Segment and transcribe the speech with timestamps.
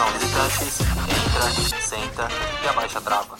[0.00, 2.28] Atenção visitantes, entra, senta
[2.64, 3.36] e abaixa a trava.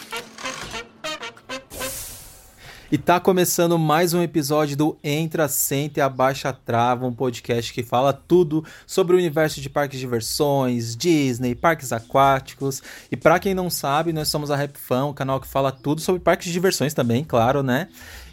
[2.93, 7.83] E tá começando mais um episódio do Entra, Senta e Abaixa Trava, um podcast que
[7.83, 12.83] fala tudo sobre o universo de parques de diversões, Disney, parques aquáticos.
[13.11, 16.03] E para quem não sabe, nós somos a Rap Fan, um canal que fala tudo
[16.03, 17.89] sobre parques de diversões também, claro, né?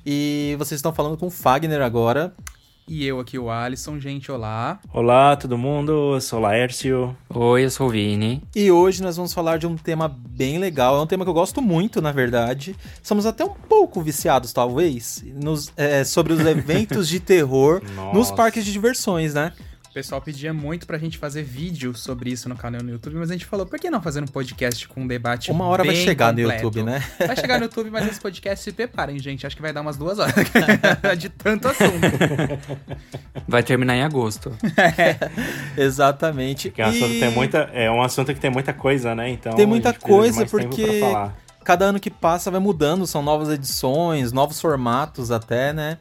[0.06, 2.34] E vocês estão falando com o Fagner agora.
[2.90, 4.00] E eu aqui, o Alisson.
[4.00, 4.80] Gente, olá.
[4.94, 6.14] Olá, todo mundo.
[6.14, 7.14] Eu sou o Laércio.
[7.30, 8.42] Oi, eu sou o Vini.
[8.56, 10.98] E hoje nós vamos falar de um tema bem legal.
[10.98, 12.78] É um tema que eu gosto muito, na verdade.
[13.04, 17.82] Somos até um pouco viciados, talvez, nos, é, sobre os eventos de terror
[18.14, 19.52] nos parques de diversões, né?
[19.90, 23.32] O pessoal pedia muito pra gente fazer vídeo sobre isso no canal no YouTube, mas
[23.32, 25.96] a gente falou, por que não fazer um podcast com um debate Uma hora vai
[25.96, 26.50] chegar completo?
[26.50, 27.04] no YouTube, né?
[27.26, 29.48] Vai chegar no YouTube, mas esse podcast se preparem, gente.
[29.48, 30.36] Acho que vai dar umas duas horas
[31.18, 32.02] de tanto assunto.
[33.48, 34.56] Vai terminar em agosto.
[35.76, 36.70] Exatamente.
[36.70, 39.30] Que é um, assunto que tem muita, é um assunto que tem muita coisa, né?
[39.30, 41.02] Então Tem muita coisa, porque
[41.64, 45.98] cada ano que passa vai mudando, são novas edições, novos formatos até, né?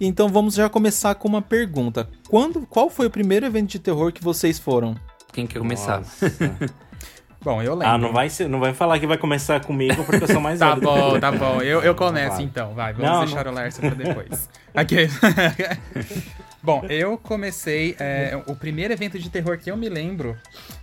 [0.00, 2.08] Então vamos já começar com uma pergunta.
[2.28, 4.94] Quando, qual foi o primeiro evento de terror que vocês foram?
[5.32, 6.02] Quem quer começar?
[7.42, 7.94] Bom, eu lembro.
[7.94, 10.58] ah, não vai, ser, não vai falar que vai começar comigo porque eu sou mais
[10.60, 11.62] Tá bom, tá bom.
[11.62, 12.42] Eu, eu começo Vai.
[12.44, 12.92] então, vai.
[12.92, 13.52] Vamos Não, deixar não.
[13.52, 14.48] o Lércio pra depois.
[14.74, 15.08] Aqui.
[16.62, 17.96] Bom, eu comecei.
[17.98, 20.36] é, o primeiro evento de terror que eu me lembro.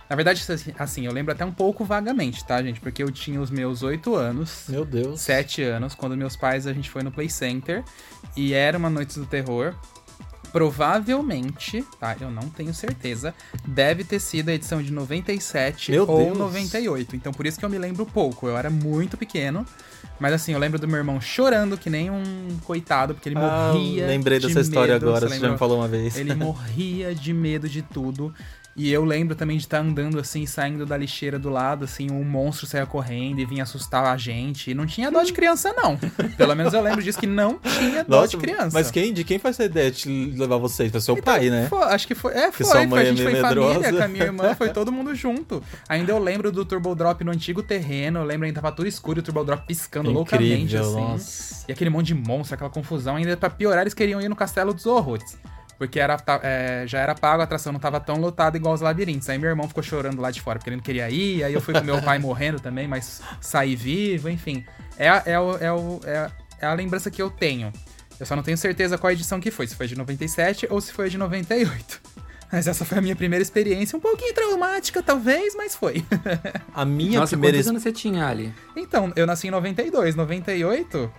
[0.08, 2.80] Na verdade, assim- assim, eu lembro até um pouco vagamente, tá, gente?
[2.80, 4.64] Porque eu tinha os meus oito anos.
[4.68, 5.20] Meu Deus.
[5.20, 7.82] sete anos, quando meus pais, a gente foi no Play Center.
[8.36, 9.74] E era uma noite do terror.
[10.54, 12.16] Provavelmente, tá?
[12.20, 13.34] Eu não tenho certeza.
[13.66, 16.38] Deve ter sido a edição de 97 Meu ou Deus.
[16.38, 17.16] 98.
[17.16, 18.46] Então por isso que eu me lembro pouco.
[18.46, 19.66] Eu era muito pequeno.
[20.20, 23.72] Mas assim, eu lembro do meu irmão chorando que nem um coitado, porque ele Ah,
[23.74, 24.06] morria.
[24.06, 25.08] lembrei de dessa história medo.
[25.08, 26.16] agora, Você você já me falou uma vez.
[26.16, 28.32] Ele morria de medo de tudo.
[28.76, 32.24] E eu lembro também de estar andando assim, saindo da lixeira do lado, assim, um
[32.24, 34.70] monstro saia correndo e vinha assustar a gente.
[34.70, 35.96] E não tinha dó de criança, não.
[36.36, 38.70] Pelo menos eu lembro disso que não tinha dó Nossa, de criança.
[38.72, 40.90] mas quem, de quem foi essa ideia de levar vocês?
[40.90, 41.68] Foi seu pai, né?
[41.68, 42.32] Foi, acho que foi.
[42.34, 42.66] É, foi.
[42.66, 45.14] sua mãe a é gente foi meio família com a minha irmã, foi todo mundo
[45.14, 45.62] junto.
[45.88, 48.20] Ainda eu lembro do Turbo Drop no antigo terreno.
[48.20, 51.00] Eu lembro ainda tava tudo escuro e o Turbo Drop piscando loucamente, Incrível, assim.
[51.00, 51.64] nossa.
[51.68, 53.16] E aquele monte de monstro, aquela confusão.
[53.16, 55.38] Ainda pra piorar, eles queriam ir no Castelo dos Horrores.
[55.78, 58.80] Porque era, ta- é, já era pago, a atração não tava tão lotada igual os
[58.80, 59.28] labirintos.
[59.28, 61.42] Aí meu irmão ficou chorando lá de fora, porque ele não queria ir.
[61.44, 64.64] Aí eu fui com meu pai morrendo também, mas saí vivo, enfim.
[64.96, 67.72] É, a- é, o- é, o- é a- é a lembrança que eu tenho.
[68.20, 70.92] Eu só não tenho certeza qual edição que foi, se foi de 97 ou se
[70.92, 72.00] foi de 98.
[72.52, 76.04] Mas essa foi a minha primeira experiência, um pouquinho traumática, talvez, mas foi.
[76.72, 78.54] A minha Nossa, primeira quantos anos você tinha, Ali?
[78.76, 81.12] então, eu nasci em 92, 98,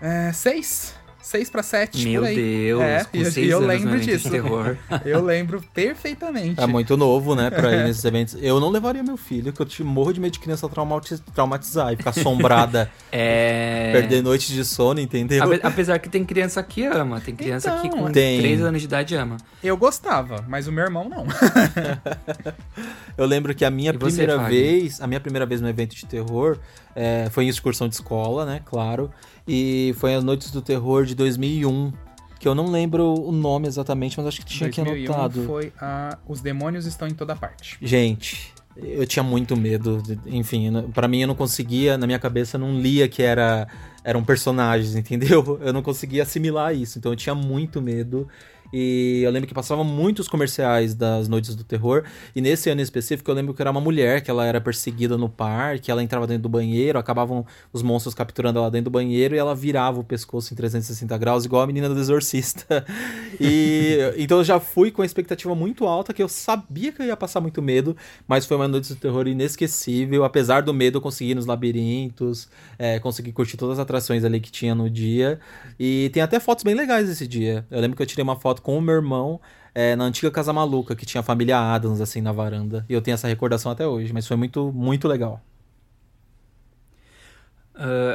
[0.00, 2.34] é, 6, 6 pra 7, Meu por aí.
[2.36, 4.30] Deus, é, com e eu- seis eu anos no lembro disso.
[4.30, 4.76] terror.
[5.04, 6.60] Eu lembro perfeitamente.
[6.60, 8.36] É muito novo, né, pra ir nesses eventos.
[8.40, 11.92] Eu não levaria meu filho, que eu te morro de medo de criança traumati- traumatizar
[11.92, 13.90] e ficar assombrada, É...
[13.92, 15.42] perder noite de sono, entendeu?
[15.44, 18.40] Ape- Apesar que tem criança que ama, tem criança que Então, com tem.
[18.40, 19.36] 3 anos de idade ama.
[19.62, 21.26] Eu gostava, mas o meu irmão não.
[23.16, 24.50] Eu lembro que a minha E você, primeira Fagner?
[24.50, 26.58] vez, a minha primeira vez no evento de terror,
[26.94, 28.60] É, foi em excursão de escola, né?
[28.64, 29.12] Claro.
[29.52, 31.92] E foi as Noites do Terror de 2001.
[32.38, 35.44] Que eu não lembro o nome exatamente, mas acho que tinha aqui 2001 anotado.
[35.44, 37.76] foi a Os Demônios Estão em Toda Parte.
[37.82, 40.00] Gente, eu tinha muito medo.
[40.24, 43.66] Enfim, eu pra mim eu não conseguia, na minha cabeça não lia que era
[44.04, 45.58] eram personagens, entendeu?
[45.60, 48.28] Eu não conseguia assimilar isso, então eu tinha muito medo.
[48.72, 52.04] E eu lembro que passavam muitos comerciais das Noites do Terror.
[52.34, 55.16] E nesse ano em específico, eu lembro que era uma mulher que ela era perseguida
[55.18, 59.34] no parque, ela entrava dentro do banheiro, acabavam os monstros capturando ela dentro do banheiro
[59.34, 62.84] e ela virava o pescoço em 360 graus, igual a menina do Exorcista.
[63.42, 67.06] E então eu já fui com a expectativa muito alta, que eu sabia que eu
[67.06, 67.96] ia passar muito medo,
[68.28, 70.24] mas foi uma noite do terror inesquecível.
[70.24, 74.38] Apesar do medo, eu consegui ir nos labirintos, é, consegui curtir todas as atrações ali
[74.38, 75.40] que tinha no dia.
[75.78, 77.66] E tem até fotos bem legais desse dia.
[77.70, 79.40] Eu lembro que eu tirei uma foto com o meu irmão.
[79.74, 82.84] é, na antiga Casa Maluca, que tinha a família Adams, assim, na varanda.
[82.88, 85.40] E eu tenho essa recordação até hoje, mas foi muito, muito legal.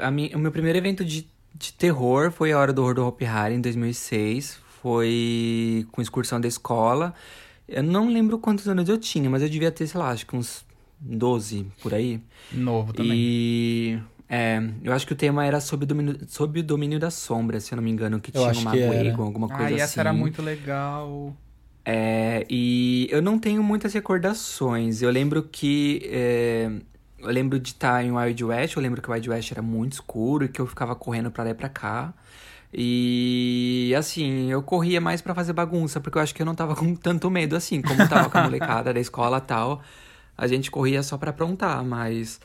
[0.01, 3.05] A mi- o meu primeiro evento de, de terror foi a Hora do Horror do
[3.07, 4.59] Hopi Hari, em 2006.
[4.81, 7.13] Foi com excursão da escola.
[7.67, 10.35] Eu não lembro quantos anos eu tinha, mas eu devia ter, sei lá, acho que
[10.35, 10.63] uns
[10.99, 12.21] 12 por aí.
[12.51, 13.13] Novo também.
[13.17, 17.11] E é, eu acho que o tema era sob o domínio, sob o domínio da
[17.11, 18.75] sombra, se eu não me engano, que Eu tinha uma.
[18.77, 19.75] Egon, alguma coisa Ah, assim.
[19.77, 21.35] e essa era muito legal.
[21.83, 25.01] É, e eu não tenho muitas recordações.
[25.01, 26.01] Eu lembro que.
[26.11, 26.69] é,
[27.19, 28.75] eu lembro de estar em Wild West.
[28.75, 31.43] Eu lembro que o Wild West era muito escuro e que eu ficava correndo pra
[31.43, 32.13] lá e pra cá.
[32.77, 36.75] E assim, eu corria mais pra fazer bagunça, porque eu acho que eu não tava
[36.75, 39.81] com tanto medo assim, como tava com a molecada da escola e tal.
[40.37, 42.39] A gente corria só pra aprontar, mas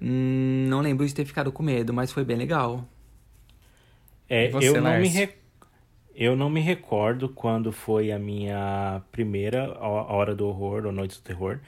[0.00, 2.88] não lembro de ter ficado com medo, mas foi bem legal.
[4.28, 5.08] É, E você, eu, não me Lars?
[5.08, 5.34] re-
[6.14, 11.16] eu não me recordo quando foi a minha primeira ho- hora do horror, ou noite
[11.18, 11.60] do terror.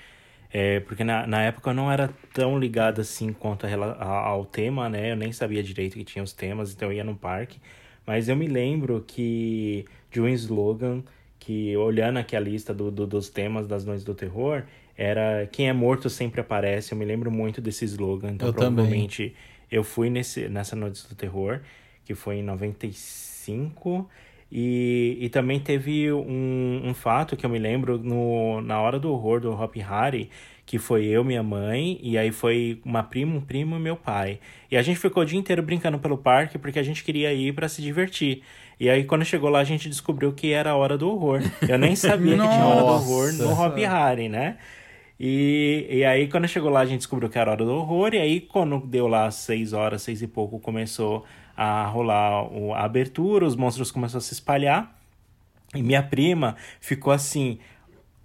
[0.52, 4.46] É, porque na, na época eu não era tão ligado assim quanto a a- ao
[4.46, 5.12] tema, né?
[5.12, 7.60] Eu nem sabia direito que tinha os temas, então eu ia no parque.
[8.06, 11.02] Mas eu me lembro que de um slogan
[11.38, 14.64] que, olhando aqui a lista do, do- dos temas das noites do terror,
[14.97, 16.93] era quem é morto sempre aparece.
[16.93, 18.33] Eu me lembro muito desse slogan.
[18.33, 18.75] Então Eu também.
[18.75, 19.35] provavelmente
[19.71, 21.61] eu fui nesse, nessa noite do terror,
[22.05, 24.09] que foi em 95.
[24.55, 29.11] E, e também teve um, um fato que eu me lembro no, na hora do
[29.11, 30.29] horror do Hop Harry,
[30.67, 34.39] que foi eu, minha mãe, e aí foi uma prima, um primo e meu pai.
[34.71, 37.55] E a gente ficou o dia inteiro brincando pelo parque porque a gente queria ir
[37.55, 38.43] para se divertir.
[38.79, 41.41] E aí quando chegou lá a gente descobriu que era a hora do horror.
[41.67, 43.53] Eu nem sabia que tinha hora do horror no.
[43.53, 44.59] Hop Harry, né?
[45.24, 48.12] E, e aí, quando chegou lá, a gente descobriu que era hora do horror.
[48.12, 51.24] E aí, quando deu lá seis horas, seis e pouco, começou
[51.56, 54.98] a rolar a abertura, os monstros começaram a se espalhar.
[55.76, 57.60] E minha prima ficou assim,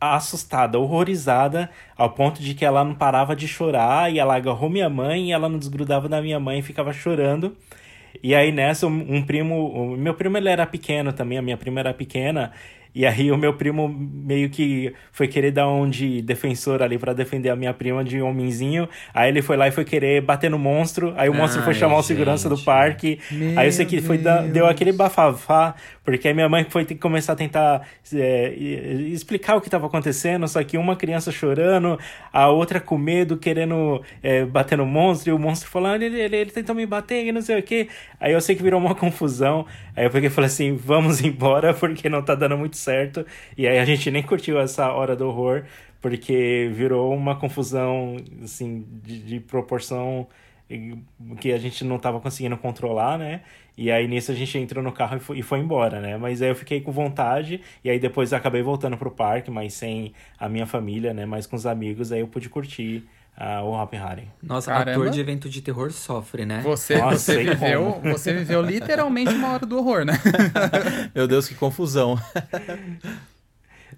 [0.01, 4.11] assustada, horrorizada, ao ponto de que ela não parava de chorar.
[4.11, 7.55] E ela agarrou minha mãe e ela não desgrudava da minha mãe e ficava chorando.
[8.23, 11.93] E aí nessa, um, primo, meu primo ele era pequeno também, a minha prima era
[11.93, 12.51] pequena,
[12.99, 17.13] e aí o meu primo meio que foi querer dar um de defensor ali pra
[17.13, 18.87] defender a minha prima de homenzinho.
[19.13, 21.79] Aí ele foi lá e foi querer bater no monstro, aí o monstro foi Ai,
[21.79, 22.65] chamar o segurança do gente.
[22.65, 23.19] parque.
[23.29, 26.85] Meu aí eu sei que foi da- deu aquele bafafá, porque aí minha mãe foi
[26.95, 28.53] começar a tentar é,
[29.11, 31.99] explicar o que estava acontecendo, só que uma criança chorando,
[32.31, 36.35] a outra com medo, querendo é, bater no monstro, e o monstro falando, ele, ele,
[36.37, 37.89] ele tentou me bater e não sei o que.
[38.19, 39.65] Aí eu sei que virou uma confusão.
[39.95, 42.86] Aí eu peguei e falei assim, vamos embora, porque não tá dando muito certo.
[43.57, 45.65] E aí a gente nem curtiu essa hora do horror,
[46.01, 50.27] porque virou uma confusão, assim, de, de proporção
[51.39, 53.41] que a gente não tava conseguindo controlar, né?
[53.77, 56.17] E aí nisso a gente entrou no carro e foi, e foi embora, né?
[56.17, 60.13] Mas aí eu fiquei com vontade, e aí depois acabei voltando pro parque, mas sem
[60.37, 61.25] a minha família, né?
[61.25, 63.07] Mas com os amigos, aí eu pude curtir
[63.39, 64.27] ah, o Harry.
[64.41, 64.91] Nossa, Caramba.
[64.91, 66.61] ator de evento de terror sofre, né?
[66.63, 68.09] Você, Nossa, você, viveu, como.
[68.17, 70.13] você viveu literalmente uma hora do horror, né?
[71.13, 72.19] Meu Deus, que confusão.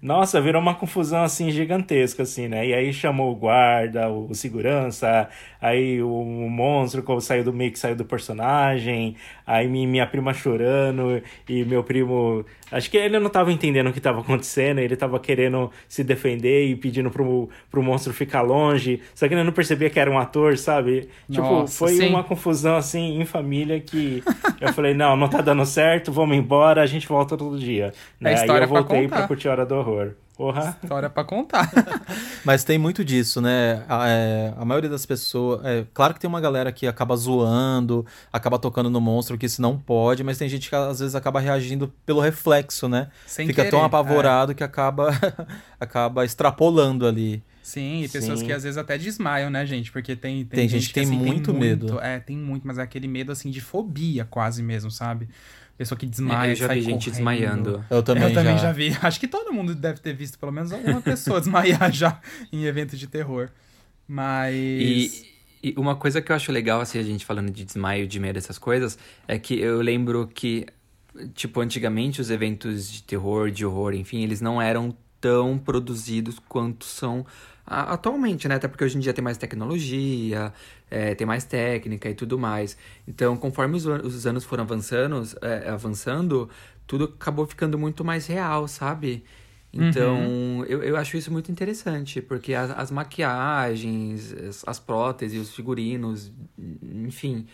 [0.02, 2.66] Nossa, virou uma confusão assim gigantesca, assim, né?
[2.66, 5.28] E aí chamou o guarda, o, segurança,
[5.60, 9.16] aí o, o monstro como saiu do meio que saiu do personagem,
[9.46, 12.44] aí mi- minha prima chorando e meu primo.
[12.70, 16.66] Acho que ele não tava entendendo o que tava acontecendo, ele tava querendo se defender
[16.68, 20.18] e pedindo pro, pro monstro ficar longe, só que ele não percebia que era um
[20.18, 21.08] ator, sabe?
[21.30, 22.06] tipo, Nossa, foi sim.
[22.06, 24.24] uma confusão assim em família que
[24.60, 27.92] eu falei: não, não tá dando certo, vamos embora, a gente volta todo dia.
[28.22, 28.38] É Né?
[28.38, 29.08] Aí história eu pra voltei contar.
[29.08, 30.14] pra curtir a Hora do Horror.
[30.40, 30.74] Porra.
[30.82, 31.70] História pra contar.
[32.46, 33.84] Mas tem muito disso, né?
[33.86, 35.62] A, é, a maioria das pessoas.
[35.66, 39.60] É, claro que tem uma galera que acaba zoando, acaba tocando no monstro, que isso
[39.60, 43.08] não pode, mas tem gente que às vezes acaba reagindo pelo reflexo, né?
[43.26, 43.70] Sem Fica querer, é.
[43.70, 45.10] tão apavorado que acaba,
[45.78, 47.42] acaba extrapolando ali.
[47.62, 48.46] Sim, e pessoas Sim.
[48.46, 49.92] que às vezes até desmaiam, né, gente?
[49.92, 52.00] Porque tem, Tem gente que tem assim, muito medo.
[52.00, 55.28] É, tem muito, mas é aquele medo assim de fobia quase mesmo, sabe?
[55.80, 57.10] Pessoa que desmaia, eu já sai vi gente correndo.
[57.10, 57.84] desmaiando.
[57.88, 58.64] Eu também, eu também já.
[58.64, 58.72] já.
[58.72, 58.94] vi.
[59.00, 62.20] Acho que todo mundo deve ter visto pelo menos alguma pessoa desmaiar já
[62.52, 63.48] em evento de terror.
[64.06, 64.54] Mas.
[64.54, 65.30] E,
[65.62, 68.36] e uma coisa que eu acho legal, assim, a gente falando de desmaio, de medo,
[68.36, 70.66] essas coisas, é que eu lembro que,
[71.32, 76.84] tipo, antigamente os eventos de terror, de horror, enfim, eles não eram tão produzidos quanto
[76.84, 77.24] são
[77.66, 78.56] atualmente, né?
[78.56, 80.52] Até porque hoje em dia tem mais tecnologia,
[80.90, 82.76] é, tem mais técnica e tudo mais.
[83.06, 86.50] Então, conforme os, os anos foram avançando, é, avançando,
[86.86, 89.24] tudo acabou ficando muito mais real, sabe?
[89.72, 95.54] Então, eu, eu acho isso muito interessante, porque as, as maquiagens, as, as próteses, os
[95.54, 96.32] figurinos,
[96.82, 97.46] enfim,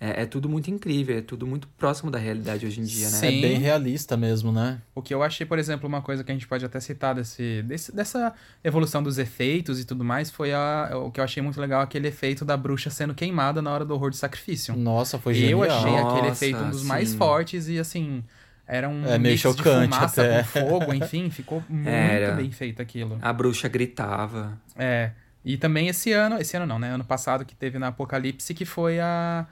[0.00, 3.16] é, é tudo muito incrível, é tudo muito próximo da realidade hoje em dia, né?
[3.18, 3.40] É Sim.
[3.42, 4.80] bem realista mesmo, né?
[4.94, 7.62] O que eu achei, por exemplo, uma coisa que a gente pode até citar desse,
[7.64, 8.32] desse- dessa
[8.64, 12.08] evolução dos efeitos e tudo mais, foi a, o que eu achei muito legal, aquele
[12.08, 14.74] efeito da bruxa sendo queimada na hora do horror de sacrifício.
[14.74, 15.62] Nossa, foi eu genial.
[15.62, 17.18] achei aquele Nossa, efeito um dos mais sim.
[17.18, 18.24] fortes e assim.
[18.66, 20.38] Era um É meio mix chocante de fumaça até.
[20.38, 22.36] com fogo, enfim, ficou muito Era.
[22.36, 23.18] bem feito aquilo.
[23.20, 24.56] A bruxa gritava.
[24.76, 25.10] É.
[25.44, 26.90] E também esse ano, esse ano não, né?
[26.94, 29.44] Ano passado que teve na Apocalipse, que foi a.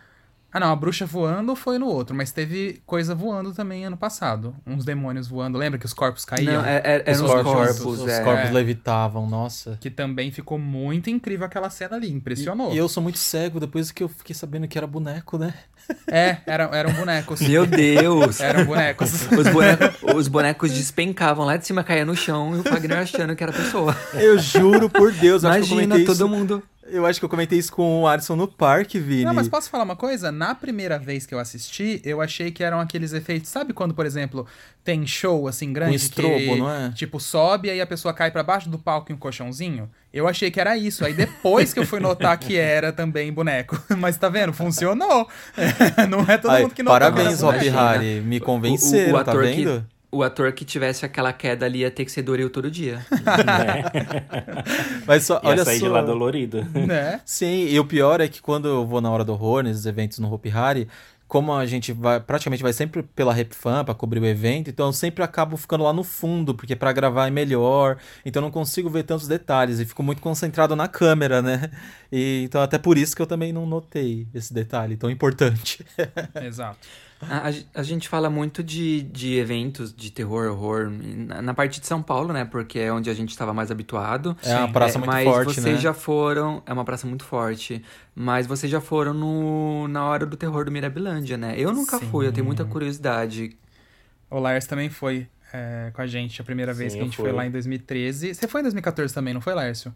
[0.50, 4.56] Ah, não, a bruxa voando foi no outro, mas teve coisa voando também ano passado.
[4.66, 5.58] Uns demônios voando.
[5.58, 6.54] Lembra que os corpos caíam?
[6.62, 8.24] Não, é- é- eram os corpos, corpos, Os é.
[8.24, 9.76] corpos levitavam, nossa.
[9.78, 12.72] Que também ficou muito incrível aquela cena ali, impressionou.
[12.72, 15.52] E eu sou muito cego, depois que eu fiquei sabendo que era boneco, né?
[16.06, 17.40] É, era, eram bonecos.
[17.40, 18.40] Meu Deus!
[18.40, 19.12] Eram bonecos.
[19.30, 23.34] Os, boneco- os bonecos despencavam lá de cima, caía no chão e o Wagner achando
[23.36, 23.96] que era pessoa.
[24.14, 26.28] Eu juro por Deus, eu acho que eu Imagina comentei todo isso.
[26.28, 26.62] mundo.
[26.90, 29.22] Eu acho que eu comentei isso com o Alisson no parque, Vini.
[29.24, 30.32] Não, mas posso falar uma coisa?
[30.32, 33.50] Na primeira vez que eu assisti, eu achei que eram aqueles efeitos.
[33.50, 34.46] Sabe quando, por exemplo,
[34.88, 35.90] tem show assim grande?
[35.90, 36.90] Com estrobo, que, não é?
[36.92, 39.90] Tipo, sobe aí a pessoa cai pra baixo do palco em um colchãozinho?
[40.10, 41.04] Eu achei que era isso.
[41.04, 43.78] Aí depois que eu fui notar que era também boneco.
[43.98, 44.54] Mas tá vendo?
[44.54, 45.28] Funcionou.
[46.08, 46.98] não é todo Ai, mundo que notou.
[46.98, 47.76] parabéns, que Hop boneco.
[47.76, 48.20] Harry.
[48.22, 49.86] Me convenceram, tá que, vendo?
[50.10, 53.04] o ator que tivesse aquela queda ali ia ter que ser Doril todo dia.
[55.06, 55.86] Mas só, Ia olha sair só.
[55.86, 56.66] de lá dolorido.
[56.72, 57.20] Né?
[57.26, 60.18] Sim, e o pior é que quando eu vou na hora do horror, nesses eventos
[60.18, 60.88] no Hopi Hari,
[61.28, 64.86] como a gente vai, praticamente vai sempre pela Rap Fan pra cobrir o evento, então
[64.86, 68.50] eu sempre acabo ficando lá no fundo, porque pra gravar é melhor, então eu não
[68.50, 71.70] consigo ver tantos detalhes e fico muito concentrado na câmera, né?
[72.10, 75.84] E, então até por isso que eu também não notei esse detalhe tão importante.
[76.42, 76.88] Exato.
[77.20, 81.86] A, a- gente fala muito de, de eventos de terror, horror na, na parte de
[81.86, 82.44] São Paulo, né?
[82.44, 84.36] Porque é onde a gente estava mais habituado.
[84.42, 85.80] É uma praça muito mas forte, vocês né?
[85.80, 86.62] já foram.
[86.64, 87.82] É uma praça muito forte.
[88.14, 91.54] Mas vocês já foram no, na hora do terror do Mirabilândia, né?
[91.56, 93.56] Eu nunca fui, eu tenho muita curiosidade.
[94.30, 97.16] O Lars também foi é, com a gente a primeira vez Sim, que a gente
[97.16, 98.34] foi lá em 2013.
[98.34, 99.94] Você foi em 2014 também, não foi, Lárcio?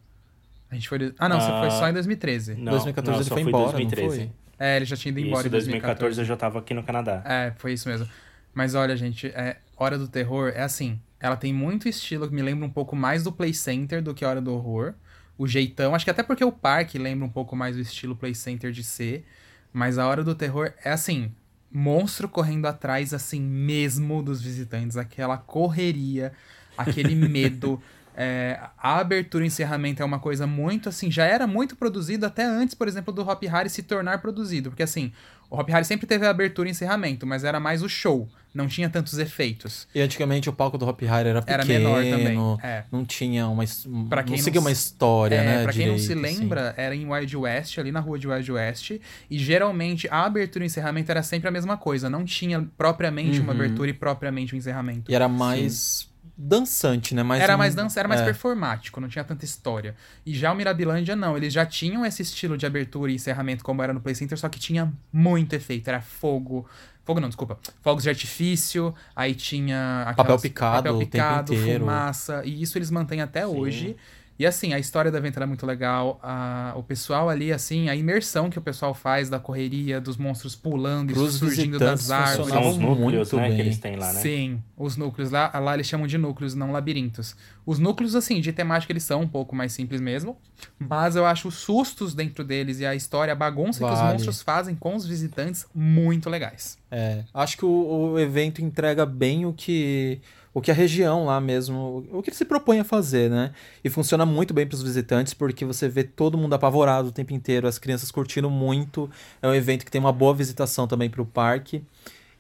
[0.71, 1.15] A gente foi.
[1.19, 2.55] Ah, não, você Ah, foi só em 2013.
[2.55, 4.17] Não, 2014 não, ele só foi fui em embora, não 2013.
[4.17, 4.31] foi?
[4.63, 6.21] É, ele já tinha ido embora Isso, em 2014 2014.
[6.21, 7.21] eu já tava aqui no Canadá.
[7.25, 8.09] É, foi isso mesmo.
[8.55, 11.01] Mas olha, gente, é, Hora do Terror é assim.
[11.19, 14.25] Ela tem muito estilo que me lembra um pouco mais do Play Center do que
[14.25, 14.95] Hora do Horror.
[15.37, 18.37] O jeitão, acho que até porque o parque lembra um pouco mais do estilo Play
[18.37, 19.27] Center de ser.
[19.73, 21.33] Mas a Hora do Terror é assim.
[21.69, 24.97] Monstro correndo atrás, assim, mesmo dos visitantes.
[24.97, 26.33] Aquela correria,
[26.79, 27.83] aquele medo.
[28.17, 32.45] É, a abertura e encerramento é uma coisa muito assim, já era muito produzido até
[32.45, 34.71] antes, por exemplo, do Hop Harry se tornar produzido.
[34.71, 35.13] Porque assim,
[35.51, 38.67] o Hop Harry sempre teve a abertura e encerramento, mas era mais o show, não
[38.69, 39.89] tinha tantos efeitos.
[39.95, 42.85] E antigamente o palco do Hopi Hari era Era pequeno, menor também, é.
[42.93, 43.65] não tinha uma,
[44.11, 45.63] Pra quem não não uma história, É, né?
[45.63, 46.21] pra quem não se assim.
[46.21, 48.91] lembra, era em Wild West, ali na rua de Wild West,
[49.31, 53.53] e geralmente a abertura e encerramento era sempre a mesma coisa, não tinha propriamente uma
[53.53, 53.59] Uhum.
[53.59, 55.11] abertura e propriamente um encerramento.
[55.11, 57.23] E era mais dançante, né?
[57.23, 58.25] Mais era um- mais dança, era mais é.
[58.25, 59.95] performático, não tinha tanta história.
[60.25, 61.37] E já o Mirabilândia, não.
[61.37, 64.49] Eles já tinham esse estilo de abertura e encerramento como era no Play Center, só
[64.49, 65.89] que tinha muito efeito.
[65.89, 66.67] Era fogo.
[67.05, 67.59] Fogo não, desculpa.
[67.83, 70.03] Fogos de artifício, aí tinha.
[70.03, 71.81] aquelas- Papel picado papel picado, inteiro.
[71.81, 72.43] fumaça.
[72.45, 73.97] E isso eles mantêm até hoje.
[74.39, 76.19] E assim, a história do evento era muito legal.
[76.23, 80.57] a- o pessoal ali, assim, a imersão que o pessoal faz da correria, dos monstros
[80.57, 82.49] pulando e surgindo das árvores.
[82.53, 83.57] São os núcleos, muito né, bem.
[83.57, 84.21] que eles têm lá, né?
[84.21, 87.37] Sim, os núcleos lá, lá eles chamam de núcleos, não labirintos.
[87.65, 90.37] Os núcleos, assim, de temática eles são um pouco mais simples mesmo,
[90.79, 94.13] mas eu acho os sustos dentro deles e a história, a bagunça que os Vale.
[94.15, 96.79] monstros fazem com os visitantes muito legais.
[96.91, 100.21] É, acho que o, o evento entrega bem o que
[100.55, 103.53] o que a região lá mesmo, o que ele se propõe a fazer, né?
[103.83, 107.33] E funciona muito bem para os visitantes porque você vê todo mundo apavorado o tempo
[107.33, 109.11] inteiro, as crianças curtindo muito.
[109.41, 111.83] É um evento que tem uma boa visitação também para o parque.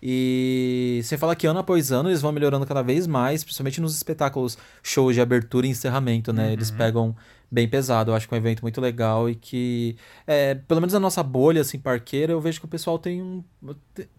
[0.05, 3.95] E sem falar que ano após ano eles vão melhorando cada vez mais, principalmente nos
[3.95, 6.49] espetáculos, shows de abertura e encerramento, né?
[6.49, 6.53] Uhum.
[6.53, 7.15] Eles pegam
[7.53, 8.11] bem pesado.
[8.11, 9.95] Eu acho que é um evento muito legal e que,
[10.27, 13.45] é, pelo menos na nossa bolha, assim, parqueira, eu vejo que o pessoal tem um,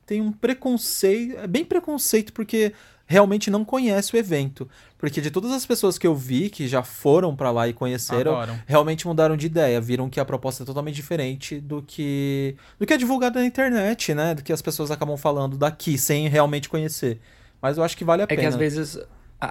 [0.05, 2.73] tem um preconceito, é bem preconceito, porque
[3.05, 4.67] realmente não conhece o evento.
[4.97, 8.35] Porque de todas as pessoas que eu vi que já foram para lá e conheceram,
[8.35, 8.59] Adoram.
[8.65, 12.93] realmente mudaram de ideia, viram que a proposta é totalmente diferente do que do que
[12.93, 14.33] é divulgado na internet, né?
[14.33, 17.19] Do que as pessoas acabam falando daqui sem realmente conhecer.
[17.61, 18.41] Mas eu acho que vale a é pena.
[18.41, 18.97] É que às vezes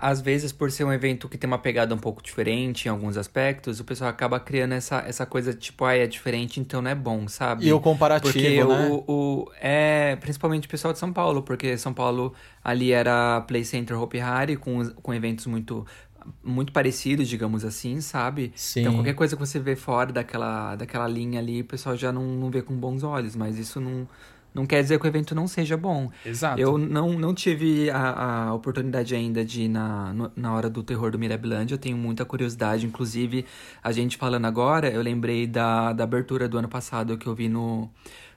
[0.00, 3.16] às vezes, por ser um evento que tem uma pegada um pouco diferente em alguns
[3.16, 6.94] aspectos, o pessoal acaba criando essa, essa coisa tipo, ah, é diferente, então não é
[6.94, 7.66] bom, sabe?
[7.66, 8.88] E o comparativo, porque né?
[8.88, 12.32] O, o, é, principalmente o pessoal de São Paulo, porque São Paulo
[12.62, 15.86] ali era Play Center Hopi Hari, com, com eventos muito
[16.42, 18.44] muito parecidos, digamos assim, sabe?
[18.44, 18.80] Então, Sim.
[18.80, 22.22] Então qualquer coisa que você vê fora daquela, daquela linha ali, o pessoal já não,
[22.22, 24.06] não vê com bons olhos, mas isso não
[24.54, 26.10] não quer dizer que o evento não seja bom.
[26.24, 26.60] Exato.
[26.60, 31.10] Eu não, não tive a, a oportunidade ainda de ir na, na hora do terror
[31.10, 31.74] do Mirabilândia.
[31.74, 32.86] Eu tenho muita curiosidade.
[32.86, 33.46] Inclusive,
[33.82, 37.48] a gente falando agora, eu lembrei da, da abertura do ano passado que eu vi
[37.48, 37.88] no,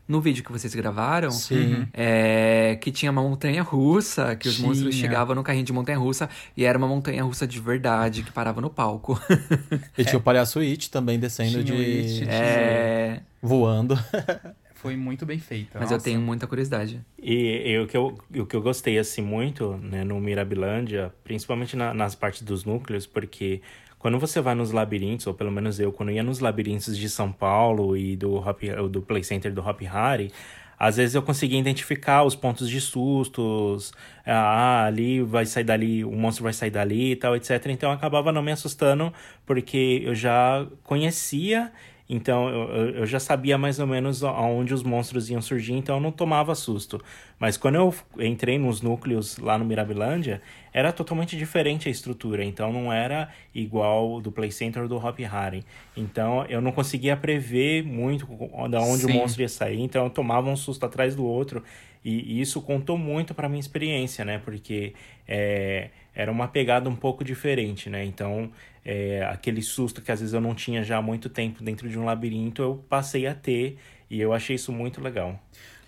[0.07, 1.31] no vídeo que vocês gravaram.
[1.31, 1.88] Sim.
[1.93, 4.67] É, que tinha uma montanha russa, que os Tinha.
[4.67, 8.31] monstros chegavam no carrinho de montanha russa e era uma montanha russa de verdade que
[8.31, 9.19] parava no palco.
[9.98, 12.22] E tinha o palhaço It também descendo Tinha de.
[12.22, 13.98] It, é, voando.
[14.86, 15.80] Foi muito bem feita.
[15.80, 16.04] mas eu nossa.
[16.06, 17.01] tenho muita curiosidade.
[17.22, 21.75] E, e o, que eu, o que eu gostei, assim, muito, né, no Mirabilândia, principalmente
[21.75, 23.62] na- nas partes dos núcleos, porque
[23.98, 27.32] quando você vai nos labirintos, ou pelo menos eu, quando ia nos labirintos de São
[27.32, 28.62] Paulo e do, Hop,
[28.92, 30.32] do Play Center do Hop Hari,
[30.77, 33.94] às vezes eu conseguia identificar os pontos de sustos,
[34.25, 37.65] ah, ali vai sair dali, o monstro vai sair dali e tal, etc.
[37.70, 39.12] Então eu acabava não me assustando,
[39.46, 41.72] porque eu já conhecia
[42.07, 46.01] então eu, eu- já sabia mais ou menos aonde os monstros iam surgir, então eu
[46.01, 47.01] não tomava susto.
[47.39, 52.71] Mas quando eu entrei nos núcleos lá no Mirabilândia, era totalmente diferente a estrutura, então
[52.71, 55.65] não era igual do Play Center ou do Hop Hari.
[55.95, 58.27] Então eu não conseguia prever muito
[58.69, 59.12] da onde Sim.
[59.12, 61.63] o monstro ia sair, então eu tomava um susto atrás do outro.
[62.03, 64.38] E, e isso contou muito para minha experiência, né?
[64.38, 64.93] Porque
[65.27, 68.06] é, era uma pegada um pouco diferente, né?
[68.06, 68.51] Então,
[68.86, 71.98] é, aquele susto que às vezes eu não tinha já há muito tempo dentro de
[71.98, 73.78] um labirinto, eu passei a ter
[74.10, 75.41] e eu achei isso muito legal.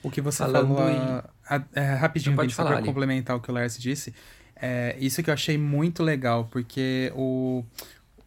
[0.04, 2.88] O que você Falando falou em- a- a- é, rapidinho, Pode falar, pra Ali.
[2.88, 4.14] complementar o que o Lars disse.
[4.56, 7.64] É, isso que eu achei muito legal, porque o,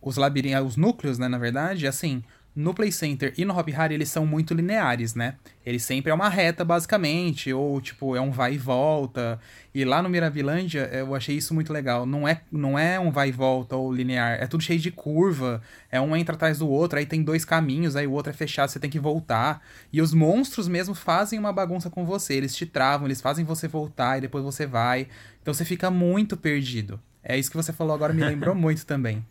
[0.00, 2.22] os labirintos, os núcleos, né, na verdade, assim,
[2.54, 5.36] no Play Center e no Hop Hari, eles são muito lineares, né?
[5.64, 9.38] Ele sempre é uma reta, basicamente, ou, tipo, é um vai e volta.
[9.74, 12.04] E lá no Mirabilândia, eu achei isso muito legal.
[12.04, 15.62] Não é, não é um vai e volta ou linear, é tudo cheio de curva.
[15.90, 18.68] É um entra atrás do outro, aí tem dois caminhos, aí o outro é fechado,
[18.68, 19.62] você tem que voltar.
[19.92, 22.34] E os monstros mesmo fazem uma bagunça com você.
[22.34, 25.06] Eles te travam, eles fazem você voltar e depois você vai.
[25.40, 27.00] Então você fica muito perdido.
[27.22, 29.24] É isso que você falou agora, me lembrou muito também.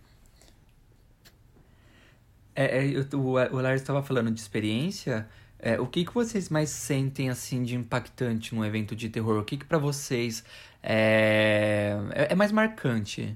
[2.61, 3.19] É, é, o,
[3.55, 5.27] o Lars estava falando de experiência.
[5.59, 9.39] É, o que, que vocês mais sentem assim de impactante num evento de terror?
[9.39, 10.43] O que, que para vocês
[10.83, 13.35] é, é, é mais marcante?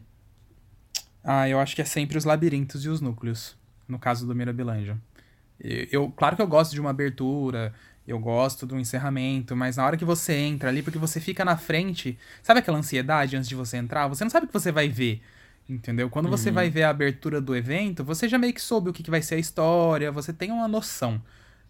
[1.23, 3.55] Ah, eu acho que é sempre os labirintos e os núcleos,
[3.87, 4.97] no caso do Mirabilândia.
[5.59, 7.73] Eu, eu- claro que eu gosto de uma abertura,
[8.07, 11.57] eu gosto do encerramento, mas na hora que você entra ali, porque você fica na
[11.57, 14.07] frente, sabe aquela ansiedade antes de você entrar?
[14.07, 15.21] Você não sabe o que você vai ver,
[15.67, 16.09] entendeu?
[16.09, 19.03] Quando você vai ver a abertura do evento, você já meio que soube o que,
[19.03, 21.21] que vai ser a história, você tem uma noção.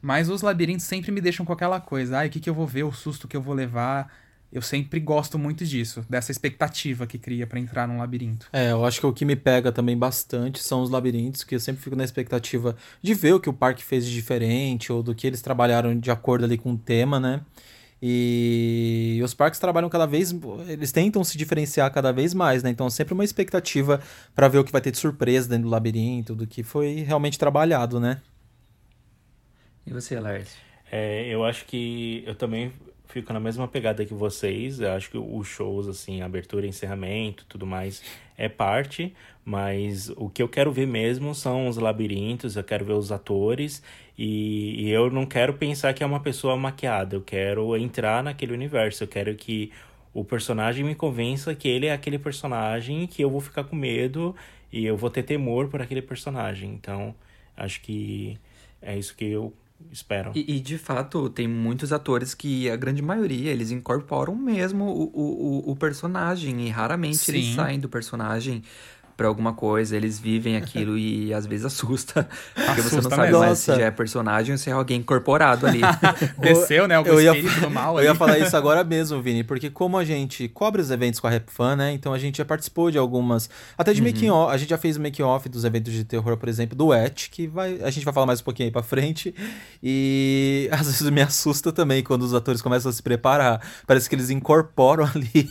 [0.01, 2.67] Mas os labirintos sempre me deixam com aquela coisa, ai, o que, que eu vou
[2.67, 4.11] ver, o susto que eu vou levar.
[4.51, 8.47] Eu sempre gosto muito disso, dessa expectativa que cria pra entrar num labirinto.
[8.53, 11.59] É, eu acho que o que me pega também bastante são os labirintos, que eu
[11.59, 15.15] sempre fico na expectativa de ver o que o parque fez de diferente, ou do
[15.15, 17.41] que eles trabalharam de acordo ali com o tema, né?
[18.05, 20.35] E os parques trabalham cada vez,
[20.67, 22.69] eles tentam se diferenciar cada vez mais, né?
[22.69, 24.01] Então sempre uma expectativa
[24.35, 27.39] pra ver o que vai ter de surpresa dentro do labirinto, do que foi realmente
[27.39, 28.21] trabalhado, né?
[29.87, 30.53] E você, Lars?
[30.91, 32.73] É, eu acho que eu também
[33.07, 34.81] fico na mesma pegada que vocês.
[34.81, 38.03] Eu acho que os shows, assim, abertura, encerramento, tudo mais,
[38.37, 39.13] é parte.
[39.45, 43.81] Mas o que eu quero ver mesmo são os labirintos, eu quero ver os atores.
[44.17, 47.15] E, e eu não quero pensar que é uma pessoa maquiada.
[47.15, 49.03] Eu quero entrar naquele universo.
[49.03, 49.71] Eu quero que
[50.13, 54.35] o personagem me convença que ele é aquele personagem que eu vou ficar com medo
[54.71, 56.71] e eu vou ter temor por aquele personagem.
[56.71, 57.15] Então,
[57.57, 58.37] acho que
[58.81, 59.53] é isso que eu
[59.91, 60.31] espero.
[60.35, 65.03] E, e, de fato, tem muitos atores que, a grande maioria, eles incorporam mesmo o,
[65.13, 66.67] o, o personagem.
[66.67, 67.31] E raramente Sim.
[67.31, 68.63] eles saem do personagem
[69.15, 72.27] para alguma coisa, eles vivem aquilo e às vezes assusta.
[72.53, 73.39] Porque assusta você não sabe mesmo.
[73.39, 75.81] mais se já é personagem ou se é alguém incorporado ali.
[76.39, 76.95] Desceu, né?
[76.97, 80.47] eu ia, do mal Eu ia falar isso agora mesmo, Vini, porque como a gente
[80.47, 81.93] cobre os eventos com a Rap Fan, né?
[81.93, 83.49] Então a gente já participou de algumas.
[83.77, 84.07] Até de uhum.
[84.07, 84.53] making off.
[84.53, 87.29] A gente já fez o making off dos eventos de terror, por exemplo, do Et,
[87.29, 87.79] que vai.
[87.81, 89.33] A gente vai falar mais um pouquinho aí pra frente.
[89.81, 93.61] E às vezes me assusta também quando os atores começam a se preparar.
[93.85, 95.49] Parece que eles incorporam ali.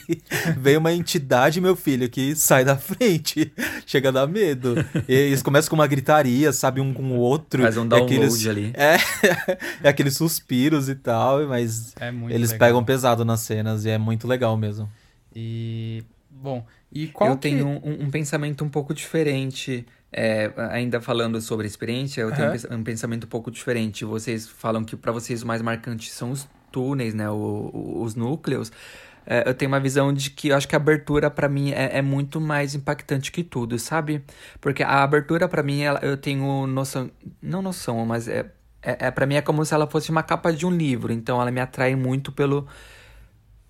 [0.59, 3.52] Vem uma entidade, meu filho, que sai da frente.
[3.87, 4.75] Chega a dar medo.
[5.09, 7.63] E eles começam com uma gritaria, sabe, um com o outro.
[7.63, 8.73] Faz um download aqueles, ali.
[8.77, 8.97] É,
[9.83, 12.69] é aqueles suspiros e tal, mas é eles legal.
[12.69, 14.89] pegam pesado nas cenas e é muito legal mesmo.
[15.35, 17.43] E, bom, e qual Eu que...
[17.43, 19.87] tenho um, um, pensamento um pouco diferente.
[20.15, 22.81] É, ainda falando sobre a experiência, eu tenho uhum.
[22.81, 24.05] um pensamento um pouco diferente.
[24.05, 28.15] Vocês falam que para vocês o mais marcante são os túneis, né, o, o, os
[28.15, 28.73] núcleos
[29.27, 31.99] é, eu tenho uma visão de que eu acho que a abertura para mim é,
[31.99, 34.23] é, muito mais impactante que tudo, sabe?
[34.61, 38.51] Porque a abertura para mim ela, eu tenho noção, não noção, mas é,
[38.83, 41.41] é, é para mim é como se ela fosse uma capa de um livro, então
[41.41, 42.67] ela me atrai muito pelo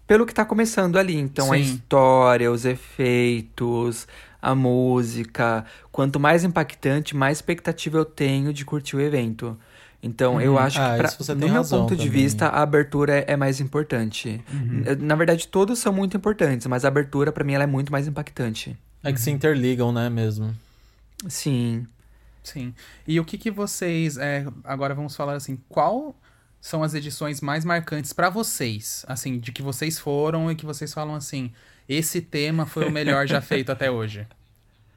[0.06, 1.16] pelo que tá começando ali.
[1.16, 1.52] Então Sim.
[1.52, 4.06] a história, os efeitos,
[4.40, 9.56] a música, quanto mais impactante, mais expectativa eu tenho de curtir o evento.
[10.02, 10.40] Então, uhum.
[10.40, 13.60] eu acho ah, que, pra, no meu ponto de vista, a abertura é, é mais
[13.60, 14.42] importante.
[14.52, 14.82] Uhum.
[14.98, 18.08] Na verdade, todos são muito importantes, mas a abertura, para mim, ela é muito mais
[18.08, 18.76] impactante.
[19.04, 20.52] É que se interligam, né, mesmo?
[21.28, 21.86] Sim.
[22.42, 22.74] Sim.
[23.06, 24.16] E o que que vocês...
[24.16, 26.16] É, agora vamos falar assim, qual
[26.60, 29.04] são as edições mais marcantes para vocês?
[29.06, 31.52] Assim, de que vocês foram e que vocês falam assim,
[31.88, 34.26] esse tema foi o melhor já feito até hoje.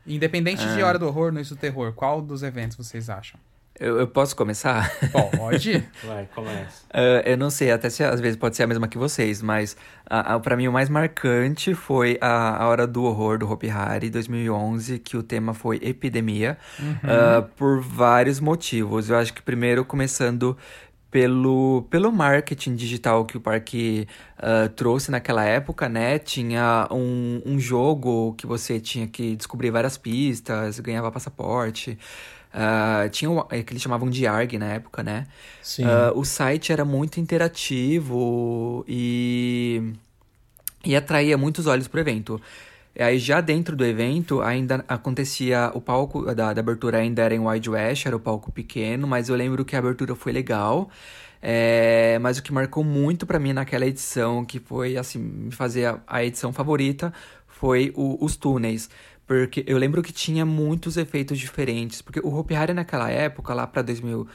[0.07, 0.87] Independente de ah.
[0.87, 3.39] Hora do Horror, Noite do Terror, qual dos eventos vocês acham?
[3.77, 4.89] Eu, eu, posso começar?
[5.37, 5.83] Pode.
[6.03, 6.85] Vai, começa.
[6.85, 9.75] Uh, eu não sei, até se às vezes pode ser a mesma que vocês, mas
[10.09, 13.69] uh, uh, para mim o mais marcante foi a, a Hora do Horror do Hopi
[13.69, 16.87] Hari 2011, que o tema foi epidemia, uhum.
[16.87, 19.09] uh, por vários motivos.
[19.09, 20.57] Eu acho que primeiro começando
[21.15, 24.05] pelo, pelo marketing digital que o parque
[24.37, 26.19] uh, trouxe naquela época, né?
[26.19, 31.97] Tinha um, um jogo que você tinha que descobrir várias pistas, ganhava passaporte.
[32.55, 35.27] Uh, tinha o é, que eles chamavam de ARG na época, né?
[35.61, 35.83] Sim.
[35.83, 39.91] Uh, o site era muito interativo e,
[40.85, 42.41] e atraía muitos olhos pro evento.
[42.95, 47.35] E aí já dentro do evento ainda acontecia o palco da, da abertura ainda era
[47.35, 50.89] em Wide West, era o palco pequeno, mas eu lembro que a abertura foi legal.
[51.41, 55.85] É, mas o que marcou muito para mim naquela edição, que foi assim, me fazer
[55.87, 57.13] a, a edição favorita,
[57.47, 58.89] foi o, os túneis.
[59.27, 62.01] Porque eu lembro que tinha muitos efeitos diferentes.
[62.01, 64.27] Porque o Hopi Hari naquela época, lá para 2000,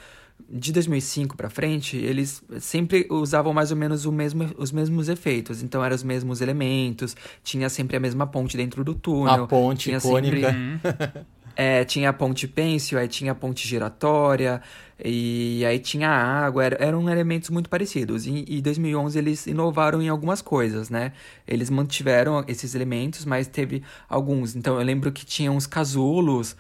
[0.49, 5.63] de 2005 para frente, eles sempre usavam mais ou menos o mesmo, os mesmos efeitos.
[5.63, 9.45] Então eram os mesmos elementos, tinha sempre a mesma ponte dentro do túnel.
[9.45, 10.53] A ponte tinha icônica.
[10.53, 11.27] Sempre,
[11.61, 14.63] é, tinha a ponte pêncil, aí tinha a ponte giratória,
[15.05, 18.25] e aí tinha água, era, eram elementos muito parecidos.
[18.25, 21.13] E em 2011 eles inovaram em algumas coisas, né?
[21.47, 24.57] Eles mantiveram esses elementos, mas teve alguns.
[24.57, 26.57] Então eu lembro que tinha uns casulos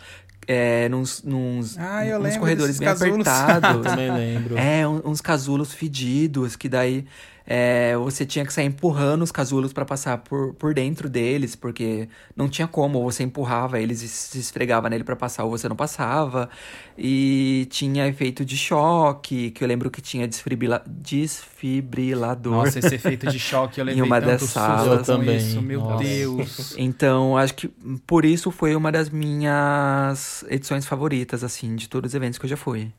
[0.47, 3.27] é, nos, nos, ah, nos corredores bem casulos.
[3.27, 3.81] apertados.
[3.89, 4.59] Também lembro.
[4.59, 7.07] É, uns casulos fedidos, que daí
[7.53, 12.09] é, você tinha que sair empurrando os casulos para passar por, por dentro deles, porque
[12.37, 15.69] não tinha como, ou você empurrava eles e se esfregava nele para passar, ou você
[15.69, 16.49] não passava.
[16.97, 22.53] E tinha efeito de choque, que eu lembro que tinha desfibrila desfibrilador.
[22.53, 25.39] Nossa, esse efeito de choque eu levei em uma dessas salas também.
[25.39, 26.05] Isso, meu Nossa.
[26.05, 26.75] Deus.
[26.79, 27.67] Então, acho que
[28.07, 32.51] por isso foi uma das minhas edições favoritas, assim, de todos os eventos que eu
[32.51, 32.93] já fui.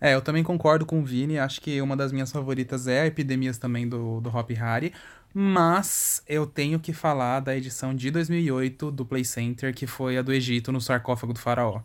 [0.00, 1.38] É, eu também concordo com o Vini.
[1.38, 4.92] Acho que uma das minhas favoritas é a Epidemias também do, do Hop Hari.
[5.32, 10.22] Mas eu tenho que falar da edição de 2008 do Play Center, que foi a
[10.22, 11.82] do Egito no sarcófago do faraó.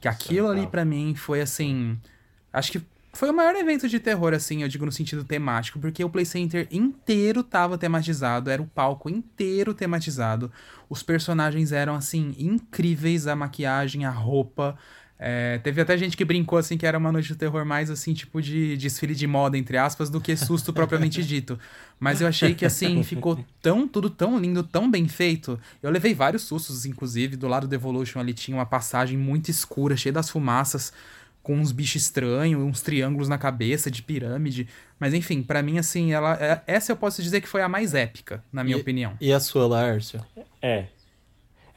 [0.00, 1.98] Que aquilo ali para mim foi assim.
[2.52, 6.04] Acho que foi o maior evento de terror, assim, eu digo no sentido temático, porque
[6.04, 10.52] o Play Center inteiro tava tematizado, era o palco inteiro tematizado.
[10.88, 14.76] Os personagens eram, assim, incríveis, a maquiagem, a roupa.
[15.20, 18.14] É, teve até gente que brincou assim que era uma noite de terror mais assim,
[18.14, 21.58] tipo de desfile de moda, entre aspas, do que susto propriamente dito.
[21.98, 25.58] Mas eu achei que assim, ficou tão, tudo tão lindo, tão bem feito.
[25.82, 27.36] Eu levei vários sustos, inclusive.
[27.36, 30.92] Do lado do Evolution ali tinha uma passagem muito escura, cheia das fumaças,
[31.42, 34.68] com uns bichos estranhos, uns triângulos na cabeça, de pirâmide.
[35.00, 36.38] Mas enfim, para mim, assim, ela.
[36.40, 39.14] É, essa eu posso dizer que foi a mais épica, na minha e, opinião.
[39.20, 40.24] E a sua, Lárcio?
[40.62, 40.86] É,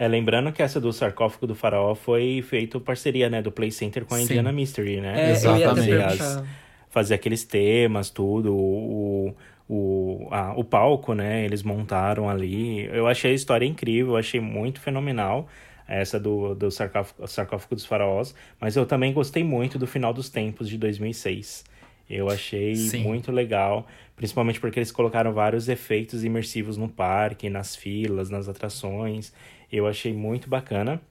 [0.01, 4.03] é, lembrando que essa do sarcófago do faraó foi feito parceria, né, do Play Center
[4.03, 4.23] com a Sim.
[4.23, 5.27] Indiana Mystery, né?
[5.27, 5.93] É, Exatamente.
[5.93, 6.43] As,
[6.89, 9.35] fazer aqueles temas, tudo, o,
[9.69, 11.45] o, a, o palco, né?
[11.45, 12.83] Eles montaram ali.
[12.87, 15.47] Eu achei a história incrível, eu achei muito fenomenal
[15.87, 20.29] essa do, do sarcófago, sarcófago dos faraós, mas eu também gostei muito do final dos
[20.29, 21.63] tempos de 2006.
[22.09, 23.03] Eu achei Sim.
[23.03, 23.85] muito legal,
[24.15, 29.31] principalmente porque eles colocaram vários efeitos imersivos no parque, nas filas, nas atrações.
[29.71, 31.01] Eu achei muito bacana.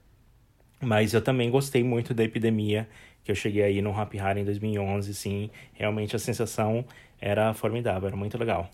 [0.82, 2.88] Mas eu também gostei muito da epidemia,
[3.22, 5.50] que eu cheguei aí no Happy Hari em 2011, sim.
[5.74, 6.84] Realmente a sensação
[7.20, 8.70] era formidável, era muito legal.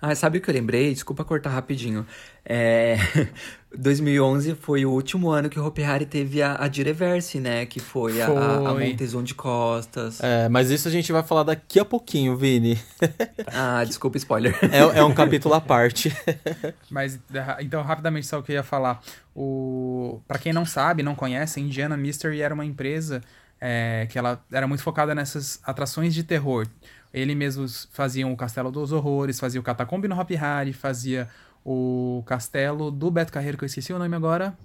[0.00, 0.92] Ah, sabe o que eu lembrei?
[0.92, 2.06] Desculpa cortar rapidinho.
[2.44, 2.96] É...
[3.76, 7.66] 2011 foi o último ano que o Hopi Hari teve a, a Direverse, né?
[7.66, 8.88] Que foi, a, a, a Foi.
[8.88, 10.20] Montezum de Costas.
[10.20, 12.78] É, mas isso a gente vai falar daqui a pouquinho, Vini.
[13.52, 14.56] Ah, desculpa, spoiler.
[14.62, 16.14] É, é um capítulo à parte.
[16.88, 17.18] Mas,
[17.60, 19.02] então, rapidamente, só o que eu ia falar.
[19.34, 20.20] O...
[20.28, 23.20] Pra quem não sabe, não conhece, a Indiana Mystery era uma empresa
[23.60, 26.66] é, que ela era muito focada nessas atrações de terror.
[27.12, 31.28] Ele mesmos faziam o Castelo dos Horrores, fazia o Catacombe no Hopi Hari, fazia
[31.64, 34.56] o castelo do Beto Carreiro, que eu esqueci o nome agora.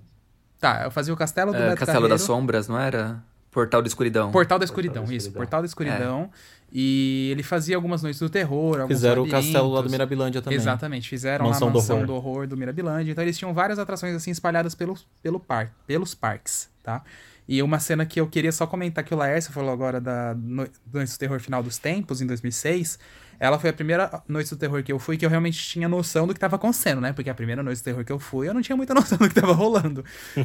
[0.59, 2.09] Tá, eu fazia o castelo do É, Beto Castelo Carreiro.
[2.13, 3.21] das Sombras, não era?
[3.51, 4.31] Portal da Escuridão.
[4.31, 5.27] Portal da Escuridão, da isso.
[5.27, 5.39] Escuridão.
[5.41, 6.29] Portal da Escuridão.
[6.71, 9.89] E ele fazia algumas noites do terror, alguns Fizeram o castelo lá do.
[9.89, 10.57] Mirabilândia também.
[10.57, 12.07] Exatamente, fizeram Mansão lá a do mansão horror.
[12.07, 13.11] do horror do Mirabilândia.
[13.11, 17.01] Então eles tinham várias atrações assim espalhadas pelo, pelo par, pelos parques, tá?
[17.47, 20.67] E uma cena que eu queria só comentar que o Laércio falou agora da no,
[20.91, 22.97] Noite do Terror Final dos Tempos, em 2006.
[23.39, 26.25] Ela foi a primeira Noite do Terror que eu fui que eu realmente tinha noção
[26.25, 27.13] do que estava acontecendo, né?
[27.13, 29.25] Porque a primeira Noite do Terror que eu fui, eu não tinha muita noção do
[29.25, 30.03] que estava rolando.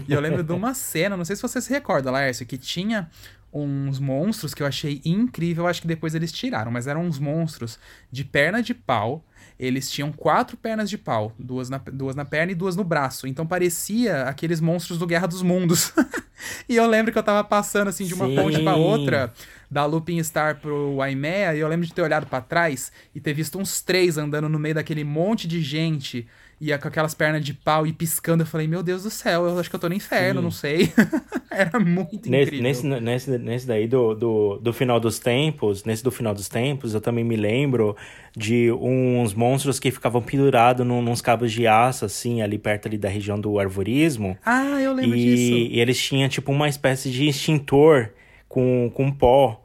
[0.09, 3.09] E eu lembro de uma cena, não sei se você se recorda, Laércio, que tinha
[3.53, 7.79] uns monstros que eu achei incrível, acho que depois eles tiraram, mas eram uns monstros
[8.11, 9.25] de perna de pau.
[9.61, 13.27] Eles tinham quatro pernas de pau, duas na, duas na perna e duas no braço.
[13.27, 15.93] Então parecia aqueles monstros do Guerra dos Mundos.
[16.67, 18.37] e eu lembro que eu tava passando assim de uma Sim.
[18.37, 19.31] ponte pra outra,
[19.71, 23.35] da Looping Star pro Waimea, e eu lembro de ter olhado pra trás e ter
[23.35, 26.27] visto uns três andando no meio daquele monte de gente
[26.61, 28.43] e com aquelas pernas de pau e piscando.
[28.43, 30.45] Eu falei, meu Deus do céu, eu acho que eu tô no inferno, Sim.
[30.45, 30.93] não sei.
[31.51, 32.63] Era muito Nesse, incrível.
[32.63, 36.93] nesse, nesse, nesse daí do, do, do final dos tempos, nesse do final dos tempos,
[36.93, 37.97] eu também me lembro
[38.37, 42.99] de uns monstros que ficavam pendurados num, nos cabos de aço, assim, ali perto ali
[42.99, 44.37] da região do arvorismo.
[44.45, 45.53] Ah, eu lembro e, disso.
[45.75, 48.11] e eles tinham tipo uma espécie de extintor
[48.49, 49.65] com, com pó.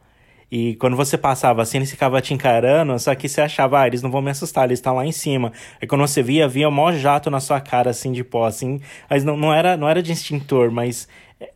[0.58, 4.02] E quando você passava assim, eles ficavam te encarando, só que você achava, ah, eles
[4.02, 5.52] não vão me assustar, eles estão lá em cima.
[5.82, 8.80] Aí quando você via, via o maior jato na sua cara, assim, de pó, assim.
[9.10, 11.10] Mas não, não, era, não era de extintor, mas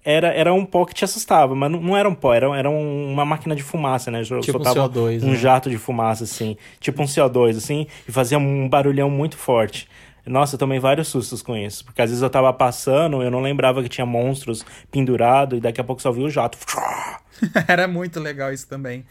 [0.03, 1.55] era, era um pó que te assustava.
[1.55, 4.21] Mas não, não era um pó, era, era um- uma máquina de fumaça, né?
[4.21, 5.35] Tipo um Soltava CO2, Um né?
[5.37, 6.57] jato de fumaça, assim.
[6.81, 7.87] Tipo um CO2, assim.
[8.05, 9.87] E fazia um barulhão muito forte.
[10.27, 11.85] Nossa, eu tomei vários sustos com isso.
[11.85, 15.79] Porque às vezes eu tava passando, eu não lembrava que tinha monstros pendurados, e daqui
[15.79, 16.57] a pouco só vi o jato.
[17.67, 19.05] Era muito legal isso também.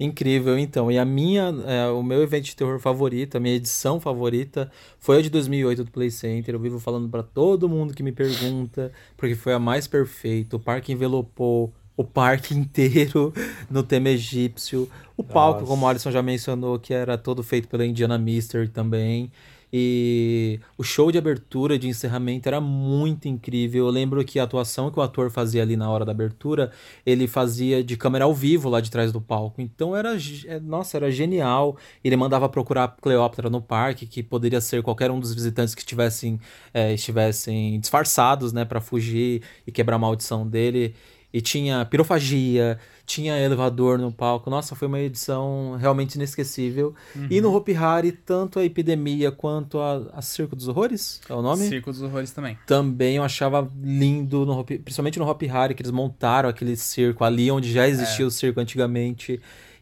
[0.00, 0.92] Incrível, então.
[0.92, 4.70] E a minha, é, o meu evento de terror favorito, a minha edição favorita,
[5.00, 6.54] foi a de 2008 do Play Center.
[6.54, 10.54] Eu vivo falando pra todo mundo que me pergunta, porque foi a mais perfeita.
[10.56, 13.34] O parque envelopou o parque inteiro
[13.68, 14.88] no tema egípcio.
[15.16, 15.72] O palco, Nossa.
[15.72, 19.32] como o Alisson já mencionou, que era todo feito pela Indiana Mystery também.
[19.72, 23.86] E o show de abertura de encerramento era muito incrível.
[23.86, 26.70] Eu lembro que a atuação que o ator fazia ali na hora da abertura,
[27.04, 29.60] ele fazia de câmera ao vivo lá de trás do palco.
[29.60, 31.76] Então era, é, nossa, era genial.
[32.02, 36.40] Ele mandava procurar Cleópatra no parque, que poderia ser qualquer um dos visitantes que tivessem,
[36.72, 40.94] é, estivessem disfarçados, né, para fugir e quebrar a maldição dele.
[41.30, 44.50] E tinha pirofagia, tinha elevador no palco.
[44.50, 46.94] Nossa, foi uma edição realmente inesquecível.
[47.30, 51.40] E no Hopi Hari, tanto a Epidemia quanto a, a Circo dos Horrores, é o
[51.40, 51.66] nome?
[51.66, 52.58] Circo dos Horrores também.
[52.66, 57.24] Também eu achava lindo, no Hopi- principalmente no Hopi Hari, que eles montaram aquele circo
[57.24, 59.40] ali onde já existia o circo antigamente.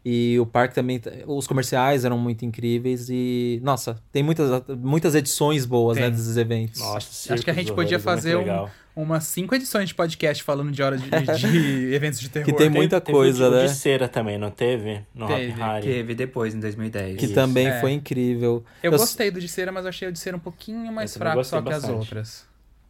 [0.09, 5.65] E o parque também, os comerciais eram muito incríveis e, nossa, tem muitas, muitas edições
[5.65, 6.11] boas, né, Tem.
[6.11, 6.79] desses eventos.
[6.79, 10.81] Nossa, Acho que a gente podia fazer um, umas cinco edições de podcast falando de
[10.81, 12.45] horas de, de eventos de terror.
[12.45, 13.65] Que tem muita Teve coisa, o né?
[13.65, 15.01] de cera também, não teve?
[15.13, 15.85] No Teve, Hari.
[15.85, 17.17] Teve depois, em 2010.
[17.17, 17.33] Que Isso.
[17.33, 17.81] também É.
[17.81, 18.63] foi incrível.
[18.81, 21.43] Eu Eu- gostei do de cera, mas achei o de cera um pouquinho mais fraco
[21.43, 21.99] só que as bastante.
[21.99, 22.45] outras.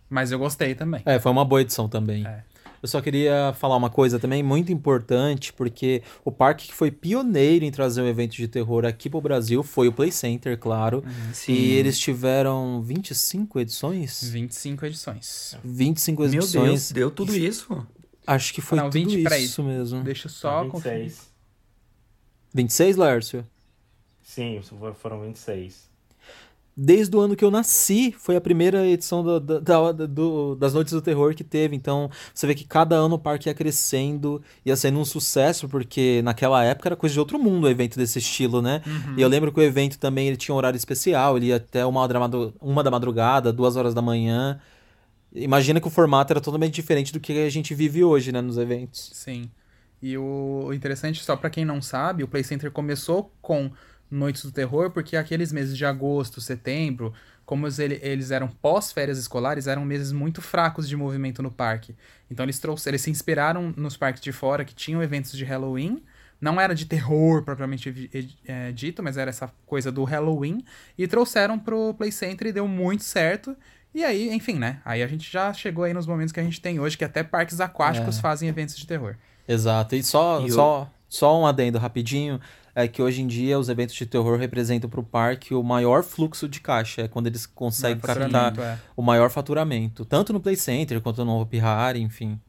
[0.07, 1.01] Mas eu gostei também.
[1.03, 2.27] É, foi uma boa edição também.
[2.27, 2.43] É.
[2.81, 7.65] Eu só queria falar uma coisa também muito importante, porque o parque que foi pioneiro
[7.65, 11.03] em trazer um evento de terror aqui pro Brasil foi o Play Center, claro.
[11.33, 11.53] Sim.
[11.53, 14.23] E eles tiveram 25 edições?
[14.29, 15.57] 25 edições.
[15.63, 16.63] 25 Meu edições.
[16.69, 17.85] Deus, deu tudo isso?
[18.25, 19.43] Acho que foi Não, tudo 20, peraí.
[19.45, 20.03] isso mesmo.
[20.03, 21.03] Deixa eu só Só conferir.
[21.05, 21.27] 26.
[22.53, 23.47] 26, Lércio?
[24.21, 25.86] Sim, for- foram 26.
[26.79, 30.93] Desde o ano que eu nasci, foi a primeira edição do, da, do, das Noites
[30.93, 31.75] do Terror que teve.
[31.75, 36.21] Então, você vê que cada ano o parque ia crescendo, ia sendo um sucesso, porque
[36.23, 38.83] naquela época era coisa de outro mundo o evento desse estilo, né?
[38.85, 39.15] Uhum.
[39.17, 41.83] E eu lembro que o evento também ele tinha um horário especial, ele ia até
[41.83, 42.07] uma,
[42.61, 44.59] uma da madrugada, duas horas da manhã.
[45.33, 48.57] Imagina que o formato era totalmente diferente do que a gente vive hoje, né, nos
[48.59, 49.09] eventos.
[49.13, 49.49] Sim.
[49.99, 53.71] E o interessante, só para quem não sabe, o Play Center começou com
[54.09, 57.13] Noites do Terror, porque aqueles meses de agosto, setembro,
[57.45, 61.95] como eles eram pós-férias escolares, eram meses muito fracos de movimento no parque.
[62.29, 66.03] Então eles trouxeram, eles se inspiraram nos parques de fora que tinham eventos de Halloween.
[66.39, 70.63] Não era de terror propriamente é, dito, mas era essa coisa do Halloween.
[70.97, 73.55] E trouxeram pro Play Center e deu muito certo.
[73.93, 74.81] E aí, enfim, né?
[74.83, 77.23] Aí a gente já chegou aí nos momentos que a gente tem hoje, que até
[77.23, 78.21] parques aquáticos é.
[78.21, 79.15] fazem eventos de terror.
[79.47, 79.95] Exato.
[79.95, 80.87] E só, e só, eu...
[81.07, 82.39] só um adendo rapidinho
[82.77, 86.03] é que hoje em dia os eventos de terror representam para o parque o maior
[86.03, 88.77] fluxo de caixa, é quando eles conseguem captar é.
[88.95, 92.39] o maior faturamento, tanto no Play Center quanto no Hopi Hari, enfim.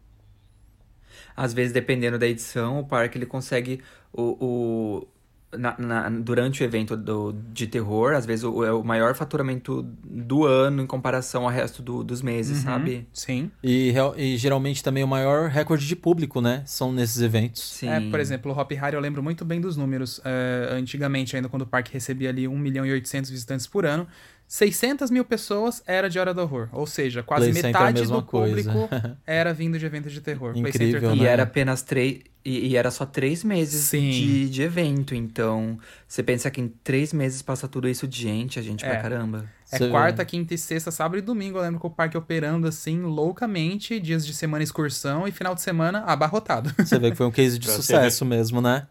[1.34, 3.80] Às vezes, dependendo da edição, o parque ele consegue
[4.12, 5.08] o, o
[5.56, 9.82] na, na, durante o evento do, de terror, às vezes o, é o maior faturamento
[10.04, 13.08] do ano em comparação ao resto do, dos meses, uhum, sabe?
[13.12, 13.50] Sim.
[13.62, 16.62] E, e, geralmente também o maior recorde de público, né?
[16.66, 17.62] São nesses eventos.
[17.62, 17.88] Sim.
[17.88, 20.18] É, por exemplo, o Hop Hari eu lembro muito bem dos números.
[20.18, 24.06] Uh, antigamente, ainda quando o parque recebia ali 1 milhão e 800 visitantes por ano,
[24.48, 26.70] 600 mil pessoas era de Hora do Horror.
[26.72, 28.72] Ou seja, quase Play metade do coisa.
[28.72, 28.88] público
[29.26, 30.56] era vindo de eventos de terror.
[30.56, 31.22] Incrível, né?
[31.22, 32.20] E era apenas três.
[32.42, 35.14] E, e, era só três meses de, de evento.
[35.14, 38.88] Então, você pensa que em três meses passa tudo isso de gente, a gente é.
[38.88, 39.44] pra caramba.
[39.70, 41.58] É você quarta, quinta e sexta, sábado e domingo.
[41.58, 45.60] Eu lembro que o parque operando assim, loucamente, dias de semana excursão e final de
[45.60, 46.72] semana abarrotado.
[46.78, 48.86] Você vê que foi um case de sucesso mesmo, né?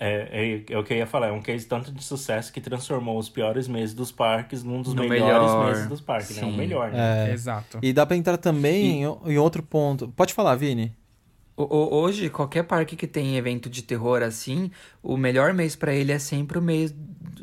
[0.00, 2.60] É, é, é, o que eu ia falar, é um case tanto de sucesso que
[2.60, 5.66] transformou os piores meses dos parques num dos no melhores melhor.
[5.66, 6.46] meses dos parques, Sim.
[6.46, 6.46] né?
[6.48, 7.30] O melhor, né?
[7.30, 7.32] É.
[7.32, 7.78] Exato.
[7.80, 9.32] E dá pra entrar também e...
[9.32, 10.08] em outro ponto.
[10.08, 10.92] Pode falar, Vini.
[11.60, 14.70] Hoje, qualquer parque que tem evento de terror assim,
[15.02, 16.94] o melhor mês para ele é sempre o mês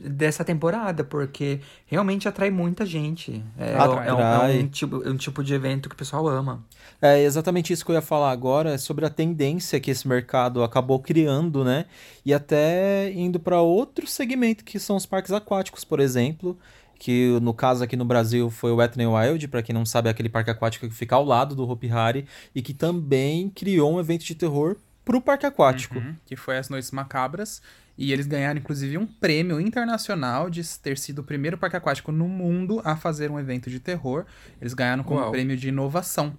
[0.10, 3.44] dessa temporada, porque realmente atrai muita gente.
[3.58, 6.64] É, é, um, é um, tipo, um tipo de evento que o pessoal ama.
[7.02, 10.64] É exatamente isso que eu ia falar agora, é sobre a tendência que esse mercado
[10.64, 11.86] acabou criando, né?
[12.26, 16.58] E até indo para outro segmento que são os parques aquáticos, por exemplo,
[16.98, 20.12] que no caso aqui no Brasil foi o n Wild, para quem não sabe é
[20.12, 24.00] aquele parque aquático que fica ao lado do Hopi Hari e que também criou um
[24.00, 26.00] evento de terror pro parque aquático.
[26.00, 27.62] Uhum, que foi as Noites Macabras.
[27.98, 32.28] E eles ganharam, inclusive, um prêmio internacional de ter sido o primeiro parque aquático no
[32.28, 34.26] mundo a fazer um evento de terror.
[34.60, 35.32] Eles ganharam como Uau.
[35.32, 36.38] prêmio de inovação.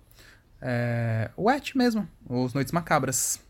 [0.60, 3.40] É, o ET mesmo, os Noites Macabras.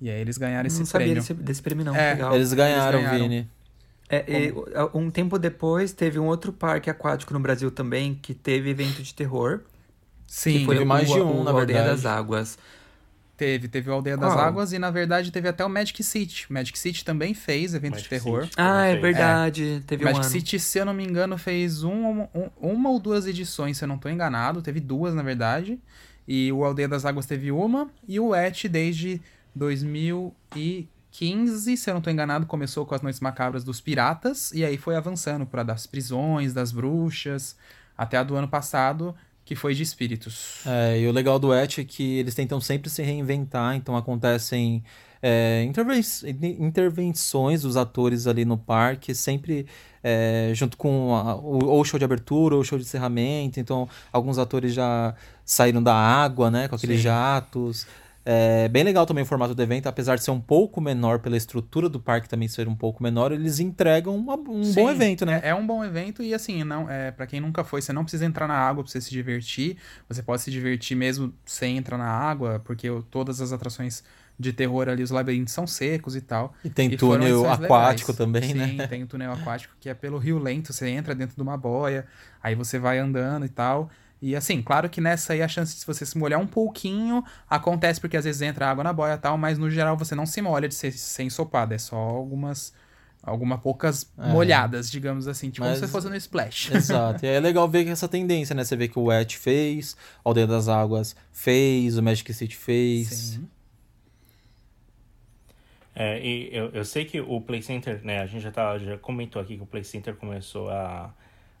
[0.00, 1.16] E aí eles ganharam esse não prêmio.
[1.16, 2.34] Não sabia desse, desse, prêmio não, é, legal.
[2.34, 3.28] Eles ganharam, eles ganharam.
[3.28, 3.50] Vini.
[4.08, 4.54] É, e,
[4.94, 9.12] um tempo depois, teve um outro parque aquático no Brasil também, que teve evento de
[9.12, 9.60] terror.
[10.26, 11.78] Sim, foi teve o, mais de um, o, na o verdade.
[11.78, 12.58] Aldeia das Águas.
[13.36, 14.30] Teve, teve o Aldeia Qual?
[14.30, 16.46] das Águas e, na verdade, teve até o Magic City.
[16.50, 18.44] Magic City também fez evento Magic de terror.
[18.44, 19.76] City, ah, é verdade.
[19.76, 19.80] É.
[19.86, 20.32] Teve Magic um ano.
[20.32, 23.88] City, se eu não me engano, fez um, um, uma ou duas edições, se eu
[23.88, 24.62] não estou enganado.
[24.62, 25.78] Teve duas, na verdade.
[26.26, 27.90] E o Aldeia das Águas teve uma.
[28.08, 29.20] E o Et, desde
[31.16, 34.52] 2015, se eu não estou enganado, começou com as Noites Macabras dos Piratas.
[34.52, 37.56] E aí foi avançando para das prisões, das bruxas.
[37.96, 40.60] Até a do ano passado, que foi de espíritos.
[40.66, 44.84] É, e o legal do Et é que eles tentam sempre se reinventar, então acontecem
[45.22, 46.02] é, interven
[46.58, 49.66] intervenções dos atores ali no parque, sempre
[50.04, 53.58] é, junto com a, o, ou show de abertura ou show de encerramento.
[53.58, 57.04] Então, alguns atores já saíram da água, né, com aqueles Sim.
[57.04, 57.86] jatos.
[58.28, 61.36] É bem legal também o formato do evento, apesar de ser um pouco menor pela
[61.36, 65.24] estrutura do parque também ser um pouco menor, eles entregam uma, um Sim, bom evento,
[65.24, 65.40] né?
[65.44, 68.02] É, é, um bom evento e assim, não é para quem nunca foi, você não
[68.02, 69.76] precisa entrar na água para você se divertir.
[70.08, 74.02] Você pode se divertir mesmo sem entrar na água, porque todas as atrações
[74.38, 76.52] de terror ali, os labirintos são secos e tal.
[76.64, 78.16] E tem e túnel aquático legais.
[78.16, 78.66] também, Sim, né?
[78.66, 81.56] Sim, tem o túnel aquático que é pelo Rio Lento, você entra dentro de uma
[81.56, 82.06] boia,
[82.42, 83.88] aí você vai andando e tal.
[84.20, 88.00] E assim, claro que nessa aí a chance de você se molhar um pouquinho acontece
[88.00, 90.40] porque às vezes entra água na boia e tal, mas no geral você não se
[90.40, 92.72] molha de ser, ser ensopado, é só algumas
[93.22, 94.28] algumas poucas é.
[94.28, 96.70] molhadas, digamos assim, tipo mas, como se fosse no splash.
[96.74, 97.26] Exato.
[97.26, 98.64] E é legal ver essa tendência, né?
[98.64, 103.08] Você vê que o Wet fez, o Aldeia das Águas fez, o Magic City fez.
[103.08, 103.48] Sim.
[105.98, 108.98] É, e eu, eu sei que o Play Center, né, a gente já, tá, já
[108.98, 111.12] comentou aqui que o Play Center começou a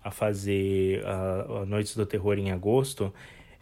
[0.06, 3.12] a fazer a, a Noites do Terror em agosto,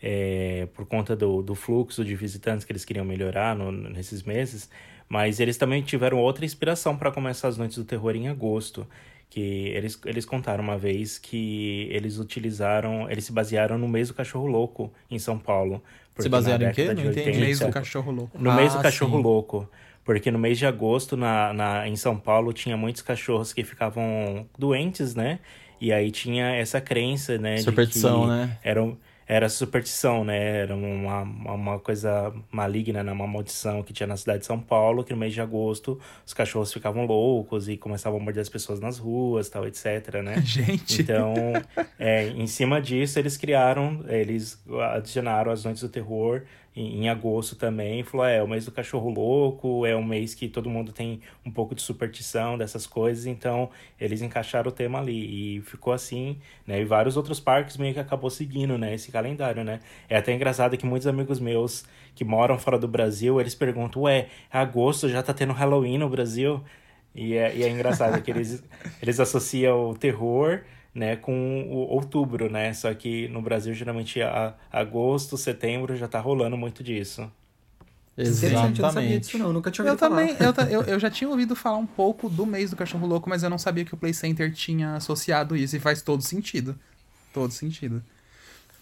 [0.02, 4.68] é, por conta do, do fluxo de visitantes que eles queriam melhorar no, nesses meses,
[5.08, 8.86] mas eles também tiveram outra inspiração para começar as Noites do Terror em agosto,
[9.30, 14.14] que eles, eles contaram uma vez que eles utilizaram, eles se basearam no mês do
[14.14, 15.82] cachorro louco em São Paulo.
[16.18, 16.92] Se basearam em quê?
[16.92, 17.32] Não entendi.
[17.32, 18.38] No mês do cachorro louco.
[18.38, 19.22] No Ah, mês do cachorro sim.
[19.22, 19.68] louco.
[20.04, 24.48] Porque no mês de agosto, na, na, em São Paulo, tinha muitos cachorros que ficavam
[24.58, 25.40] doentes, né?
[25.84, 27.56] E aí tinha essa crença, né?
[27.56, 28.58] de Superstição, que né?
[28.64, 28.96] Era,
[29.28, 30.62] era superstição, né?
[30.62, 33.12] Era uma, uma coisa maligna, né?
[33.12, 36.32] Uma maldição que tinha na cidade de São Paulo, que no mês de agosto os
[36.32, 40.40] cachorros ficavam loucos e começavam a morder as pessoas nas ruas, tal, etc, né?
[40.44, 41.02] Gente.
[41.02, 41.34] Então,
[41.98, 44.58] é, em cima disso, eles criaram, eles
[44.94, 46.44] adicionaram as Noites do Terror
[46.76, 48.02] em, agosto também.
[48.02, 51.50] Falou, é, o mês do cachorro louco, é um mês que todo mundo tem um
[51.50, 53.70] pouco de superstição dessas coisas, então
[54.00, 56.80] eles encaixaram o tema ali e ficou assim, né?
[56.80, 59.80] E vários outros parques meio que acabou seguindo, né, esse calendário, né?
[60.08, 64.28] É até engraçado que muitos amigos meus que moram fora do Brasil, eles perguntam, ué,
[64.52, 66.62] é agosto já tá tendo Halloween no Brasil?
[67.14, 68.62] E é, e é engraçado que eles,
[69.00, 70.62] eles associam o terror
[70.94, 72.72] né, com o outubro, né?
[72.74, 77.30] Só que no Brasil, geralmente, a, agosto, setembro já tá rolando muito disso.
[78.26, 79.38] Interessante, eu não sabia disso Exatamente.
[79.38, 80.20] não, nunca tinha Eu ouvido falar.
[80.20, 83.06] também, eu, ta- eu, eu já tinha ouvido falar um pouco do mês do cachorro
[83.06, 86.22] louco, mas eu não sabia que o Play Center tinha associado isso e faz todo
[86.22, 86.78] sentido.
[87.32, 88.02] Todo sentido.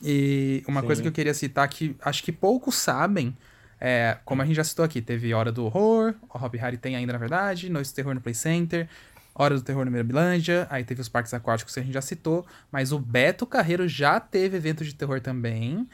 [0.02, 0.86] E uma Sim.
[0.86, 3.36] coisa que eu queria citar que acho que poucos sabem,
[3.80, 6.96] é, como a gente já citou aqui, teve Hora do Horror, o Hobby Harry tem
[6.96, 8.88] ainda na verdade, Noite do Terror no Play Center,
[9.34, 12.44] Hora do Terror no Mirabilândia, aí teve os parques aquáticos que a gente já citou,
[12.70, 15.88] mas o Beto Carreiro já teve evento de terror também.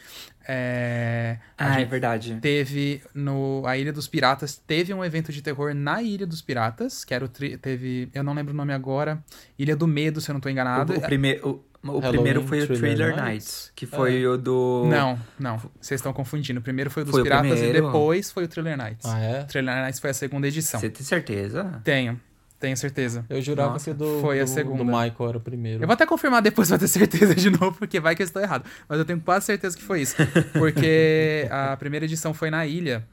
[0.46, 2.38] É, Ah, é verdade.
[2.40, 7.04] Teve no a Ilha dos Piratas, teve um evento de terror na Ilha dos Piratas,
[7.04, 9.22] que era o tri- teve, eu não lembro o nome agora,
[9.58, 10.94] Ilha do Medo, se eu não tô enganado.
[10.94, 13.24] O, o, prime, o, o primeiro foi o Thriller Nights?
[13.24, 14.86] Nights, que foi o do...
[14.90, 16.60] Não, não, vocês estão confundindo.
[16.60, 19.06] O primeiro foi o dos Foi o Piratas e depois foi o Thriller Nights.
[19.06, 19.44] Ah, é?
[19.44, 20.80] Thriller Nights foi a segunda edição.
[20.80, 21.80] Você tem certeza?
[21.84, 22.18] Tenho,
[22.58, 23.24] tenho certeza.
[23.28, 24.78] Eu jurava Nossa, que do, foi a do, segunda.
[24.78, 25.82] do Michael era o primeiro.
[25.82, 28.42] Eu vou até confirmar depois pra ter certeza de novo, porque vai que eu estou
[28.42, 28.64] errado.
[28.88, 30.16] Mas eu tenho quase certeza que foi isso.
[30.54, 33.04] Porque a primeira edição foi na ilha.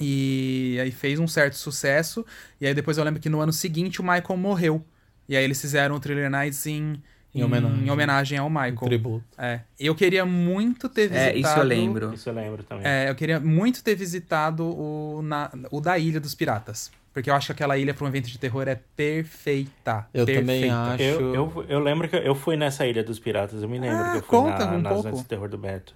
[0.00, 2.24] E aí fez um certo sucesso.
[2.60, 4.84] E aí depois eu lembro que no ano seguinte o Michael morreu.
[5.28, 7.00] E aí eles fizeram o Thriller Nights em,
[7.34, 7.86] Em homenagem.
[7.86, 8.76] em homenagem ao Michael.
[8.76, 9.24] tributo.
[9.38, 9.60] É.
[9.78, 11.36] Eu queria muito ter visitado.
[11.36, 12.14] É, isso eu lembro.
[12.14, 12.84] Isso eu lembro também.
[12.86, 16.90] É, eu queria muito ter visitado o, na- o da Ilha dos Piratas.
[17.12, 20.10] Porque eu acho que aquela ilha para um evento de terror é perfeita.
[20.14, 20.70] Eu também perfeita.
[20.70, 21.22] acho.
[21.32, 24.10] Eu, eu, eu lembro que eu fui nessa Ilha dos Piratas, eu me lembro Ah,
[24.10, 25.10] que eu fui conta na, um nas pouco.
[25.22, 25.94] Do Terror do Beto.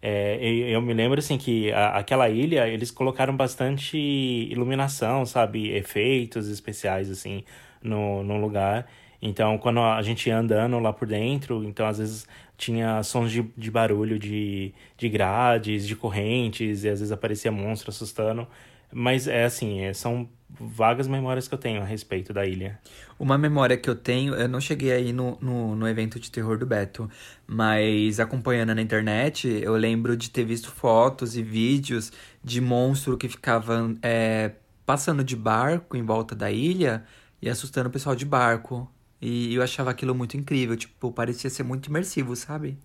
[0.00, 5.70] É, e eu me lembro, assim, que a- aquela ilha, eles colocaram bastante iluminação, sabe?
[5.74, 7.44] Efeitos especiais, assim,
[7.82, 8.86] no, no lugar.
[9.20, 12.26] Então, quando a gente ia andando lá por dentro, então, às vezes,
[12.56, 17.90] tinha sons de, de barulho de, de grades, de correntes, e às vezes aparecia monstro
[17.90, 18.46] assustando.
[18.92, 22.80] Mas, é assim, é, são vagas memórias que eu tenho a respeito da ilha.
[23.18, 26.56] Uma memória que eu tenho, eu não cheguei aí no, no, no evento de terror
[26.58, 27.08] do Beto,
[27.46, 32.10] mas acompanhando na internet, eu lembro de ter visto fotos e vídeos
[32.42, 34.52] de monstro que ficavam é,
[34.86, 37.04] passando de barco em volta da ilha
[37.42, 38.90] e assustando o pessoal de barco.
[39.20, 42.78] E eu achava aquilo muito incrível, tipo, parecia ser muito imersivo, sabe?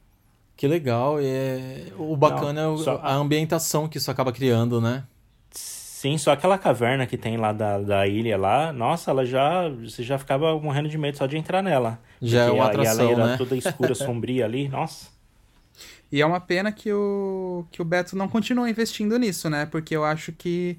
[0.55, 1.21] Que legal.
[1.21, 1.93] E é...
[1.97, 5.03] O bacana é o- só- a ambientação que isso acaba criando, né?
[6.03, 9.69] Sim, só aquela caverna que tem lá da, da ilha lá, nossa, ela já.
[9.69, 11.97] Você já ficava morrendo de medo só de entrar nela.
[12.21, 13.37] Já é uma a- E atração, ela era né?
[13.37, 15.07] toda escura, sombria ali, nossa.
[16.11, 19.65] E é uma pena que o, que o Beto não continua investindo nisso, né?
[19.65, 20.77] Porque eu acho que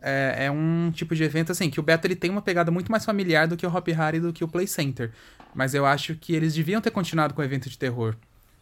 [0.00, 2.90] é, é um tipo de evento, assim, que o Beto ele tem uma pegada muito
[2.90, 5.12] mais familiar do que o Hop Harry e do que o Play Center.
[5.54, 8.16] Mas eu acho que eles deviam ter continuado com o evento de terror.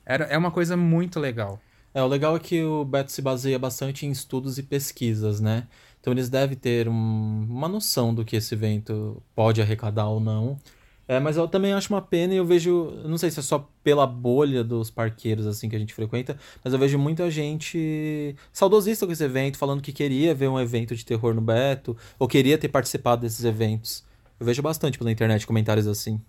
[0.05, 1.61] Era, é uma coisa muito legal.
[1.95, 5.67] É, o legal é que o Beto se baseia bastante em estudos e pesquisas, né?
[6.01, 10.59] Então eles devem ter um- uma noção do que esse evento pode arrecadar ou não.
[11.07, 13.69] É, mas eu também acho uma pena e eu vejo, não sei se é só
[13.83, 19.07] pela bolha dos parqueiros assim que a gente frequenta, mas eu vejo muita gente saudosista
[19.07, 22.57] com esse evento, falando que queria ver um evento de terror no Beto, ou queria
[22.57, 24.05] ter participado desses eventos.
[24.39, 26.21] Eu vejo bastante pela internet comentários assim.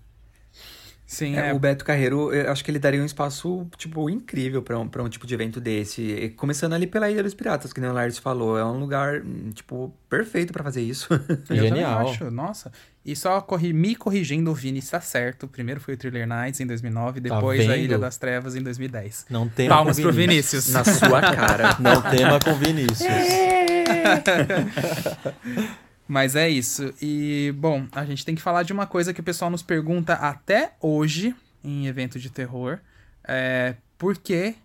[1.12, 4.62] Sim, É, é, o Beto Carreiro, eu acho que ele daria um espaço, tipo, incrível
[4.62, 6.02] pra um, pra um tipo de evento desse.
[6.02, 8.58] E Começando ali pela Ilha dos Piratas, que nem o Lars falou.
[8.58, 11.10] É um lugar, hum, tipo, perfeito pra fazer isso.
[11.50, 12.08] eu Genial.
[12.08, 12.72] acho, nossa.
[13.06, 15.50] E só corri, me corrigindo, o Vini está certo.
[15.50, 17.84] Primeiro foi o Thriller Nights em 2009, depois a Tá vendo?
[17.84, 19.26] Ilha das Trevas em 2010.
[19.30, 20.70] Não tema Palmas com pro Vinícius.
[20.70, 21.76] Na sua cara.
[21.78, 23.02] Não tema com Vinícius.
[26.12, 26.94] Mas é isso.
[27.02, 30.12] E, bom, a gente tem que falar de uma coisa que o pessoal nos pergunta
[30.16, 31.34] até hoje,
[31.64, 32.80] em evento de terror.
[33.26, 34.56] É, por que,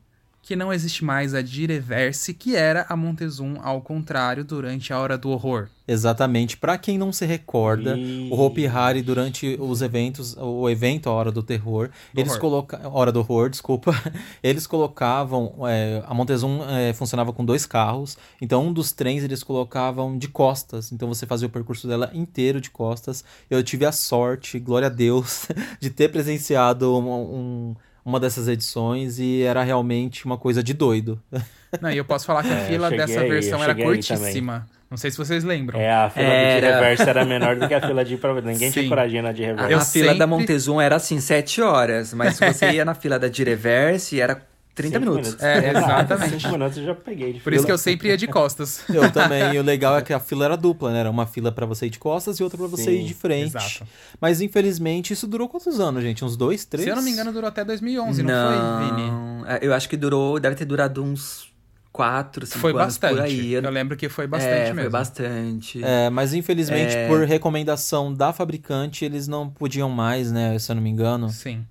[0.47, 5.19] que não existe mais a Direverse, que era a Montezum ao contrário durante a Hora
[5.19, 5.67] do Horror.
[5.89, 6.57] Exatamente.
[6.57, 11.13] Para quem não se recorda, E- o Hopi Hari durante os eventos, o evento A
[11.13, 12.41] Hora do Terror, Do eles horror.
[12.41, 13.93] colocavam, Hora do Horror, desculpa,
[14.43, 19.43] eles colocavam, é, a Montezum é, funcionava com dois carros, então um dos trens eles
[19.43, 23.25] colocavam de costas, então você fazia o percurso dela inteiro de costas.
[23.51, 25.49] Eu tive a sorte, glória a Deus,
[25.81, 27.77] de ter presenciado um- um-
[28.07, 31.21] uma dessas edições e era realmente uma coisa de doido.
[31.83, 34.67] Não, e eu posso falar que a É, fila dessa aí, versão era curtíssima.
[34.89, 35.79] Não sei se vocês lembram.
[35.81, 36.61] É, a fila Era.
[36.69, 38.17] de reverso era menor do que a fila de.
[38.45, 38.81] Ninguém Sim.
[38.81, 39.49] tinha coragem na de A.
[39.69, 42.15] Eu a fila da sempre- Montezum era assim, 7 horas.
[42.15, 44.41] Mas se você ia na fila da Direverse, era
[44.77, 45.43] 30 Cinco minutos.
[45.43, 46.41] É, exatamente.
[46.43, 48.85] Cinco minutos eu já peguei de Por isso que eu sempre ia de costas.
[48.93, 49.55] Eu também.
[49.55, 51.01] E o legal é que a fila era dupla, né?
[51.01, 53.15] Era uma fila pra você ir de costas e outra pra você Sim, ir de
[53.15, 53.57] frente.
[53.57, 53.85] exato.
[54.21, 56.25] Mas infelizmente isso durou quantos anos, gente?
[56.25, 56.85] Uns dois, três?
[56.85, 59.11] Se eu não me engano, durou até 2011, não, foi, Vini?
[59.49, 61.51] É, Eu acho que durou, deve ter durado uns
[61.91, 63.15] 4, 5 Foi anos bastante.
[63.15, 63.53] por aí.
[63.55, 64.81] Eu lembro que foi bastante é, mesmo.
[64.83, 65.83] foi bastante.
[65.83, 67.09] É, mas infelizmente É.
[67.09, 70.59] por recomendação da fabricante eles não podiam mais, né?
[70.59, 71.31] Se eu não me engano.
[71.31, 71.65] Sim.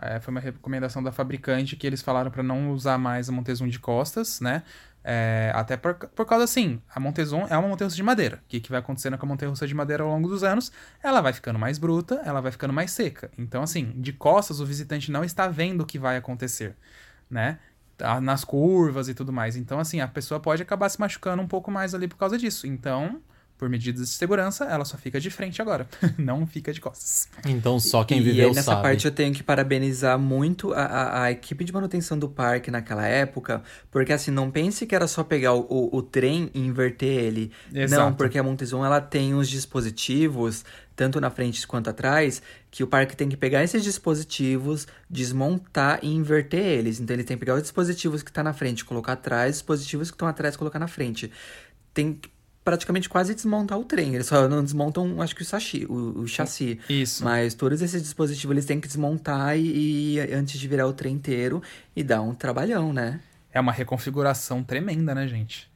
[0.00, 3.66] É, foi uma recomendação da fabricante que eles falaram pra não usar mais a Montezum
[3.66, 4.62] de costas, né?
[5.08, 8.38] É, até por, por causa assim, a Montezum é uma montanha-russa de madeira.
[8.38, 10.72] O que, que vai acontecendo com a montanha-russa de madeira ao longo dos anos?
[11.02, 13.30] Ela vai ficando mais bruta, ela vai ficando mais seca.
[13.38, 16.74] Então, assim, de costas o visitante não está vendo o que vai acontecer,
[17.30, 17.58] né?
[17.96, 19.56] Tá Nas curvas e tudo mais.
[19.56, 22.66] Então, assim, a pessoa pode acabar se machucando um pouco mais ali por causa disso.
[22.66, 23.22] Então,
[23.58, 25.88] por medidas de segurança, ela só fica de frente agora.
[26.18, 27.28] não fica de costas.
[27.46, 28.82] Então só quem e viveu aí, nessa sabe.
[28.82, 33.06] parte eu tenho que parabenizar muito a, a, a equipe de manutenção do parque naquela
[33.06, 37.08] época, porque assim, não pense que era só pegar o, o, o trem e inverter
[37.08, 37.50] ele.
[37.72, 38.02] Exato.
[38.02, 42.86] Não, porque a Montezum ela tem uns dispositivos, tanto na frente quanto atrás, que o
[42.86, 47.00] parque tem que pegar esses dispositivos, desmontar e inverter eles.
[47.00, 50.10] Então ele tem que pegar os dispositivos que tá na frente, colocar atrás, os dispositivos
[50.10, 51.32] que estão atrás, colocar na frente.
[51.94, 52.35] Tem que
[52.66, 54.16] praticamente quase desmontar o trem.
[54.16, 56.80] Eles só não desmontam, acho que o chassi, o, o chassi.
[56.88, 57.24] Isso.
[57.24, 61.14] Mas todos esses dispositivos eles têm que desmontar e, e antes de virar o trem
[61.14, 61.62] inteiro
[61.94, 63.20] e dar um trabalhão, né?
[63.52, 65.70] É uma reconfiguração tremenda, né, gente?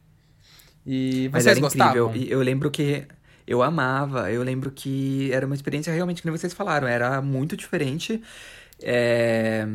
[0.85, 2.09] E Mas vocês era gostavam?
[2.09, 2.29] incrível.
[2.29, 3.07] E eu lembro que
[3.51, 4.31] eu amava.
[4.33, 6.87] Eu lembro que era uma experiência realmente nem vocês falaram.
[6.89, 8.23] Era muito diferente.
[8.83, 9.67] é,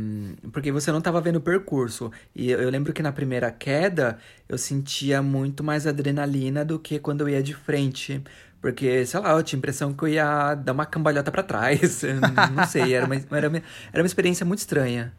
[0.51, 2.11] Porque você não estava vendo o percurso.
[2.35, 4.17] E eu eu lembro que na primeira queda
[4.49, 8.23] eu sentia muito mais adrenalina do que quando eu ia de frente.
[8.61, 12.01] Porque, sei lá, eu tinha a impressão que eu ia dar uma cambalhota pra trás.
[12.55, 13.61] Não sei, era uma, era uma,
[13.93, 15.13] era uma experiência muito estranha.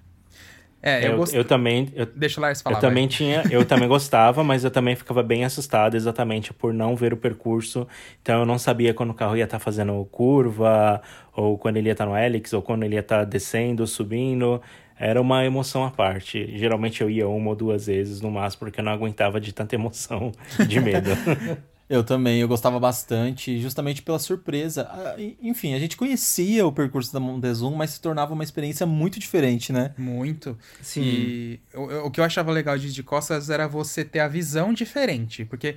[0.87, 1.35] É, eu, Eu, gost...
[1.35, 1.89] eu também...
[1.95, 2.07] Eu...
[2.07, 2.77] Deixa o Lars falar.
[2.77, 3.17] eu também vai.
[3.17, 7.17] tinha, eu também gostava, mas eu também ficava bem assustado exatamente por não ver o
[7.17, 7.87] percurso.
[8.23, 11.03] Então eu não sabia quando o carro ia estar fazendo curva,
[11.35, 14.63] ou quando ele ia estar no helix, ou quando ele ia estar descendo, subindo.
[14.99, 16.57] Era uma emoção à parte.
[16.57, 19.75] Geralmente eu ia uma ou duas vezes no máximo, porque eu não aguentava de tanta
[19.75, 20.33] emoção,
[20.67, 21.11] de medo.
[21.89, 24.89] Eu também, eu gostava bastante, justamente pela surpresa.
[24.91, 29.21] Ah, Enfim, a gente conhecia o percurso da Montezum, mas se tornava uma experiência muito
[29.21, 29.95] diferente, né?
[29.97, 30.59] Muito.
[30.83, 31.03] Sim.
[31.03, 34.73] E o, o que eu achava legal de de costas era você ter a visão
[34.73, 35.45] diferente.
[35.45, 35.77] Porque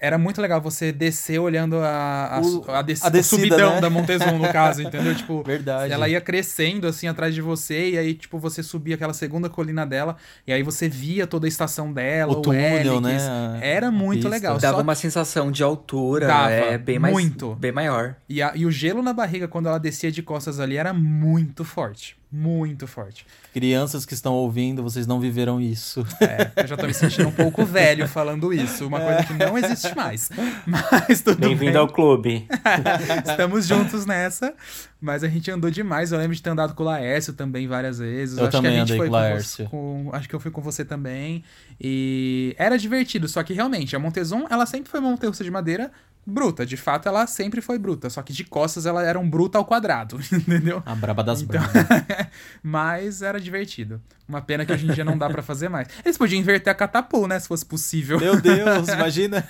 [0.00, 3.80] era muito legal você descer olhando a, a, O- a, des- a descida, subidão né?
[3.80, 5.14] da Montezum, no caso, entendeu?
[5.14, 5.92] Tipo, Verdade.
[5.92, 9.86] ela ia crescendo assim atrás de você, e aí, tipo, você subia aquela segunda colina
[9.86, 12.60] dela, e aí você via toda a estação dela, O o, túnel,
[12.96, 13.02] hélix.
[13.02, 13.58] né?
[13.62, 14.58] Era muito legal.
[14.58, 17.54] Dava Só uma sensação de altura, Dava, é bem mais muito.
[17.54, 18.16] bem maior.
[18.28, 21.64] E, a- e o gelo na barriga quando ela descia de costas ali era muito
[21.64, 22.18] forte.
[22.32, 23.26] Muito forte.
[23.52, 26.06] Crianças que estão ouvindo, vocês não viveram isso.
[26.20, 28.86] É, eu já tô me sentindo um pouco velho falando isso.
[28.86, 30.30] Uma coisa que não existe mais.
[30.64, 31.48] Mas tudo bem.
[31.50, 32.46] Bem-vindo ao clube.
[33.26, 34.54] Estamos juntos nessa.
[35.00, 36.12] Mas a gente andou demais.
[36.12, 38.36] Eu lembro de ter andado com o Laércio também várias vezes.
[38.36, 39.68] Eu acho também que a gente andei foi com o você- Laércio.
[39.70, 41.42] com- acho que eu fui com você também.
[41.80, 43.26] E era divertido.
[43.28, 45.90] Só que realmente, a Montezum, ela sempre foi uma montanha de madeira
[46.26, 46.66] bruta.
[46.66, 48.10] De fato, ela sempre foi bruta.
[48.10, 50.20] Só que de costas ela era um bruta ao quadrado.
[50.30, 50.82] Entendeu?
[50.84, 51.86] A braba das Então- brabas.
[52.62, 54.00] Mas era divertido.
[54.28, 55.88] Uma pena que hoje em dia não dá pra fazer mais.
[56.04, 57.36] Eles podiam inverter a catapult, né?
[57.40, 58.20] Se fosse possível.
[58.20, 59.44] Meu Deus, imagina.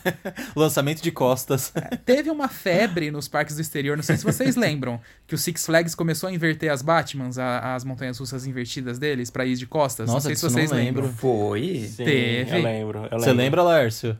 [0.57, 1.70] Lançamento de costas.
[2.07, 5.66] Teve uma febre nos parques do exterior, não sei se vocês lembram, que o Six
[5.66, 9.66] Flags começou a inverter as Batmans, a- as montanhas russas invertidas deles, pra ir de
[9.66, 10.07] costas.
[10.07, 11.05] Nossa, não sei se vocês não lembram.
[11.05, 11.16] lembro.
[11.18, 11.86] Foi.
[11.88, 12.57] Sim, Teve.
[12.59, 12.99] eu lembro.
[13.11, 13.36] Eu Você lembro.
[13.36, 14.18] lembra, Lércio?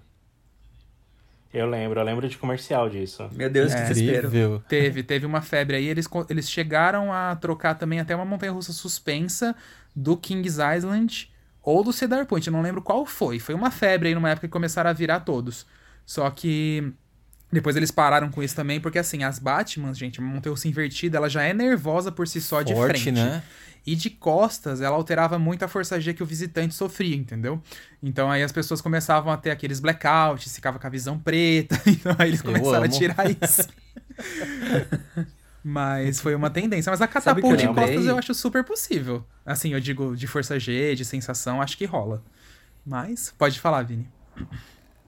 [1.53, 3.29] Eu lembro, eu lembro de comercial disso.
[3.33, 4.29] Meu Deus, que desespero.
[4.29, 4.63] Incrível.
[4.69, 5.87] Teve, teve uma febre aí.
[5.89, 9.55] Eles, eles chegaram a trocar também até uma montanha russa suspensa
[9.95, 11.29] do Kings Island
[11.61, 12.47] ou do Cedar Point.
[12.47, 13.41] Eu não lembro qual foi.
[13.41, 15.67] Foi uma febre aí numa época que começaram a virar todos.
[16.07, 16.93] Só que
[17.53, 21.17] depois eles pararam com isso também, porque assim, as Batmans, gente, a montanha russa invertida,
[21.17, 23.13] ela já é nervosa por si só de Forte, frente.
[23.13, 23.43] né?
[23.87, 27.63] E de costas, ela alterava muito a força G que o visitante sofria, entendeu?
[28.03, 32.15] Então aí as pessoas começavam a ter aqueles blackouts, ficava com a visão preta, então
[32.19, 33.69] aí eles começaram a tirar isso.
[35.63, 36.91] Mas foi uma tendência.
[36.91, 39.25] Mas a catapulta de costas eu acho super possível.
[39.45, 42.23] Assim, eu digo de força G, de sensação, acho que rola.
[42.85, 44.09] Mas, pode falar, Vini.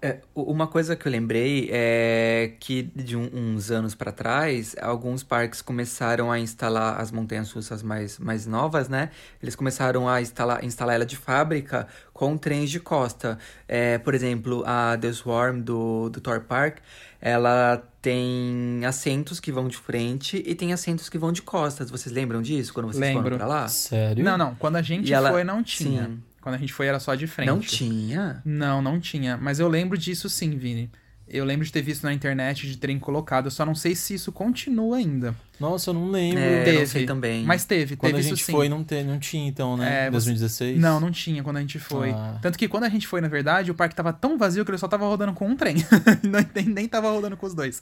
[0.05, 5.23] É, uma coisa que eu lembrei é que de um- uns anos pra trás, alguns
[5.23, 9.11] parques começaram a instalar as montanhas russas mais, mais novas, né?
[9.41, 13.39] Eles começaram a instalar, instalar ela de fábrica com trens de costa.
[13.69, 16.79] É, por exemplo, a The Swarm do, do Thor Park,
[17.21, 21.89] ela tem assentos que vão de frente e tem assentos que vão de costas.
[21.93, 23.23] Vocês lembram disso quando vocês Lembro.
[23.23, 23.69] foram pra lá?
[23.69, 24.25] Sério?
[24.25, 24.57] Não, não.
[24.57, 26.07] Quando a gente E ela- foi, não tinha.
[26.07, 26.23] Sim.
[26.43, 27.47] Quando a gente foi, era só de frente.
[27.47, 28.43] Não tinha?
[28.45, 29.39] Não, não tinha.
[29.39, 30.91] Mas eu lembro disso sim, Vini.
[31.29, 33.47] Eu lembro de ter visto na internet de trem colocado.
[33.47, 35.35] Eu só não sei se isso continua ainda.
[35.59, 36.41] Nossa, eu não lembro.
[36.41, 36.79] É, Teve.
[36.81, 37.45] não sei também.
[37.45, 40.07] Mas teve, Quando teve a gente foi, não, te, não tinha, então, né?
[40.07, 40.79] É, você- 2016?
[40.79, 42.11] Não, não tinha quando a gente foi.
[42.11, 42.39] Ah.
[42.43, 44.79] Tanto que quando a gente foi, na verdade, o parque tava tão vazio que ele
[44.79, 45.77] só tava rodando com um trem.
[46.23, 47.81] Não- nem, nem tava rodando com os dois.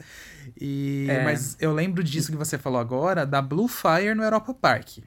[0.61, 1.07] E...
[1.09, 1.25] É.
[1.25, 4.99] Mas eu lembro disso que você falou agora, da Blue Fire no Europa Park.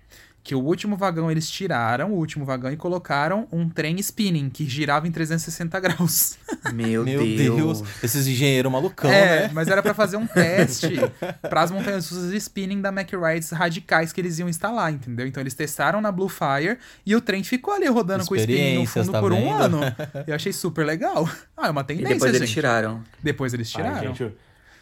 [0.43, 4.65] Que o último vagão eles tiraram, o último vagão, e colocaram um trem spinning, que
[4.65, 6.37] girava em 360 graus.
[6.73, 7.55] Meu, Meu Deus.
[7.81, 7.83] Deus.
[8.03, 9.51] Esses engenheiros malucão, é, né?
[9.53, 10.95] mas era pra fazer um teste
[11.41, 15.25] para as montanhas russas spinning da Mack Rides radicais que eles iam instalar, entendeu?
[15.25, 18.79] Então eles testaram na Blue Fire e o trem ficou ali rodando com o spinning
[18.79, 19.77] no fundo tá por um vendo?
[19.77, 19.95] ano.
[20.27, 21.29] Eu achei super legal.
[21.55, 22.53] Ah, é uma E tendência, depois eles gente.
[22.53, 23.01] tiraram.
[23.21, 24.15] Depois eles Ai, tiraram.
[24.15, 24.33] gente,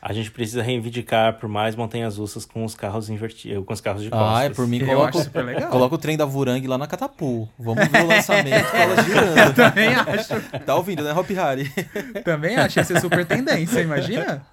[0.02, 4.02] a gente precisa reivindicar por mais montanhas russas com os carros invertidos, com os carros
[4.02, 4.36] de costas.
[4.36, 5.70] Ah, é por mim, Eu coloca, acho super legal.
[5.70, 7.48] coloca o trem da Vurang lá na Catapu.
[7.60, 9.54] Vamos ver o lançamento com ela girando.
[9.56, 10.60] Também acho.
[10.66, 11.72] Tá ouvindo, né, Hopi Hari?
[12.26, 12.80] Também acho.
[12.80, 14.44] Ia ser super tendência, imagina?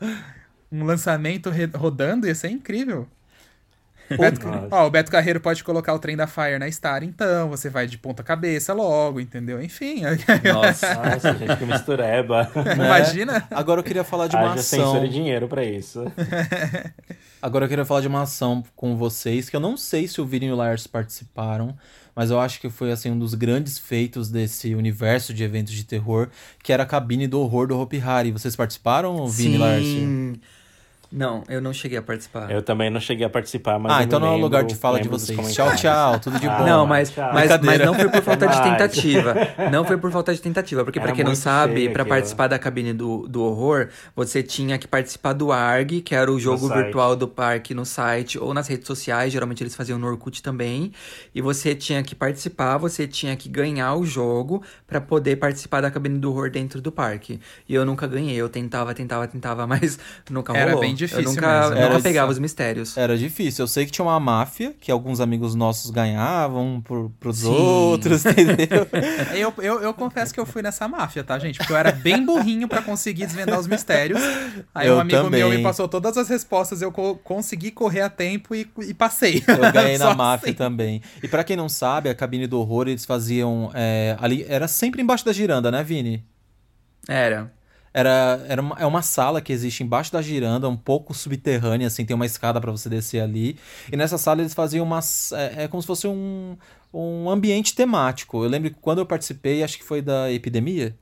[0.70, 3.09] Um lançamento rodando ia ser incrível.
[4.16, 7.48] Beto- ó, o Beto Carreiro pode colocar o trem da Fire na Star, então.
[7.50, 9.61] Você vai de ponta cabeça logo, entendeu?
[9.62, 10.02] Enfim.
[10.52, 10.94] Nossa.
[11.04, 12.50] Nossa, gente, que mistureba.
[12.74, 13.46] Imagina.
[13.50, 14.84] Agora eu queria falar de uma Haja ação.
[14.86, 16.04] censura e dinheiro pra isso.
[17.40, 20.26] Agora eu queria falar de uma ação com vocês, que eu não sei se o
[20.26, 21.76] Vini e o Lars participaram,
[22.14, 25.84] mas eu acho que foi assim um dos grandes feitos desse universo de eventos de
[25.84, 26.28] terror,
[26.64, 28.32] que era a cabine do horror do Hopi Hari.
[28.32, 29.84] Vocês participaram, Vini e Lars?
[29.84, 30.40] Sim.
[31.11, 32.50] Não, eu não cheguei a participar.
[32.50, 33.92] Eu também não cheguei a participar, mas.
[33.92, 35.54] Ah, eu então me não é o lugar de fala de vocês.
[35.54, 36.66] Tchau, tchau, tudo de Ah, bom.
[36.66, 37.30] Não, mas, tchau.
[37.32, 39.34] mas, mas não foi por falta de tentativa.
[39.72, 40.84] Não foi por falta de tentativa.
[40.84, 42.06] Porque, pra Era quem não sabe, aquilo.
[42.06, 46.38] participar da cabine do, do horror, você tinha que participar do ARG, que era o
[46.38, 46.82] jogo site.
[46.84, 49.32] virtual do parque no site ou nas redes sociais.
[49.32, 50.92] Geralmente eles faziam no Orkut também.
[51.34, 55.90] E você tinha que participar, você tinha que ganhar o jogo pra poder participar da
[55.90, 57.40] cabine do horror dentro do parque.
[57.68, 58.36] E eu nunca ganhei.
[58.36, 59.98] Eu tentava, tentava, tentava, mas
[60.30, 60.80] nunca Era rolou.
[60.80, 61.70] bem difícil Eu nunca, mesmo.
[61.74, 62.96] nunca Era pegava os mistérios.
[62.96, 63.62] Era difícil.
[63.62, 67.49] Eu sei que tinha uma máfia, que alguns amigos nossos ganhavam pro, pros Sim.
[67.49, 68.86] outros, entendeu?
[69.34, 71.59] Eu, eu, eu confesso que eu fui nessa máfia, tá, gente?
[71.59, 74.20] Porque eu era bem burrinho pra conseguir desvendar os mistérios.
[74.74, 75.59] Aí Eu um amigo meu também.
[75.59, 79.42] me passou todas as respostas, eu co- consegui correr a tempo e, e passei.
[79.46, 80.57] Eu ganhei na máfia assim.
[80.59, 81.01] também.
[81.22, 84.44] E pra quem não sabe, a cabine do horror, eles faziam é, ali.
[84.49, 86.24] Era sempre embaixo da giranda, né, Vini?
[87.09, 87.53] Era.
[87.93, 92.05] Era, era uma, é uma sala que existe embaixo da giranda, um pouco subterrânea, assim,
[92.05, 93.57] tem uma escada pra você descer ali.
[93.91, 95.32] E nessa sala eles faziam umas.
[95.32, 96.57] É, é como se fosse um,
[96.93, 98.43] um ambiente temático.
[98.45, 100.95] Eu lembro que quando eu participei, acho que foi da epidemia.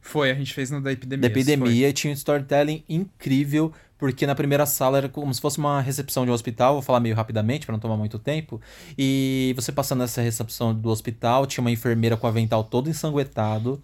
[0.00, 1.20] Foi, a gente fez no da epidemia.
[1.20, 5.58] da epidemia e tinha um storytelling incrível, porque na primeira sala era como se fosse
[5.58, 8.60] uma recepção de um hospital, vou falar meio rapidamente para não tomar muito tempo.
[8.96, 13.80] E você passando nessa recepção do hospital, tinha uma enfermeira com o avental todo ensanguentado.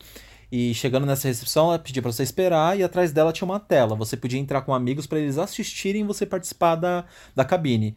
[0.51, 3.97] E chegando nessa recepção, ela pedia para você esperar e atrás dela tinha uma tela.
[3.97, 7.97] Você podia entrar com amigos para eles assistirem você participar da, da cabine.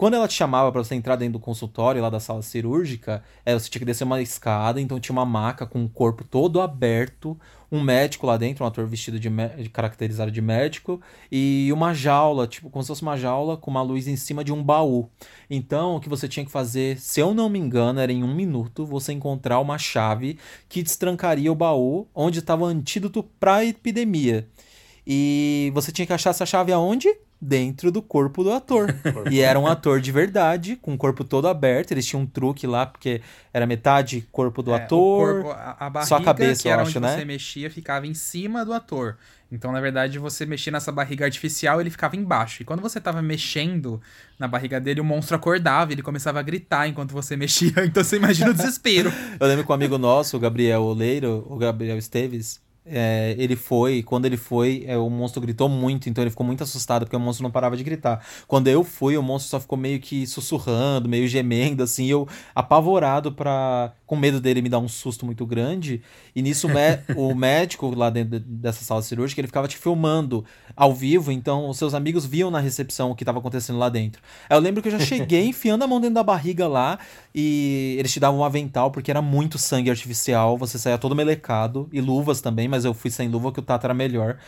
[0.00, 3.52] Quando ela te chamava para você entrar dentro do consultório lá da sala cirúrgica, é,
[3.52, 7.38] você tinha que descer uma escada, então tinha uma maca com o corpo todo aberto,
[7.70, 9.28] um médico lá dentro, um ator vestido de,
[9.68, 14.08] caracterizado de médico, e uma jaula, tipo, como se fosse uma jaula com uma luz
[14.08, 15.06] em cima de um baú.
[15.50, 18.34] Então, o que você tinha que fazer, se eu não me engano, era em um
[18.34, 23.64] minuto você encontrar uma chave que destrancaria o baú onde estava o antídoto para a
[23.66, 24.48] epidemia.
[25.06, 27.14] E você tinha que achar essa chave aonde?
[27.42, 28.94] Dentro do corpo do ator.
[29.30, 31.92] e era um ator de verdade, com o corpo todo aberto.
[31.92, 33.22] Eles tinham um truque lá, porque
[33.52, 35.42] era metade corpo do É, o ator.
[35.42, 37.16] corpo- a, a barriga, só a cabeça, que eu era acho, onde né?
[37.16, 39.16] você mexia, ficava em cima do ator.
[39.52, 42.62] Então, na verdade, você mexia nessa barriga artificial, ele ficava embaixo.
[42.62, 44.00] E quando você tava mexendo
[44.38, 47.72] na barriga dele, o monstro acordava, ele começava a gritar enquanto você mexia.
[47.84, 49.10] Então você imagina o desespero.
[49.40, 54.02] Eu lembro que um amigo nosso, o Gabriel Oleiro, o Gabriel Esteves, é, ele foi,
[54.02, 57.20] quando ele foi, é, o monstro gritou muito, então ele ficou muito assustado porque o
[57.20, 58.24] monstro não parava de gritar.
[58.48, 63.32] Quando eu fui, o monstro só ficou meio que sussurrando, meio gemendo, assim, eu apavorado
[63.32, 66.02] para com medo dele me dar um susto muito grande.
[66.34, 66.66] E nisso
[67.16, 71.78] o médico lá dentro dessa sala cirúrgica, ele ficava te filmando ao vivo, então os
[71.78, 74.20] seus amigos viam na recepção o que estava acontecendo lá dentro.
[74.48, 76.98] Eu lembro que eu já cheguei enfiando a mão dentro da barriga lá
[77.32, 81.88] e eles te davam um avental porque era muito sangue artificial, você saía todo melecado
[81.92, 84.38] e luvas também, mas eu fui sem luva que o tato era melhor.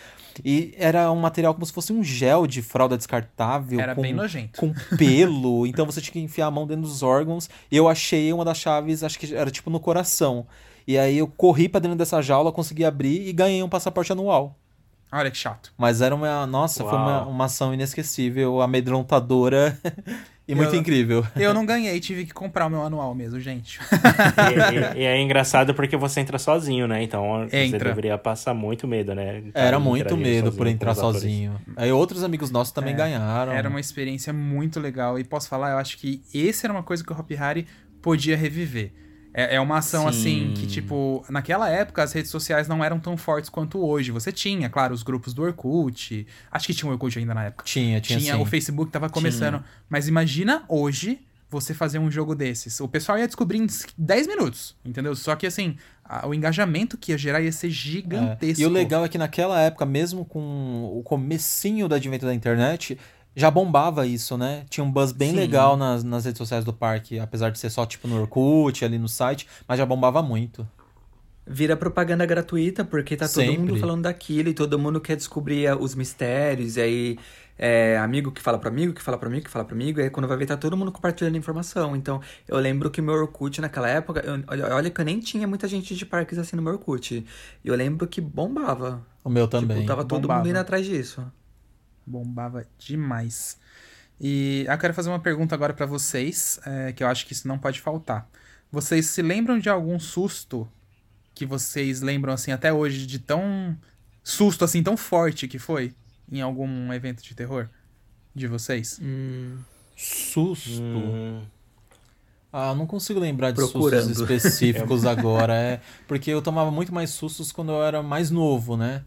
[0.45, 3.79] E era um material como se fosse um gel de fralda descartável.
[3.81, 4.59] Era com, bem nojento.
[4.59, 5.67] Com pelo.
[5.69, 7.51] então você tinha que enfiar a mão dentro dos órgãos.
[7.71, 10.47] E eu achei uma das chaves, acho que era tipo no coração.
[10.87, 14.57] E aí eu corri pra dentro dessa jaula, consegui abrir e ganhei um passaporte anual.
[15.13, 15.73] Olha que chato.
[15.77, 16.47] Mas era uma.
[16.47, 16.91] Nossa, Uau.
[16.91, 19.79] foi uma, uma ação inesquecível, amedrontadora.
[20.47, 21.25] E muito eu, incrível.
[21.37, 23.79] Eu não ganhei, tive que comprar o meu anual mesmo, gente.
[24.95, 27.03] e, e, e, é engraçado porque você entra sozinho, né?
[27.03, 27.79] Então entra.
[27.79, 29.45] você deveria passar muito medo, né?
[29.55, 31.61] Era muito medo por entrar sozinho.
[31.77, 33.53] Aí outros amigos nossos também é, ganharam.
[33.53, 35.19] Era uma experiência muito legal.
[35.19, 37.67] E posso falar, eu acho que esse era uma coisa que o Hop Harry
[38.01, 38.93] podia reviver.
[39.35, 40.09] É, é uma ação Sim.
[40.09, 44.11] assim que, tipo, naquela época as redes sociais não eram tão fortes quanto hoje.
[44.11, 46.27] Você tinha, claro, os grupos do Orkut.
[46.51, 47.65] Acho que tinha o Orkut ainda na época.
[47.65, 48.19] Tinha, tinha.
[48.19, 48.41] Tinha sim.
[48.41, 49.59] o Facebook tava começando.
[49.59, 49.65] Tinha.
[49.89, 51.21] Mas imagina hoje
[51.53, 52.81] você fazer um jogo desses.
[52.81, 53.67] O pessoal ia descobrir em
[53.99, 55.15] 10 minutos, entendeu?
[55.15, 58.61] Só que assim, a, o engajamento que ia gerar ia ser gigantesco.
[58.61, 58.65] É.
[58.65, 62.99] E o legal é que naquela época, mesmo com o comecinho do advento da internet,
[63.35, 64.65] já bombava isso, né?
[64.69, 65.37] Tinha um buzz bem Sim.
[65.37, 68.99] legal nas, nas redes sociais do parque, apesar de ser só tipo no Orkut, ali
[68.99, 70.69] no site, mas já bombava muito.
[71.47, 73.59] Vira propaganda gratuita, porque tá todo Sempre.
[73.59, 77.19] mundo falando daquilo e todo mundo quer descobrir os mistérios, e aí
[77.59, 80.05] é, amigo que fala para amigo, que fala para amigo, que fala para amigo, e
[80.05, 81.97] aí quando vai ver tá todo mundo compartilhando informação.
[81.97, 84.43] Então, eu lembro que meu Orkut naquela época, eu,
[84.75, 87.25] olha, que eu nem tinha muita gente de parques assim no meu Orkut.
[87.65, 89.05] E eu lembro que bombava.
[89.25, 89.79] O meu também.
[89.79, 90.41] Tipo, tava todo bombava.
[90.41, 91.25] mundo indo atrás disso.
[92.07, 93.59] Bombava demais.
[94.21, 97.49] E eu quero fazer uma pergunta agora para vocês, é, que eu acho que isso
[97.49, 98.29] não pode faltar.
[98.71, 100.69] Vocês se lembram de algum susto
[101.35, 103.77] que vocês lembram assim até hoje de tão
[104.23, 105.95] susto assim tão forte que foi
[106.31, 107.69] em algum evento de terror
[108.35, 108.99] de vocês?
[109.03, 109.59] Hum.
[109.97, 110.83] Susto.
[110.83, 111.43] Hum.
[112.53, 114.05] Ah, não consigo lembrar de Procurando.
[114.05, 118.77] sustos específicos agora, é porque eu tomava muito mais sustos quando eu era mais novo,
[118.77, 119.05] né?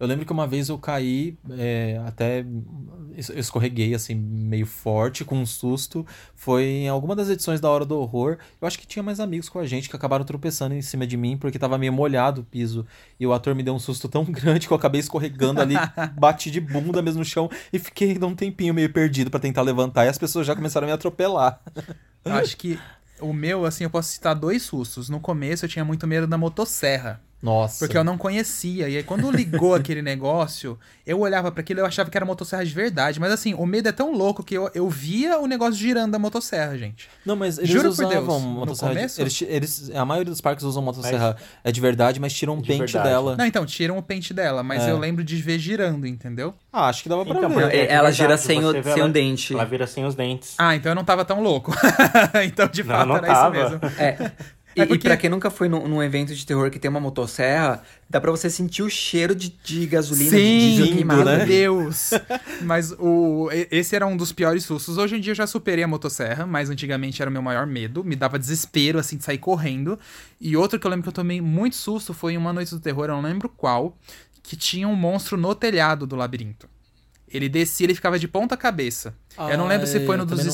[0.00, 2.42] Eu lembro que uma vez eu caí, é, até
[3.36, 6.06] escorreguei assim, meio forte, com um susto.
[6.34, 8.38] Foi em alguma das edições da Hora do Horror.
[8.58, 11.18] Eu acho que tinha mais amigos com a gente que acabaram tropeçando em cima de
[11.18, 12.86] mim, porque tava meio molhado o piso.
[13.18, 15.74] E o ator me deu um susto tão grande que eu acabei escorregando ali,
[16.18, 20.06] bati de bunda mesmo no chão e fiquei um tempinho meio perdido para tentar levantar.
[20.06, 21.60] E as pessoas já começaram a me atropelar.
[22.24, 22.78] Eu acho que
[23.20, 25.10] o meu, assim, eu posso citar dois sustos.
[25.10, 27.20] No começo eu tinha muito medo da motosserra.
[27.42, 27.78] Nossa.
[27.78, 28.88] Porque eu não conhecia.
[28.88, 32.26] E aí, quando ligou aquele negócio, eu olhava para aquilo e eu achava que era
[32.26, 33.18] motosserra de verdade.
[33.18, 36.18] Mas assim, o medo é tão louco que eu, eu via o negócio girando da
[36.18, 37.08] motosserra, gente.
[37.24, 38.92] Não, mas eles Juro usavam por Deus, motosserra.
[38.92, 39.20] No começo?
[39.20, 42.62] Eles, eles, a maioria dos parques usam motosserra mas, é de verdade, mas tiram um
[42.62, 43.08] pente verdade.
[43.08, 43.36] dela.
[43.36, 44.90] Não, então, tiram o pente dela, mas é.
[44.90, 46.54] eu lembro de ver girando, entendeu?
[46.72, 47.74] Ah, acho que dava pra então, ver.
[47.74, 49.54] É, ela gira sem, o, sem um dente.
[49.54, 50.54] Ela vira sem os dentes.
[50.58, 51.72] Ah, então eu não tava tão louco.
[52.44, 53.58] então, de não, fato, não era tava.
[53.58, 53.80] isso mesmo.
[53.98, 54.30] É.
[54.80, 55.08] E, é porque...
[55.08, 58.30] pra quem nunca foi num, num, evento de terror que tem uma motosserra, dá pra
[58.30, 61.24] você sentir o cheiro de, de gasolina, Sim, de diesel queimado.
[61.24, 62.10] Meu Deus!
[62.62, 64.98] mas o, esse era um dos piores sustos.
[64.98, 68.02] Hoje em dia eu já superei a motosserra, mas antigamente era o meu maior medo.
[68.04, 69.98] Me dava desespero, assim, de sair correndo.
[70.40, 72.80] E outro que eu lembro que eu tomei muito susto foi em uma noite do
[72.80, 73.96] terror, eu não lembro qual,
[74.42, 76.68] que tinha um monstro no telhado do labirinto.
[77.28, 79.14] Ele descia, ele ficava de ponta cabeça.
[79.38, 80.46] eu não lembro se foi no dos não...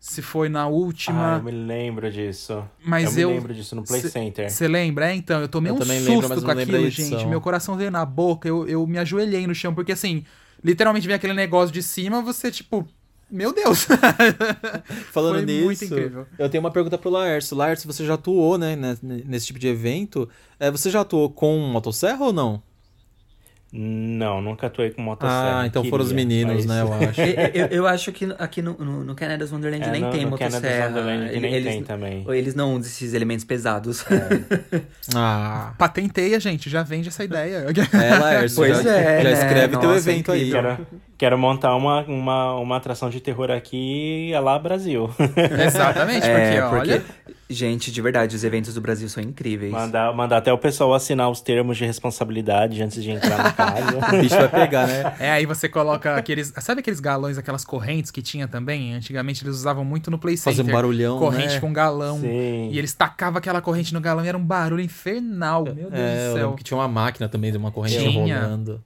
[0.00, 1.34] se foi na última.
[1.34, 2.64] Ah, eu me lembro disso.
[2.82, 4.50] Mas eu, eu me lembro disso no Play Center.
[4.50, 5.10] Você lembra?
[5.10, 7.26] É, então, eu tomei eu um susto lembro, com aquilo, gente.
[7.26, 10.24] Meu coração veio na boca, eu, eu me ajoelhei no chão, porque assim,
[10.64, 12.88] literalmente vem aquele negócio de cima, você, tipo.
[13.30, 13.86] Meu Deus!
[15.12, 16.26] Falando Foi nisso, muito incrível.
[16.36, 17.56] eu tenho uma pergunta pro Laércio.
[17.56, 20.28] Laércio, você já atuou, né, nesse tipo de evento.
[20.58, 22.60] É, você já atuou com motosserra ou não?
[23.72, 25.60] Não, nunca atuei com motosserra.
[25.60, 26.66] Ah, então queria, foram os meninos, mas...
[26.66, 27.20] né, eu acho.
[27.54, 30.30] eu, eu, acho que aqui no, no, no Canada's Wonderland é, nem no, tem no
[30.30, 30.60] motosserra.
[30.60, 32.24] Canada's Wonderland nem eles, tem também.
[32.28, 34.04] Eles não usam esses elementos pesados.
[34.10, 34.80] É.
[35.14, 35.72] ah.
[35.78, 37.66] Patenteia, gente, já vende essa ideia.
[37.92, 39.80] É, Laércio, pois já, é, já escreve né?
[39.80, 40.50] teu Nossa, evento aí.
[40.50, 40.86] Quero,
[41.20, 45.10] quero montar uma, uma, uma atração de terror aqui, é lá Brasil.
[45.66, 46.92] Exatamente, porque, é, porque...
[46.92, 47.04] olha...
[47.52, 49.72] Gente, de verdade, os eventos do Brasil são incríveis.
[49.72, 53.98] Mandar, mandar até o pessoal assinar os termos de responsabilidade antes de entrar na casa.
[54.16, 55.14] O bicho vai pegar, né?
[55.18, 56.52] É, aí você coloca aqueles.
[56.60, 58.94] Sabe aqueles galões, aquelas correntes que tinha também?
[58.94, 60.72] Antigamente eles usavam muito no Play Fazer Center.
[60.72, 61.60] um barulhão, Corrente né?
[61.60, 62.20] com galão.
[62.20, 62.70] Sim.
[62.70, 65.64] E eles tacavam aquela corrente no galão e era um barulho infernal.
[65.64, 66.52] Meu Deus É, do céu.
[66.52, 68.38] que tinha uma máquina também, de uma corrente Tinha.
[68.40, 68.80] rolando.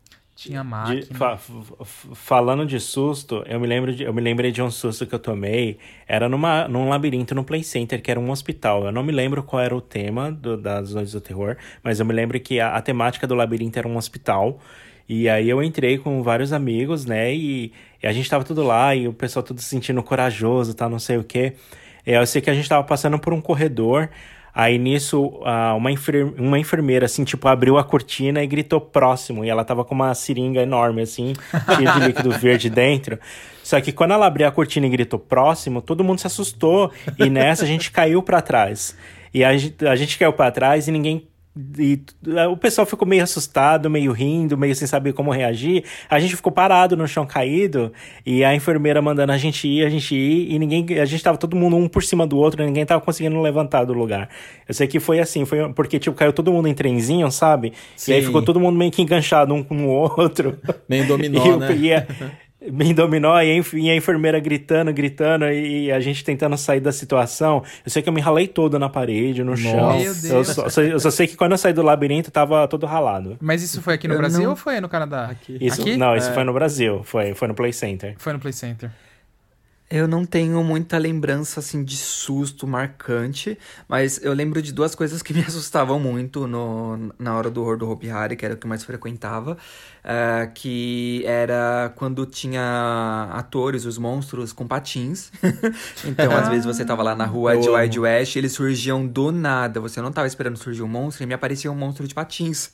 [0.48, 1.18] Tinha De- máquina.
[1.18, 5.06] fa- f- falando de susto, eu me lembro de, eu me lembrei de um susto
[5.06, 5.78] que eu tomei.
[6.06, 8.84] Era numa, num labirinto no Play Center, que era um hospital.
[8.84, 12.06] Eu não me lembro qual era o tema do- das Noites do Terror, mas eu
[12.06, 14.60] me lembro que a, a temática do labirinto era um hospital.
[15.08, 17.34] E aí eu entrei com vários amigos, né?
[17.34, 17.72] E,
[18.02, 20.88] e a gente tava tudo lá, e o pessoal tudo se sentindo corajoso, tá?
[20.88, 21.54] Não sei o quê.
[22.06, 24.08] Aí eu sei que a gente tava passando por um corredor.
[24.54, 25.32] Aí nisso,
[25.76, 29.44] uma, enfer- uma enfermeira, assim, tipo, abriu a cortina e gritou próximo.
[29.44, 31.32] E ela tava com uma seringa enorme, assim,
[31.76, 33.18] cheia de líquido verde dentro.
[33.64, 36.92] Só que quando ela abriu a cortina e gritou próximo, todo mundo se assustou.
[37.18, 38.96] E nessa a gente caiu pra trás.
[39.32, 41.26] E a gente, a gente caiu pra trás e ninguém.
[41.78, 42.00] E
[42.50, 45.84] o pessoal ficou meio assustado, meio rindo, meio sem saber como reagir.
[46.10, 47.92] A gente ficou parado no chão caído
[48.26, 50.98] e a enfermeira mandando a gente ir, a gente ir, e ninguém.
[50.98, 53.92] A gente tava todo mundo um por cima do outro, ninguém tava conseguindo levantar do
[53.92, 54.28] lugar.
[54.66, 57.72] Eu sei que foi assim, foi porque, tipo, caiu todo mundo em trenzinho, sabe?
[58.08, 58.26] E aí Sim.
[58.26, 60.58] ficou todo mundo meio que enganchado um com o outro.
[60.88, 61.76] Meio dominó, e, né?
[61.76, 66.56] e me dominou e a, enf- e a enfermeira gritando, gritando e a gente tentando
[66.56, 67.62] sair da situação.
[67.84, 69.96] Eu sei que eu me ralei todo na parede, no chão.
[69.98, 70.48] Meu Eu Deus.
[70.48, 73.36] só, só- eu só sei que quando eu saí do labirinto tava todo ralado.
[73.40, 75.26] Mas isso foi aqui no Eu Brasil não- ou foi no Canadá?
[75.26, 75.58] Aqui.
[75.60, 75.96] Isso, Aqui?
[75.96, 78.14] Não, isso foi no Brasil, foi, foi no Play Center.
[78.18, 78.90] Foi no Play Center.
[79.90, 83.56] Eu não tenho muita lembrança, assim, de susto marcante,
[83.86, 87.76] mas eu lembro de duas coisas que me assustavam muito no, na hora do horror
[87.76, 89.58] do Hopi Hari, que era o que eu mais frequentava,
[90.02, 95.30] eh, que era quando tinha atores, os monstros, com patins.
[96.04, 97.68] então, às vezes, você tava lá na rua de.
[97.68, 101.34] Wild West, eles surgiam do nada, você não tava esperando surgir um monstro, e me
[101.34, 102.72] aparecia um monstro de patins.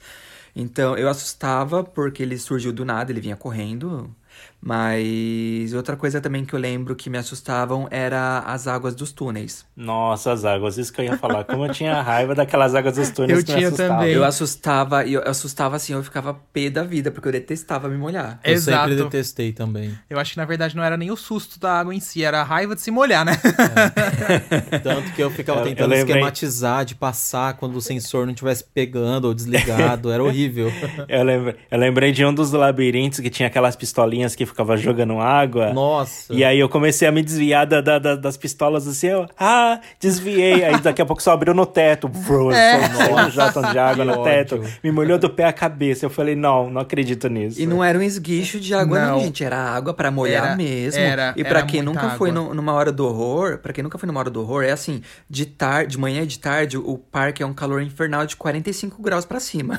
[0.54, 4.14] Então, eu assustava porque ele surgiu do nada, ele vinha correndo.
[4.62, 9.64] Mas outra coisa também que eu lembro que me assustavam era as águas dos túneis.
[9.74, 11.44] Nossa, as águas, isso que eu ia falar.
[11.44, 13.96] Como eu tinha raiva daquelas águas dos túneis Eu que me tinha assustavam.
[13.98, 14.12] também.
[14.14, 17.96] Eu assustava, e eu assustava assim, eu ficava pé da vida, porque eu detestava me
[17.96, 18.38] molhar.
[18.44, 18.88] Eu Exato.
[18.90, 19.96] sempre detestei também.
[20.10, 22.40] Eu acho que na verdade não era nem o susto da água em si, era
[22.40, 23.32] a raiva de se molhar, né?
[24.82, 28.32] Tanto que eu ficava Eu- eu tentando lembrei- esquematizar de passar quando o sensor não
[28.32, 30.10] estivesse pegando ou desligado.
[30.10, 30.70] Era horrível.
[31.08, 35.18] Eu, lembra- eu lembrei de um dos labirintos que tinha aquelas pistolinhas que ficava jogando
[35.20, 35.72] água.
[35.72, 36.32] Nossa.
[36.32, 39.26] E aí eu comecei a me desviar da- da- da- das pistolas do céu.
[39.38, 40.64] Ah, desviei.
[40.64, 42.08] Aí daqui a pouco só abriu no teto.
[42.30, 42.78] Bro, É.
[43.26, 44.60] um jato de água Que no teto.
[44.82, 46.04] Me molhou do pé à cabeça.
[46.06, 47.60] Eu falei, não, não acredito nisso.
[47.60, 49.20] E não era um esguicho de água, não, Não.
[49.20, 49.42] gente.
[49.44, 51.00] Era água pra molhar Era- mesmo.
[51.00, 52.42] era- e pra era quem nunca foi água.
[52.44, 55.02] no- numa hora do horror, pra quem nunca foi numa hora do horror, é assim:
[55.28, 59.02] de tarde, de manhã e de tarde, o parque é um calor infernal de 45
[59.02, 59.78] graus pra cima.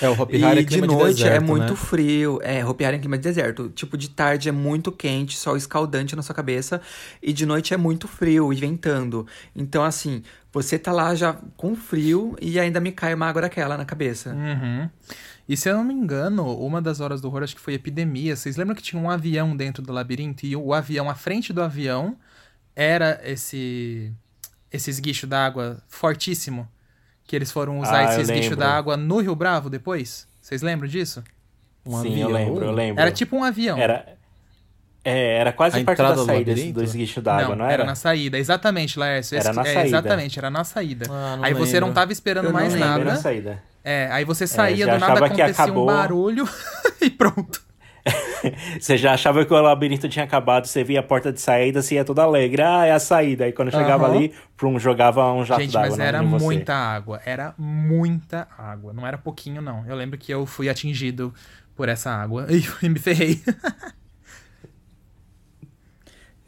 [0.00, 1.76] É, o Hopi Hari é e de clima de noite é deserto, muito né?
[1.76, 2.38] frio.
[2.42, 3.51] É, Hopi Hari é clima de deserto.
[3.74, 6.80] Tipo, de tarde é muito quente, sol escaldante na sua cabeça.
[7.22, 9.26] E de noite é muito frio e ventando.
[9.54, 10.22] Então, assim,
[10.52, 14.30] você tá lá já com frio e ainda me cai uma água daquela na cabeça.
[14.30, 14.88] Uhum.
[15.48, 18.36] E se eu não me engano, uma das horas do horror acho que foi epidemia.
[18.36, 21.62] Vocês lembram que tinha um avião dentro do labirinto e o avião, à frente do
[21.62, 22.16] avião,
[22.74, 24.12] era esse
[24.70, 26.68] esse esguicho d'água fortíssimo?
[27.24, 30.26] Que eles foram usar Ah, esse esguicho d'água no Rio Bravo depois?
[30.40, 31.22] Vocês lembram disso?
[31.84, 32.28] Um Sim, avião.
[32.30, 33.00] eu lembro, eu lembro.
[33.02, 33.76] Era tipo um avião.
[33.78, 34.06] Era,
[35.04, 36.74] é, era quase A perto entrada da do saída labirinto?
[36.78, 37.74] do esguicho d'água, não, era?
[37.74, 37.84] era?
[37.84, 39.36] na saída, exatamente, Laércio.
[39.36, 39.84] Era na é, saída.
[39.86, 41.06] Exatamente, era na saída.
[41.10, 41.86] Ah, não aí você lembro.
[41.88, 42.88] não tava esperando Eu não mais lembro.
[42.88, 43.20] Bem na nada.
[43.20, 43.62] saída.
[43.84, 46.48] É, aí você saía já do nada, acontecia um barulho
[47.02, 47.60] e pronto.
[48.80, 51.94] Você já achava que o labirinto tinha acabado, você via a porta de saída, você
[51.94, 52.60] ia todo alegre.
[52.60, 53.44] Ah, é a saída.
[53.44, 54.16] Aí quando chegava Aham.
[54.16, 56.44] ali, prum, jogava um jato Gente, d'água mas na- era você.
[56.44, 57.20] muita água.
[57.24, 58.92] Era muita água.
[58.92, 59.84] Não era pouquinho, não.
[59.86, 61.32] Eu lembro que eu fui atingido
[61.74, 62.46] por essa água
[62.82, 63.42] e me ferrei.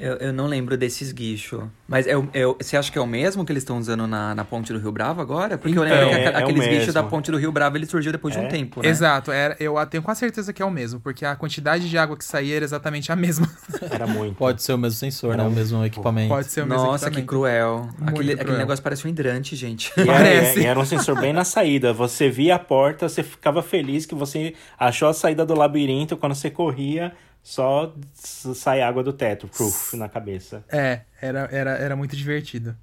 [0.07, 1.71] Eu, eu não lembro desse esguicho.
[1.89, 4.07] Mas é, o- é o- você acha que é o mesmo que eles estão usando
[4.07, 5.57] na, na ponte do Rio Bravo agora?
[5.57, 6.93] Porque eu Então, lembro que é- aca- é o aquele esguicho mesmo.
[6.93, 8.49] da ponte do Rio Bravo ele surgiu depois de um É?
[8.49, 8.89] tempo, né?
[8.89, 12.17] Exato, era, eu tenho quase certeza que é o mesmo, porque a quantidade de água
[12.19, 13.49] que saía era exatamente a mesma.
[13.91, 14.35] Era muito.
[14.37, 15.43] Pode ser o mesmo sensor, né?
[15.45, 16.29] O mesmo equipamento.
[16.29, 17.29] Pode ser o mesmo Nossa, que equipamento.
[17.29, 17.89] cruel.
[18.03, 18.59] Aquele, aquele cruel.
[18.59, 19.91] negócio parece um hidrante, gente.
[19.97, 20.61] E era, Parece.
[20.61, 21.93] e era um sensor bem na saída.
[21.93, 26.17] Você via a porta, você ficava feliz que você achou a saída do labirinto.
[26.17, 27.13] Quando você corria,
[27.45, 30.65] só sai água do teto, proof, na cabeça.
[30.73, 32.75] É, era, era, era muito divertido.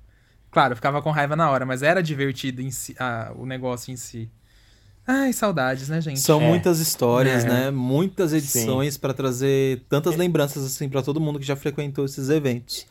[0.51, 3.91] Claro, eu ficava com raiva na hora, mas era divertido em si, ah, o negócio
[3.91, 4.29] em si.
[5.07, 6.19] Ai, saudades, né, gente?
[6.19, 6.47] São É.
[6.47, 7.47] muitas histórias, É.
[7.49, 7.71] né?
[7.71, 12.85] Muitas edições pra trazer tantas lembranças assim pra todo mundo que já frequentou esses eventos.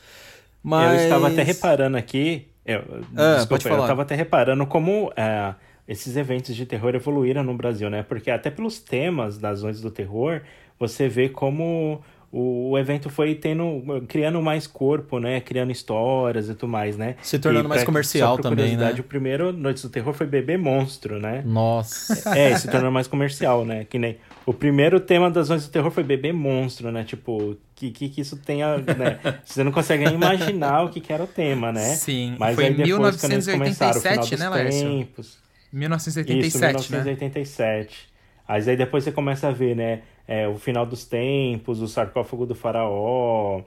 [0.63, 2.81] Mas Eu estava até reparando aqui Eu,
[3.17, 3.83] Ah, desculpa, pode falar.
[3.85, 5.55] eu tava até reparando como é,
[5.89, 8.03] esses eventos de terror evoluíram no Brasil, né?
[8.03, 10.43] Porque até pelos temas das noites do terror,
[10.81, 12.01] você vê como
[12.33, 15.41] o, evento foi tendo, criando mais corpo, né?
[15.41, 17.17] Criando histórias e tudo mais, né?
[17.23, 18.95] Se tornando E mais pra- comercial também, né?
[18.99, 21.43] O primeiro Noites do Terror foi Bebê Monstro, né?
[21.45, 22.11] Nossa.
[22.35, 23.85] É, se tornou mais comercial, né?
[23.85, 24.17] Que nem
[24.47, 27.05] o primeiro tema das Noites do Terror foi Bebê Monstro, né?
[27.05, 29.19] Tipo, que que, que isso tenha, né?
[29.45, 31.85] Você não consegue nem imaginar o que, que era o tema, né?
[31.97, 34.89] Sim, Mas foi aí depois, quando eles começaram, o final 1987, né, Laércio?
[34.89, 35.39] tempos, Isso,
[35.73, 36.99] 1987, né?
[36.99, 38.11] 1987.
[38.49, 40.01] Mas aí depois você começa a ver, né?
[40.31, 43.63] É, o final dos tempos, o sarcófago do faraó,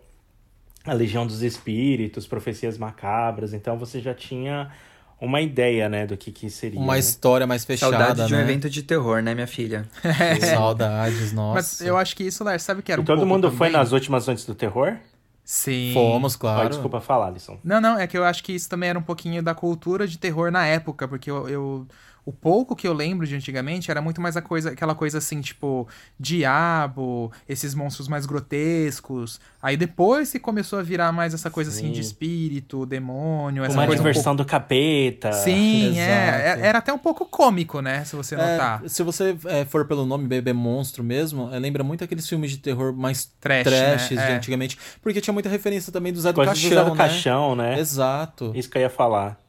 [0.85, 3.53] a legião dos espíritos, profecias macabras.
[3.53, 4.71] Então você já tinha
[5.19, 6.79] uma ideia, né, do que, que seria.
[6.79, 6.99] Uma né?
[6.99, 8.43] história mais fechada, Saudade de um né?
[8.43, 9.85] evento de terror, né, minha filha?
[10.39, 11.55] Saudades, nossa.
[11.55, 13.73] Mas eu acho que isso, Laércio, sabe que era E um todo mundo foi também?
[13.73, 14.97] nas últimas noites do terror?
[15.43, 15.91] Sim.
[15.93, 16.69] Fomos, claro.
[16.69, 17.59] desculpa falar, Alisson.
[17.61, 20.17] Não, não, é que eu acho que isso também era um pouquinho da cultura de
[20.17, 21.87] terror na época, porque eu, eu-
[22.25, 25.41] o pouco que eu lembro de antigamente era muito mais a coisa, aquela coisa assim,
[25.41, 25.87] tipo,
[26.19, 29.39] diabo, esses monstros mais grotescos.
[29.61, 32.01] Aí depois que começou a virar mais essa coisa assim de Sim.
[32.01, 34.43] espírito, demônio, essa Uma coisa um diversão pouco...
[34.43, 35.31] do capeta.
[35.33, 38.81] Sim, é, é- era até um pouco cômico, né, se você É, notar.
[38.87, 42.57] se você é, for pelo nome Bebê Monstro mesmo, é, lembra muito aqueles filmes de
[42.57, 44.25] terror mais Trash, trashes né?
[44.27, 44.35] de É.
[44.35, 44.77] antigamente.
[45.01, 46.97] Porque tinha muita referência também do Zé do Coisas do Caixão, Zé do né?
[46.97, 47.79] Caixão, né?
[47.79, 48.51] Exato.
[48.55, 49.42] Isso que eu ia falar.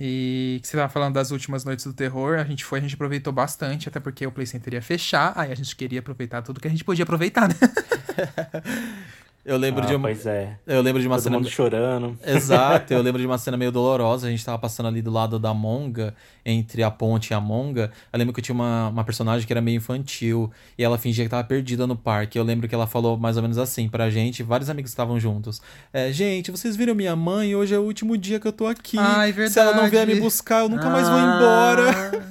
[0.00, 2.94] E que você tava falando das últimas noites do terror, a gente foi, a gente
[2.94, 6.60] aproveitou bastante, até porque o Play Center ia fechar, aí a gente queria aproveitar tudo
[6.60, 7.54] que a gente podia aproveitar, né?
[9.48, 10.58] Eu lembro Ah, de uma, Pois é.
[10.66, 12.18] eu lembro de uma Todo cena mundo chorando.
[12.22, 14.26] Exato, eu lembro de uma cena meio dolorosa.
[14.26, 17.90] A gente tava passando ali do lado da Monga, entre a ponte e a Monga.
[18.12, 21.24] Eu lembro que eu tinha uma, uma personagem que era meio infantil e ela fingia
[21.24, 22.38] que tava perdida no parque.
[22.38, 25.62] Eu lembro que ela falou mais ou menos assim pra gente, vários amigos estavam juntos.
[25.94, 27.56] É, gente, vocês viram minha mãe?
[27.56, 28.98] Hoje é o último dia que eu tô aqui.
[28.98, 30.20] Ai, Se ela não vier me verdade.
[30.20, 32.22] buscar, eu nunca mais vou embora.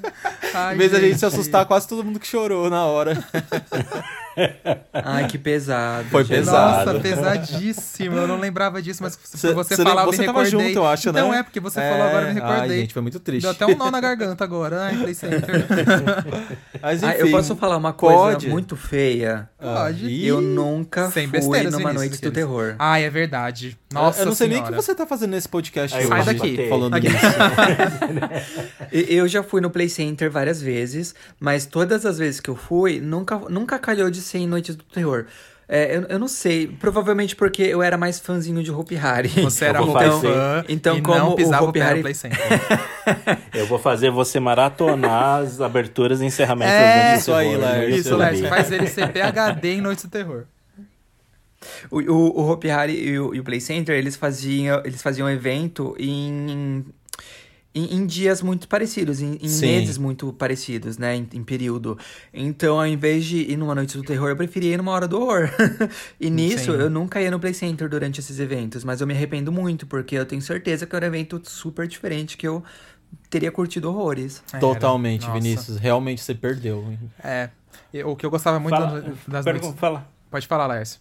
[0.53, 3.17] Ai, em vez da gente se assustar, quase todo mundo que chorou na hora.
[4.93, 6.07] Ai, que pesado.
[6.09, 6.37] Foi gente.
[6.37, 6.85] pesado.
[6.93, 8.15] Nossa, pesadíssimo.
[8.17, 10.67] Eu não lembrava disso, mas por você cê falar, lembra- eu me você tava recordei.
[10.67, 11.21] junto, eu acho, né?
[11.21, 12.75] Não é, porque você falou agora, eu me É, recordei.
[12.75, 13.41] Ai, gente, foi muito triste.
[13.43, 14.83] Deu até um nó na garganta agora.
[14.85, 15.47] Ai, Play Center.
[16.81, 18.49] Mas, Ah, eu enfim, posso falar uma coisa pode?
[18.49, 19.49] muito feia?
[19.59, 20.05] Pode.
[20.07, 22.75] Ih, Eu nunca Sem fui numa noite do terror.
[22.79, 23.77] Ai, é verdade.
[23.93, 26.67] Nossa eu não sei nem o que você tá fazendo nesse podcast Aí Sai daqui.
[26.67, 27.07] falando Aqui.
[27.07, 27.25] disso.
[28.91, 32.55] E- Eu já fui no Play Center várias vezes, mas todas as vezes que eu
[32.55, 35.25] fui, nunca, nunca calhou de ser em noites do terror.
[35.69, 39.27] É, eu, eu não sei, provavelmente porque eu era mais fãzinho de Hopi Hari.
[39.27, 40.27] Você era fazer.
[40.33, 42.39] fã Então, e como não o pisava o Hari- Play Center.
[43.53, 47.99] Eu vou fazer você maratonar as aberturas e encerramentos É, do isso aí, terror Laércio.
[47.99, 50.43] Isso, faz ele ser PHD em Noites do Terror.
[51.89, 55.29] O, o, o Hopi Hari e o, e o Play Center, eles faziam, eles faziam
[55.29, 56.85] evento em,
[57.73, 61.15] em, em dias muito parecidos, em, em meses muito parecidos, né?
[61.15, 61.97] Em, em período.
[62.33, 65.21] Então, ao invés de ir numa noite do terror, eu preferia ir numa hora do
[65.21, 65.49] horror.
[66.19, 66.79] e nisso, Sim.
[66.79, 70.15] eu nunca ia no Play Center durante esses eventos, mas eu me arrependo muito, porque
[70.15, 72.63] eu tenho certeza que era um evento super diferente, que eu
[73.29, 74.43] teria curtido horrores.
[74.51, 74.59] Era.
[74.59, 75.33] Totalmente, Nossa.
[75.33, 75.77] Vinícius.
[75.77, 76.97] Realmente você perdeu.
[77.23, 77.49] É.
[78.05, 79.73] O que eu gostava muito Fala, das, noites...
[79.77, 80.07] fala.
[80.29, 80.99] Pode falar, Lércio.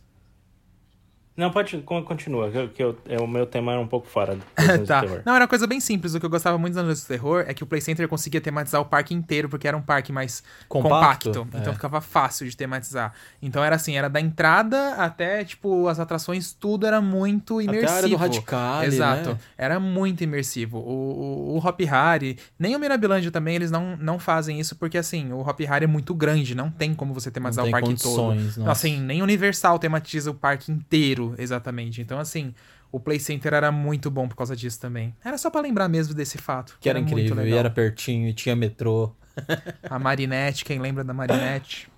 [1.37, 4.07] Não, pode, con- continua, que, eu- que eu- é, o meu tema era um pouco
[4.07, 4.43] fora do
[4.87, 5.01] Tá.
[5.01, 5.22] do terror.
[5.24, 6.14] Não, era uma coisa bem simples.
[6.14, 8.41] O que eu gostava muito das Noites do Terror é que o Play Center conseguia
[8.41, 11.57] tematizar o parque inteiro, porque era um parque mais Compacto, compacto.
[11.57, 11.61] é.
[11.61, 13.12] Então ficava fácil de tematizar.
[13.43, 17.84] Então era assim, era da entrada até, tipo, as atrações, tudo era muito imersivo.
[17.87, 19.28] Até a área do Radicale, Exato.
[19.30, 19.39] né?
[19.59, 20.78] Era muito imersivo.
[20.78, 24.97] O, o, o Hop Hari, nem o Mirabilândia também, eles não, não fazem isso, porque
[24.99, 27.95] assim, o Hop Hari é muito grande, não tem como você tematizar Não o parque
[27.95, 28.16] todo.
[28.32, 28.72] condições, nossa.
[28.72, 32.00] Assim, nem Universal tematiza o parque inteiro, exatamente.
[32.00, 32.54] Então, assim,
[32.92, 35.14] o Play Center era muito bom por causa disso também.
[35.24, 36.76] Era só pra lembrar mesmo desse fato.
[36.80, 37.36] Que era muito incrível.
[37.42, 37.58] E legal.
[37.60, 39.12] era pertinho, e tinha metrô.
[39.90, 41.88] A Marinette, quem lembra da Marinette?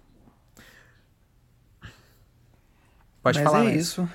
[3.22, 3.80] Pode mas falar, é Lércio.
[4.04, 4.10] isso.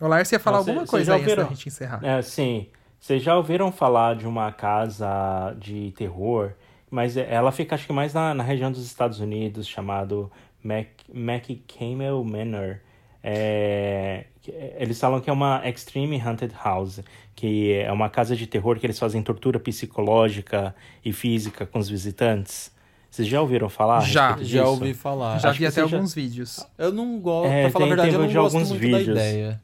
[0.00, 2.04] O Lárcio ia falar Você- alguma você coisa já aí antes da gente encerrar.
[2.04, 2.68] É, sim.
[3.00, 6.52] Vocês já ouviram falar de uma casa de terror,
[6.90, 10.30] mas ela fica acho que mais na, na região dos Estados Unidos, chamado
[10.62, 12.78] Mac, McCamel Manor.
[13.22, 17.00] É, que- eles falam que é uma Extreme Haunted House,
[17.34, 21.88] que é uma casa de terror que eles fazem tortura psicológica e física com os
[21.88, 22.72] visitantes.
[23.10, 24.00] Vocês já ouviram falar?
[24.00, 25.38] Já, Já ouvi falar.
[25.38, 26.66] Já acho vi até você já- alguns vídeos.
[26.76, 28.80] Eu não gosto, É, pra falar tem- a verdade, eu não de gosto alguns muito
[28.80, 29.06] vídeos.
[29.06, 29.60] da ideia.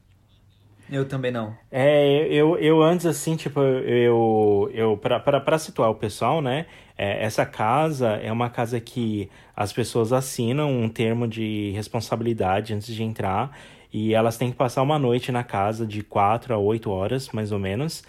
[0.91, 1.55] Eu também não.
[1.71, 6.67] É, eu, eu antes, assim, tipo, eu, eu pra, pra, pra situar o pessoal, né,
[6.95, 12.93] é, essa casa é uma casa que as pessoas assinam um termo de responsabilidade antes
[12.93, 13.57] de entrar
[13.93, 17.51] e elas têm que passar uma noite na casa de quatro a oito horas, mais
[17.51, 18.03] ou menos,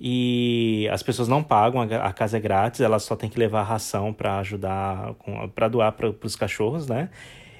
[0.00, 4.12] e as pessoas não pagam, a casa é grátis, elas só tem que levar ração
[4.12, 5.14] para ajudar,
[5.54, 7.08] para doar para os cachorros, né?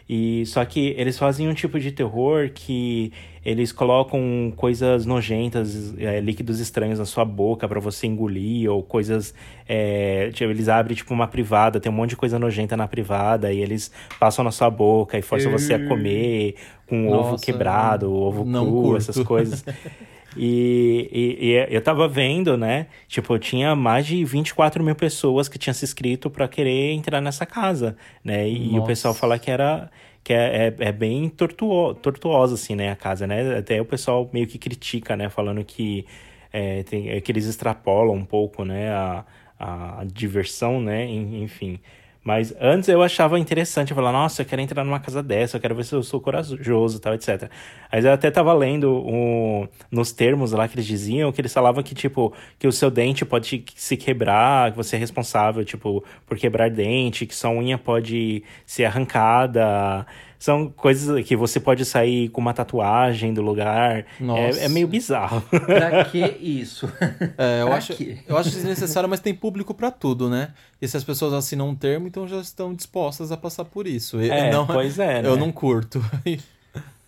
[0.08, 3.10] E só que eles fazem um tipo de terror que
[3.44, 9.34] eles colocam coisas nojentas, é, líquidos estranhos na sua boca para você engolir, ou coisas.
[9.68, 13.52] É, tipo, eles abrem tipo uma privada, tem um monte de coisa nojenta na privada,
[13.52, 16.54] e eles passam na sua boca e forçam você a comer
[16.86, 18.96] com Nossa, ovo quebrado, ovo cru, curto.
[18.96, 19.64] essas coisas.
[20.36, 22.86] E, e, e, eu tava vendo, né?
[23.08, 27.46] Tipo, tinha mais de 24 mil pessoas que tinham se inscrito para querer entrar nessa
[27.46, 28.48] casa, né?
[28.48, 29.90] E, o pessoal fala que era
[30.22, 33.58] que é, é, é, bem tortuo, tortuosa, assim, né, a casa, né?
[33.58, 35.28] Até o pessoal meio que critica, né?
[35.28, 36.06] Falando que,
[36.50, 38.90] é, tem, é que eles extrapolam um pouco, né?
[38.90, 39.24] A,
[39.58, 41.04] a diversão, né?
[41.04, 41.78] Enfim.
[42.24, 45.60] Mas antes eu achava interessante, eu falava, nossa, eu quero entrar numa casa dessa, eu
[45.60, 47.50] quero ver se eu sou corajoso tal, etc.
[47.92, 51.82] Mas eu até tava lendo um, nos termos lá que eles diziam, que eles falavam
[51.82, 56.38] que, tipo, que o seu dente pode se quebrar, que você é responsável, tipo, por
[56.38, 60.06] quebrar dente, que sua unha pode ser arrancada,
[60.38, 64.04] são coisas que você pode sair com uma tatuagem do lugar.
[64.36, 65.40] É, é, meio bizarro.
[65.42, 66.90] Pra que isso?
[67.38, 67.94] É, eu, acho,
[68.26, 70.52] eu acho desnecessário, mas tem público para tudo, né?
[70.80, 74.20] E se as pessoas assinam um termo, então já estão dispostas a passar por isso.
[74.20, 75.22] É, não, pois é.
[75.22, 75.28] Né?
[75.28, 76.04] Eu não curto.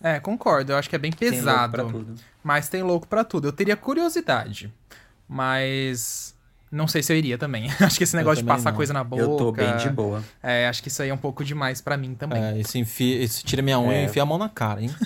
[0.01, 0.71] é, concordo.
[0.71, 1.77] Eu acho que é bem pesado.
[1.91, 3.49] Tem mas tem louco para tudo.
[3.49, 4.73] Eu teria curiosidade.
[5.27, 6.33] Mas
[6.71, 7.69] não sei se eu iria também.
[7.79, 8.77] acho que esse negócio de passar não.
[8.77, 9.21] coisa na boca.
[9.21, 10.23] Eu tô bem de boa.
[10.43, 12.43] É, acho que isso aí é um pouco demais para mim também.
[12.43, 14.01] É, isso, enfia, isso tira minha unha é.
[14.03, 14.93] e enfia a mão na cara, hein?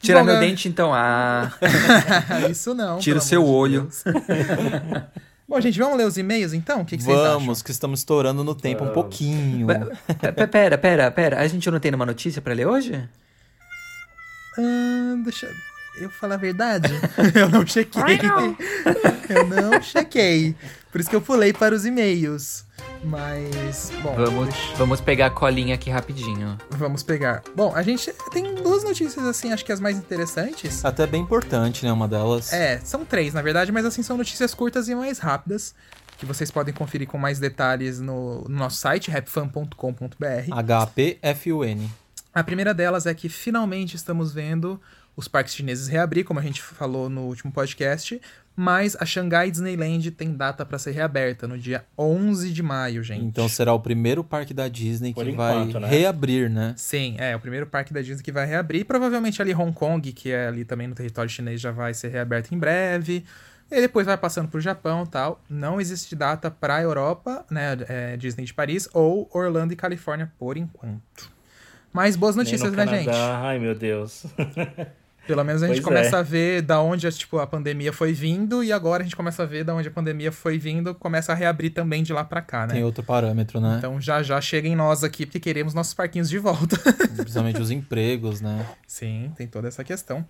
[0.00, 0.40] Tira meu né?
[0.40, 0.92] dente, então.
[0.92, 1.52] Ah.
[2.50, 2.98] isso não.
[2.98, 3.88] Tira o seu olho.
[5.46, 6.80] Bom, gente, vamos ler os e-mails então?
[6.80, 7.40] O que, que vamos, vocês acham?
[7.40, 8.90] Vamos, que estamos estourando no tempo vamos.
[8.90, 9.66] um pouquinho.
[10.48, 11.40] Pera, pera, pera.
[11.40, 13.08] A gente não tem nenhuma notícia para ler hoje?
[14.58, 16.92] Ah, deixa eu eu falar a verdade,
[17.34, 18.02] eu não chequei.
[19.28, 20.54] eu não chequei.
[20.90, 22.64] Por isso que eu pulei para os e-mails.
[23.04, 24.14] Mas, bom.
[24.14, 24.74] Vamos, deixa...
[24.76, 26.58] vamos pegar a colinha aqui rapidinho.
[26.70, 27.42] Vamos pegar.
[27.54, 30.84] Bom, a gente tem duas notícias, assim, acho que as mais interessantes.
[30.84, 31.92] Até bem importante, né?
[31.92, 32.52] Uma delas.
[32.52, 35.74] É, são três, na verdade, mas assim, são notícias curtas e mais rápidas.
[36.18, 39.74] Que vocês podem conferir com mais detalhes no, no nosso site, rapfan.com.br.
[40.50, 41.88] HPFUN.
[42.34, 44.80] A primeira delas é que finalmente estamos vendo
[45.20, 48.20] os parques chineses reabrir, como a gente falou no último podcast,
[48.56, 53.24] mas a Shanghai Disneyland tem data para ser reaberta no dia 11 de maio, gente.
[53.24, 55.88] Então será o primeiro parque da Disney Por que enquanto, vai né?
[55.88, 56.74] reabrir, né?
[56.76, 58.84] Sim, é, o primeiro parque da Disney que vai reabrir.
[58.84, 62.54] Provavelmente ali Hong Kong, que é ali também no território chinês, já vai ser reaberto
[62.54, 63.24] em breve.
[63.70, 65.40] E depois vai passando pro Japão tal.
[65.48, 67.76] Não existe data pra Europa, né?
[67.88, 71.30] É, Disney de Paris, ou Orlando e Califórnia por enquanto.
[71.92, 73.10] Mas boas notícias, né, gente?
[73.10, 74.24] Ai, meu Deus.
[75.26, 76.18] Pelo menos a gente pois começa é.
[76.18, 79.46] a ver da onde tipo, a pandemia foi vindo e agora a gente começa a
[79.46, 82.66] ver da onde a pandemia foi vindo, começa a reabrir também de lá para cá,
[82.66, 82.74] né?
[82.74, 83.76] Tem outro parâmetro, né?
[83.78, 86.76] Então já já cheguem nós aqui porque queremos nossos parquinhos de volta.
[87.16, 88.66] Principalmente os empregos, né?
[88.86, 90.26] Sim, tem toda essa questão.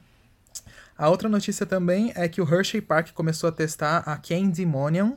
[1.00, 5.16] A outra notícia também é que o Hershey Park começou a testar a Candymonium,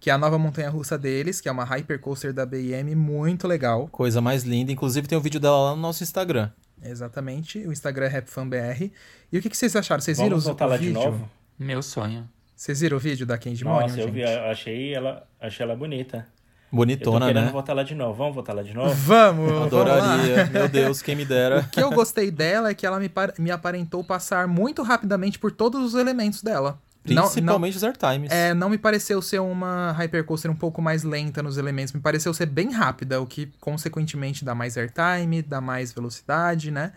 [0.00, 3.88] que é a nova montanha russa deles, que é uma hypercoaster da BM muito legal.
[3.88, 6.50] Coisa mais linda, inclusive tem um vídeo dela lá no nosso Instagram.
[6.82, 7.58] Exatamente.
[7.66, 8.92] O Instagram é RapFanBR.
[9.32, 10.00] E o que, que vocês acharam?
[10.00, 10.88] Vocês viram Vamos o, lá vídeo?
[10.88, 11.30] De novo?
[11.58, 12.28] Meu sonho.
[12.54, 16.26] Vocês viram o vídeo da Candy Nossa, eu vi, eu achei ela, achei ela bonita.
[16.70, 17.50] Bonitona, eu tô né?
[17.50, 18.14] voltar lá de novo.
[18.14, 18.92] Vamos voltar lá de novo?
[18.92, 19.62] Vamos!
[19.62, 20.36] Adoraria.
[20.36, 21.60] Vamos Meu Deus, quem me dera.
[21.60, 25.50] O que eu gostei dela é que ela me, me aparentou passar muito rapidamente por
[25.50, 26.78] todos os elementos dela.
[27.14, 28.30] Principalmente não, os airtimes.
[28.30, 31.92] É, não me pareceu ser uma hypercoaster um pouco mais lenta nos elementos.
[31.92, 36.92] Me pareceu ser bem rápida, o que consequentemente dá mais airtime, dá mais velocidade, né?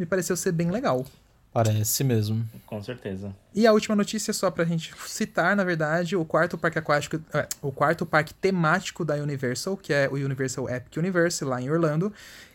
[0.00, 1.04] me pareceu ser bem legal.
[1.52, 2.48] Parece mesmo.
[2.64, 3.34] Com certeza.
[3.52, 7.48] E a última notícia, só pra gente citar, na verdade, o quarto parque aquático, é,
[7.60, 12.12] o quarto parque temático da Universal, que é o Universal Epic Universe, lá em Orlando.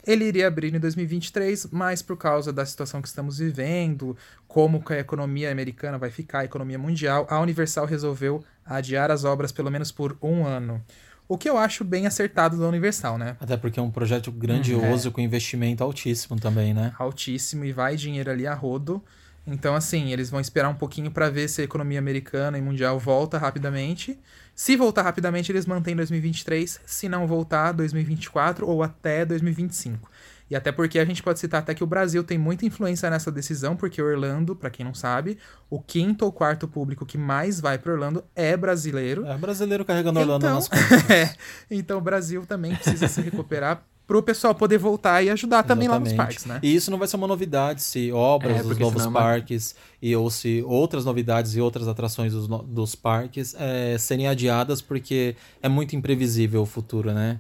[0.08, 4.16] Ele iria abrir em 2023, mas por causa da situação que estamos vivendo,
[4.48, 9.52] como a economia americana vai ficar, a economia mundial, a Universal resolveu adiar as obras
[9.52, 10.82] pelo menos por um ano.
[11.28, 13.36] O que eu acho bem acertado da Universal, né?
[13.40, 15.14] Até porque é um projeto grandioso, uhum.
[15.14, 16.94] com investimento altíssimo também, né?
[17.00, 19.04] Altíssimo e vai dinheiro ali a rodo.
[19.48, 23.00] Então, assim, eles vão esperar um pouquinho para ver se a economia americana e mundial
[23.00, 24.20] volta rapidamente.
[24.56, 26.80] Se voltar rapidamente, eles mantêm 2023.
[26.86, 30.10] Se não voltar, 2024 ou até 2025.
[30.50, 33.32] E até porque a gente pode citar até que o Brasil tem muita influência nessa
[33.32, 35.38] decisão, porque Orlando, para quem não sabe,
[35.70, 39.26] o quinto ou quarto público que mais vai para Orlando é brasileiro.
[39.26, 41.10] É brasileiro carregando Orlando então, nas costas.
[41.10, 41.34] é,
[41.72, 46.00] então o Brasil também precisa se recuperar pro pessoal poder voltar e ajudar também lá
[46.00, 46.36] nos Exatamente.
[46.36, 46.60] parques, né?
[46.62, 49.76] E isso não vai ser uma novidade se obras É, dos novos senão é parques
[50.00, 55.36] e ou se outras novidades e outras atrações dos, dos parques é, serem adiadas porque
[55.62, 57.40] é muito imprevisível o futuro, né?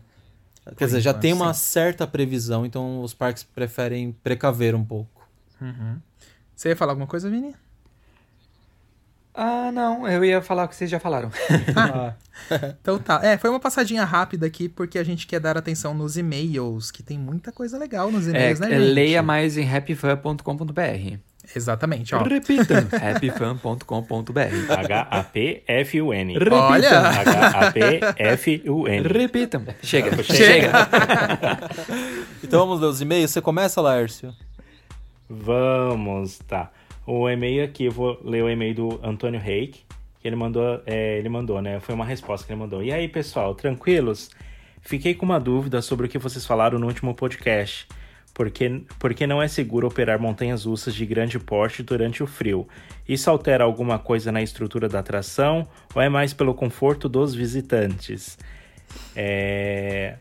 [0.77, 1.59] Quer dizer, já enquanto, tem uma sim.
[1.63, 5.27] certa previsão, então os parques preferem precaver um pouco.
[5.61, 5.97] Uhum.
[6.55, 7.53] Você ia falar alguma coisa, Vini?
[9.37, 11.29] Ah, não, eu ia falar o que vocês já falaram.
[12.81, 13.21] Então tá.
[13.23, 17.01] É, foi uma passadinha rápida aqui porque a gente quer dar atenção nos e-mails, que
[17.01, 18.79] tem muita coisa legal nos É, e-mails, né, gente?
[18.93, 21.17] leia mais em happyfan.com.br.
[21.55, 22.23] Exatamente, ó.
[22.23, 24.69] Repita, happyfan.com.br.
[24.69, 26.37] H-A-P-F-U-N.
[26.51, 26.99] Olha!
[26.99, 29.07] H-A-P-F-U-N.
[29.07, 29.63] Repitam.
[29.81, 30.23] Chega, Chega.
[30.23, 30.71] chega.
[32.43, 33.31] Então vamos ler os e-mails.
[33.31, 34.33] Você começa, Lércio?
[35.29, 36.71] Vamos, tá.
[37.05, 39.79] O e-mail aqui, eu vou ler o e-mail do Antônio Reik,
[40.21, 41.79] que ele mandou, é, ele mandou, né?
[41.79, 42.83] Foi uma resposta que ele mandou.
[42.83, 44.29] E aí, pessoal, tranquilos?
[44.81, 47.87] Fiquei com uma dúvida sobre o que vocês falaram no último podcast.
[48.35, 52.67] Porque, porque não é seguro operar montanhas russas de grande porte durante o frio?
[53.07, 58.37] Isso altera alguma coisa na estrutura da atração ou é mais pelo conforto dos visitantes?
[59.15, 60.17] É...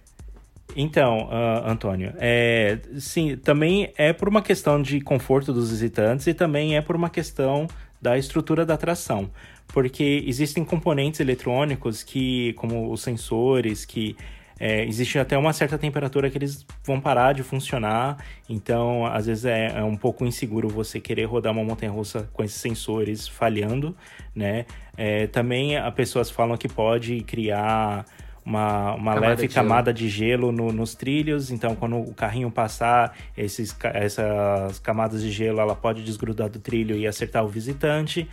[0.76, 6.34] Então, ah, Antônio, é, sim, também é por uma questão de conforto dos visitantes e
[6.34, 7.66] também é por uma questão
[8.00, 9.30] da estrutura da atração,
[9.68, 14.16] porque existem componentes eletrônicos que, como os sensores, que
[14.59, 18.18] é, existe até uma certa temperatura que eles vão parar de funcionar,
[18.48, 22.60] então às vezes é, é um pouco inseguro você querer rodar uma montanha-russa com esses
[22.60, 23.97] sensores falhando,
[24.35, 24.66] né?
[24.97, 28.05] É, também as pessoas falam que pode criar
[28.47, 29.68] uma, uma Camada leve de gelo.
[29.68, 35.31] camada de gelo no- nos trilhos, então quando o carrinho passar, esses, essas camadas de
[35.31, 38.28] gelo ela pode desgrudar do trilho e acertar o visitante.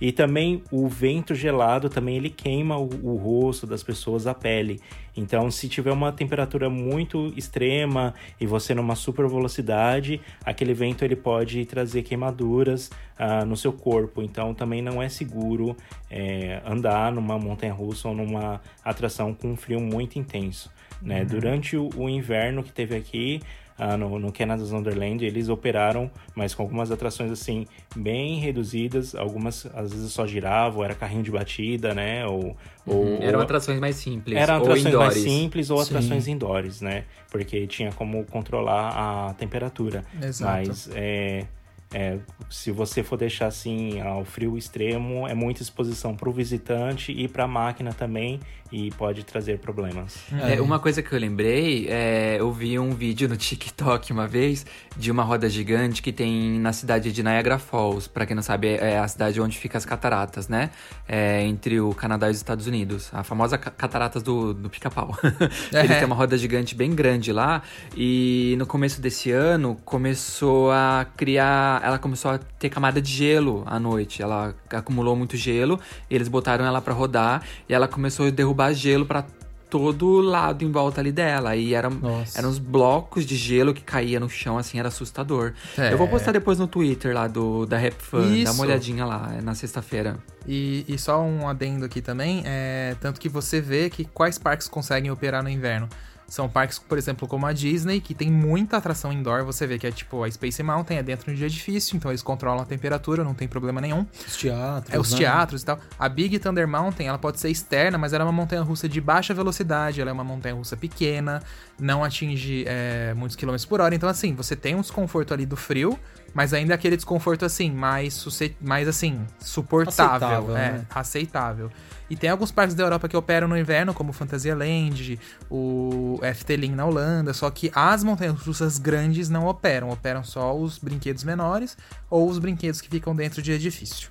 [0.00, 4.80] E também o vento gelado também ele queima o, o rosto das pessoas, a pele.
[5.16, 11.16] Então, se tiver uma temperatura muito extrema e você numa super velocidade, aquele vento ele
[11.16, 14.22] pode trazer queimaduras ah, no seu corpo.
[14.22, 15.74] Então, também não é seguro
[16.10, 20.70] é, andar numa montanha-russa ou numa atração com um frio muito intenso.
[21.00, 21.24] Né?
[21.24, 23.40] Durante o, o inverno que teve aqui,
[23.78, 29.66] ah, no, no Canada's Wonderland, eles operaram, mas com algumas atrações assim bem reduzidas, algumas
[29.74, 32.26] às vezes só giravam, era carrinho de batida, né?
[32.26, 33.22] Ou, ou Uhum.
[33.22, 34.36] Eram atrações mais simples.
[34.36, 35.90] eram ou atrações mais simples ou Sim.
[35.90, 37.04] atrações indoors, né?
[37.30, 40.04] Porque tinha como controlar a temperatura.
[40.22, 40.68] Exato.
[40.68, 41.46] Mas é,
[41.92, 42.18] é,
[42.50, 47.28] se você for deixar assim ao frio extremo, é muita exposição para o visitante e
[47.28, 48.40] para a máquina também
[48.72, 50.16] e pode trazer problemas.
[50.42, 54.66] É, uma coisa que eu lembrei, é, eu vi um vídeo no TikTok uma vez
[54.96, 58.08] de uma roda gigante que tem na cidade de Niagara Falls.
[58.08, 60.70] Pra quem não sabe, é a cidade onde fica as cataratas, né?
[61.08, 63.08] É, entre o Canadá e os Estados Unidos.
[63.12, 65.16] A famosa ca- cataratas do, do pica-pau.
[65.72, 65.96] Ele É.
[65.98, 67.62] tem uma roda gigante bem grande lá.
[67.96, 71.80] E no começo desse ano começou a criar.
[71.84, 74.22] Ela começou a ter camada de gelo à noite.
[74.22, 75.78] Ela acumulou muito gelo.
[76.10, 77.42] E eles botaram ela pra rodar.
[77.68, 79.24] E ela começou a derrubar gelo pra
[79.68, 81.56] todo lado em volta ali dela.
[81.56, 82.38] E eram, Nossa.
[82.38, 85.52] eram uns blocos de gelo que caía no chão, assim, era assustador.
[85.76, 85.92] É.
[85.92, 89.34] Eu vou postar depois no Twitter lá do da Rap Fan, dá uma olhadinha lá,
[89.36, 90.16] é na sexta-feira.
[90.46, 94.68] E, e só um adendo aqui também, é tanto que você vê que quais parques
[94.68, 95.88] conseguem operar no inverno.
[96.28, 99.44] São parques, por exemplo, como a Disney, que tem muita atração indoor.
[99.44, 102.62] Você vê que é tipo a Space Mountain, é dentro de edifício, então eles controlam
[102.62, 104.04] a temperatura, não tem problema nenhum.
[104.26, 104.94] Os teatros.
[104.94, 105.18] É os né?
[105.18, 105.78] teatros e tal.
[105.96, 109.00] A Big Thunder Mountain, ela pode ser externa, mas ela é uma montanha russa de
[109.00, 111.40] baixa velocidade, ela é uma montanha russa pequena,
[111.78, 113.94] não atinge é, muitos quilômetros por hora.
[113.94, 115.96] Então, assim, você tem um desconforto ali do frio,
[116.36, 118.22] mas ainda é aquele desconforto, assim, mais,
[118.60, 120.26] mais assim, suportável.
[120.28, 120.86] Aceitável, é, né?
[120.94, 121.70] aceitável.
[122.10, 125.18] E tem alguns parques da Europa que operam no inverno, como o Fantasyland,
[125.50, 130.76] o Efteling na Holanda, só que as montanhas russas grandes não operam, operam só os
[130.78, 131.74] brinquedos menores
[132.10, 134.10] ou os brinquedos que ficam dentro de edifício.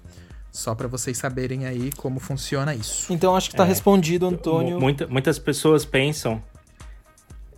[0.51, 3.13] Só pra vocês saberem aí como funciona isso.
[3.13, 3.67] Então acho que tá É.
[3.67, 4.75] respondido, Antônio.
[4.75, 6.41] Mu- muita- muitas pessoas pensam.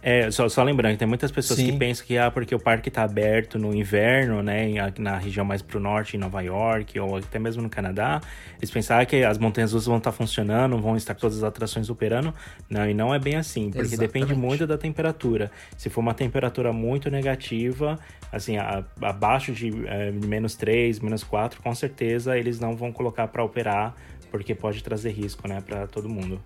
[0.10, 1.70] É, só, só lembrando, tem muitas pessoas Sim.
[1.70, 5.62] que pensam que, ah, porque o parque tá aberto no inverno, né, na região mais
[5.62, 8.22] pro norte, em Nova York, ou até mesmo no Canadá,
[8.58, 11.90] eles pensam ah, que as montanhas russas vão estar funcionando, vão estar todas as atrações
[11.90, 12.34] operando.
[12.70, 14.40] Não, e não é bem assim, porque depende Exatamente.
[14.40, 15.52] muito da temperatura.
[15.78, 18.00] Se for uma temperatura muito negativa,
[18.32, 23.28] assim, a- abaixo de eh, menos 3, menos 4, com certeza eles não vão colocar
[23.28, 23.94] para operar,
[24.32, 26.42] porque pode trazer risco, né, para todo mundo.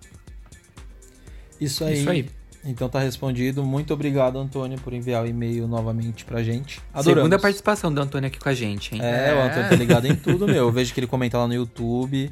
[1.60, 2.00] Isso aí.
[2.00, 2.41] Isso aí.
[2.64, 3.64] Então tá respondido.
[3.64, 6.80] Muito obrigado, Antônio, por enviar o e-mail novamente pra gente.
[6.92, 7.22] Adoramos.
[7.22, 9.00] Segunda participação do Antônio aqui com a gente, hein?
[9.02, 10.56] É, o Antônio tá ligado em tudo, meu.
[10.56, 12.30] Eu vejo que ele comenta lá no YouTube.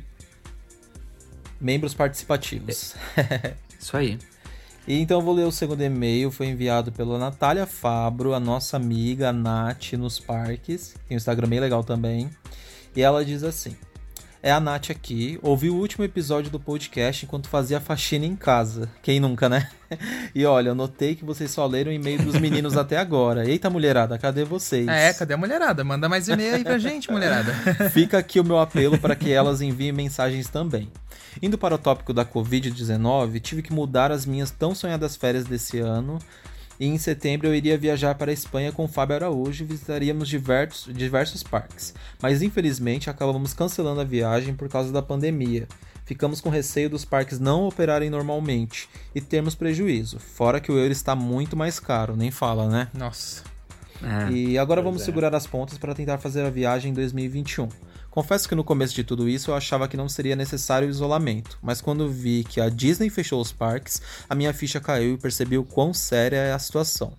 [1.60, 2.94] Membros participativos.
[3.78, 4.18] Isso aí.
[4.86, 8.76] E então eu vou ler o segundo e-mail, foi enviado pela Natália Fabro, a nossa
[8.76, 10.94] amiga Nath nos parques.
[11.06, 12.30] Tem um Instagram bem legal também.
[12.96, 13.76] E ela diz assim:
[14.42, 18.90] É a Nath aqui, ouvi o último episódio do podcast enquanto fazia faxina em casa.
[19.02, 19.68] Quem nunca, né?
[20.32, 23.44] E olha, eu notei que vocês só leram o e-mail dos meninos até agora.
[23.44, 24.86] Eita, mulherada, cadê vocês?
[24.86, 25.82] É, cadê a mulherada?
[25.82, 27.52] Manda mais e-mail aí pra gente, mulherada.
[27.90, 30.88] Fica aqui o meu apelo para que elas enviem mensagens também.
[31.42, 35.80] Indo para o tópico da Covid-19, tive que mudar as minhas tão sonhadas férias desse
[35.80, 36.20] ano.
[36.80, 40.26] E em setembro eu iria viajar para a Espanha com o Fábio Araújo e visitaríamos
[40.26, 41.92] diversos, diversos parques.
[42.22, 45.68] Mas infelizmente acabamos cancelando a viagem por causa da pandemia.
[46.06, 50.18] Ficamos com receio dos parques não operarem normalmente e termos prejuízo.
[50.18, 52.88] Fora que o euro está muito mais caro, nem fala, né?
[52.94, 53.44] Nossa.
[54.02, 54.32] É.
[54.32, 55.04] E agora vamos é.
[55.04, 57.68] segurar as pontas para tentar fazer a viagem em 2021.
[58.10, 61.58] Confesso que no começo de tudo isso eu achava que não seria necessário o isolamento,
[61.62, 65.56] mas quando vi que a Disney fechou os parques, a minha ficha caiu e percebi
[65.56, 67.16] o quão séria é a situação.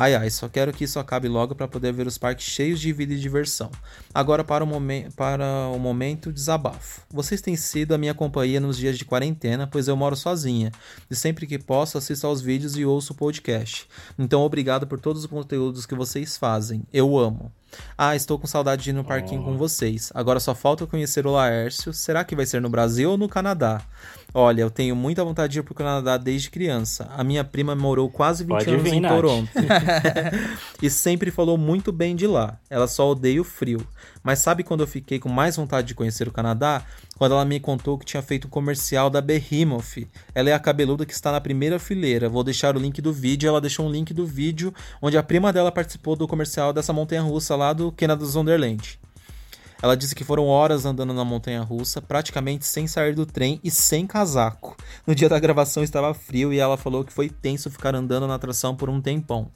[0.00, 2.92] Ai ai, só quero que isso acabe logo para poder ver os parques cheios de
[2.92, 3.68] vida e diversão.
[4.14, 5.44] Agora para o, momen para
[5.74, 7.02] o momento desabafo.
[7.10, 10.70] Vocês têm sido a minha companhia nos dias de quarentena, pois eu moro sozinha.
[11.10, 13.88] E sempre que posso assisto aos vídeos e ouço o podcast.
[14.16, 16.84] Então obrigado por todos os conteúdos que vocês fazem.
[16.92, 17.50] Eu amo.
[17.96, 20.10] Ah, estou com saudade de ir no parquinho com vocês.
[20.14, 21.92] Agora só falta conhecer o Laércio.
[21.92, 23.82] Será que vai ser no Brasil ou no Canadá?
[24.32, 27.08] Olha, eu tenho muita vontade de ir pro Canadá desde criança.
[27.16, 29.14] A minha prima morou quase 20 Pode anos vir, em Nath.
[29.14, 29.50] Toronto.
[30.82, 32.58] e sempre falou muito bem de lá.
[32.68, 33.86] Ela só odeia o frio.
[34.22, 36.82] Mas sabe quando eu fiquei com mais vontade de conhecer o Canadá?
[37.16, 40.06] Quando ela me contou que tinha feito um comercial da Behemoth.
[40.34, 42.28] Ela é a cabeluda que está na primeira fileira.
[42.28, 43.48] Vou deixar o link do vídeo.
[43.48, 47.22] Ela deixou um link do vídeo onde a prima dela participou do comercial dessa montanha
[47.22, 48.98] russa lá do Canada's Wonderland.
[49.80, 53.70] Ela disse que foram horas andando na montanha russa, praticamente sem sair do trem e
[53.70, 54.76] sem casaco.
[55.06, 58.34] No dia da gravação estava frio e ela falou que foi tenso ficar andando na
[58.34, 59.52] atração por um tempão.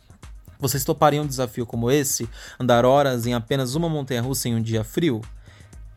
[0.63, 2.29] Vocês topariam um desafio como esse?
[2.57, 5.21] Andar horas em apenas uma montanha russa em um dia frio?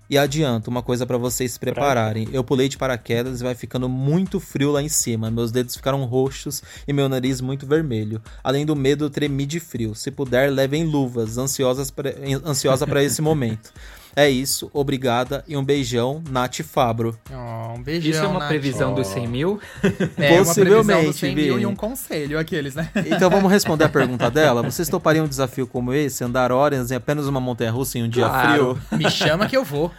[0.09, 2.27] E adianto, uma coisa para vocês se prepararem.
[2.33, 5.29] Eu pulei de paraquedas e vai ficando muito frio lá em cima.
[5.29, 8.19] Meus dedos ficaram roxos e meu nariz muito vermelho.
[8.43, 9.93] Além do medo, eu tremi de frio.
[9.93, 12.11] Se puder, levem luvas, ansiosas pra,
[12.43, 13.71] ansiosa para esse momento.
[14.15, 17.17] É isso, obrigada e um beijão, Nath Fabro.
[17.29, 18.47] Oh, um beijão, Isso é uma Nath.
[18.47, 19.59] previsão dos 100 mil?
[20.17, 22.89] É, uma previsão Possivelmente, do 100 mil e um conselho, aqueles, né?
[23.05, 24.61] Então vamos responder a pergunta dela.
[24.63, 26.23] Vocês topariam um desafio como esse?
[26.23, 28.75] Andar horas em apenas uma montanha russa em um dia Claro.
[28.87, 28.97] frio?
[28.97, 29.91] Me chama que eu vou,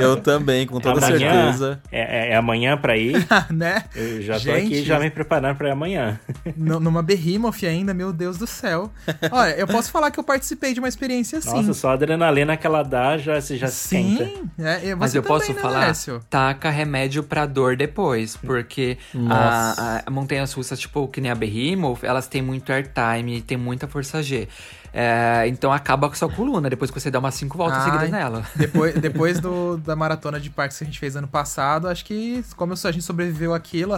[0.00, 1.80] Eu também, com toda amanhã, certeza.
[1.90, 3.26] É, é- é amanhã pra ir.
[3.50, 3.84] né?
[3.94, 4.66] Eu já tô Gente.
[4.66, 6.18] aqui já me preparando pra amanhã.
[6.56, 8.90] Numa Behemoth ainda, meu Deus do céu.
[9.30, 11.50] Olha, eu posso falar que eu participei de uma experiência assim.
[11.50, 14.18] Nossa, só a adrenalina que ela dá já se já se Sim,
[14.58, 16.20] é, e Mas você eu posso também, né, falar, Lécio?
[16.28, 18.98] taca remédio pra dor depois, porque
[19.30, 23.86] a, a, montanhas russas, tipo, que nem a Behemoth, elas têm muito airtime, tem muita
[23.88, 24.48] força G.
[24.96, 27.84] É, então acaba com a sua coluna, depois que você dá umas cinco voltas Ai,
[27.86, 28.44] seguidas nela.
[28.54, 32.44] Depois, depois do, da maratona de parques que a gente fez ano passado, acho que
[32.56, 33.96] como a gente sobreviveu aquilo,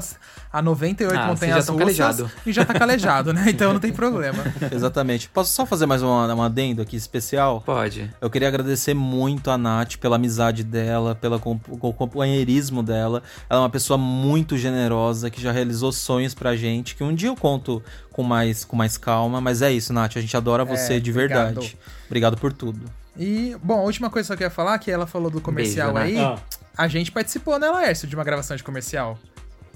[0.52, 2.30] a 98 Ah, montanhas russas, calejado.
[2.46, 3.44] e já tá calejado, né?
[3.56, 4.42] Então não tem problema.
[4.72, 5.28] Exatamente.
[5.28, 7.60] Posso só fazer mais uma, um adendo aqui especial?
[7.60, 8.10] Pode.
[8.20, 13.22] Eu queria agradecer muito a Nath pela amizade dela, pelo com- com- companheirismo dela.
[13.50, 17.28] Ela é uma pessoa muito generosa que já realizou sonhos pra gente, que um dia
[17.28, 17.82] eu conto
[18.12, 19.40] com mais, com mais calma.
[19.42, 20.16] Mas é isso, Nath.
[20.16, 21.44] A gente adora você de obrigado.
[21.46, 21.78] verdade.
[22.06, 22.80] Obrigado por tudo.
[23.16, 26.18] E, bom, a última coisa que eu queria falar, que ela falou do comercial Beijo,
[26.18, 26.38] aí, Ah,
[26.76, 29.18] a gente participou, né, Laércio, de uma gravação de comercial.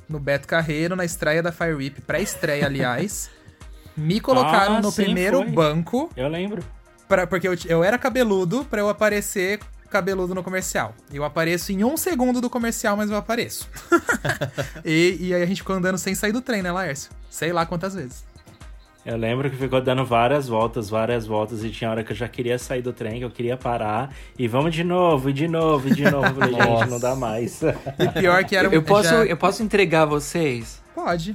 [0.08, 3.30] No Beto Carreiro, na estreia da Fire Whip, pré-estreia, aliás.
[3.96, 5.50] Me colocaram Ah, no sim, primeiro foi.
[5.50, 6.62] banco, eu lembro.
[7.08, 9.60] pra, porque eu, eu era cabeludo, pra eu aparecer
[9.90, 10.94] cabeludo no comercial.
[11.12, 13.68] Eu apareço em um segundo do comercial, mas eu apareço.
[14.84, 17.10] e, e aí a gente ficou andando sem sair do trem, né, Laércio?
[17.28, 18.24] Sei lá quantas vezes.
[19.04, 22.28] Eu lembro que ficou dando várias voltas, várias voltas, e tinha hora que eu já
[22.28, 25.88] queria sair do trem, que eu queria parar, e vamos de novo, e de novo,
[25.88, 26.26] e de novo.
[26.26, 27.62] Eu falei, gente, não dá mais.
[27.62, 30.82] E pior que era Eu posso, já- eu posso entregar vocês?
[30.94, 31.34] Pode.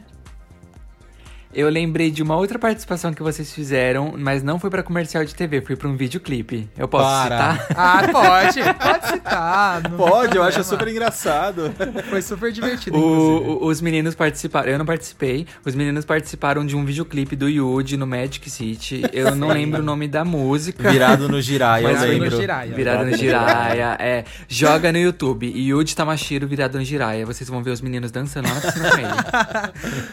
[1.56, 5.34] Eu lembrei de uma outra participação que vocês fizeram, mas não foi pra comercial de
[5.34, 6.69] TV, foi pra um videoclipe.
[6.77, 7.53] Eu posso Para.
[7.53, 7.68] citar?
[7.76, 8.60] Ah, pode.
[8.73, 9.90] Pode citar.
[9.91, 11.73] Pode, eu acho super engraçado.
[12.10, 13.49] Foi super divertido, O- inclusive.
[13.52, 17.95] o- os meninos participaram, eu não participei, os meninos participaram de um videoclipe do Yuji
[17.95, 19.03] no Magic City.
[19.14, 20.91] Eu não lembro o nome da música.
[20.91, 22.30] Virado no Jiraiya, eu no lembro.
[22.36, 22.76] Jiraiya.
[22.76, 24.26] Virado no Jiraya, é.
[24.49, 25.48] Joga no YouTube.
[25.56, 27.26] Yuji Tamashiro virado no Jiraya.
[27.26, 28.98] Vocês vão ver os meninos dançando lá na piscina com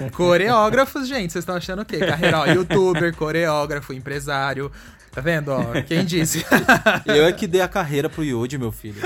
[0.05, 0.11] ele.
[0.13, 1.99] Coreógrafos, gente, vocês estão achando o quê?
[1.99, 4.71] Carreira, ó, youtuber, coreógrafo, empresário.
[5.11, 5.65] Tá vendo, ó?
[5.87, 6.45] Quem disse?
[7.05, 8.97] Eu é que dei a carreira pro Yuji, meu filho.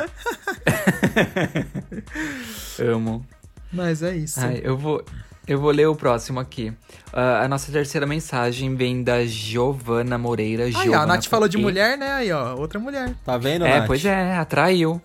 [2.78, 3.24] Amo.
[3.72, 4.40] Mas é isso.
[4.40, 5.04] Ai, eu vou.
[5.46, 6.70] Eu vou ler o próximo aqui.
[7.12, 10.64] Uh, a nossa terceira mensagem vem da Giovana Moreira.
[10.64, 11.60] Aí, Giovana ó, a Nath falou de E.
[11.60, 12.10] mulher, né?
[12.12, 13.14] Aí, ó, outra mulher.
[13.24, 13.86] Tá vendo, É, Nath?
[13.86, 15.00] pois é, atraiu.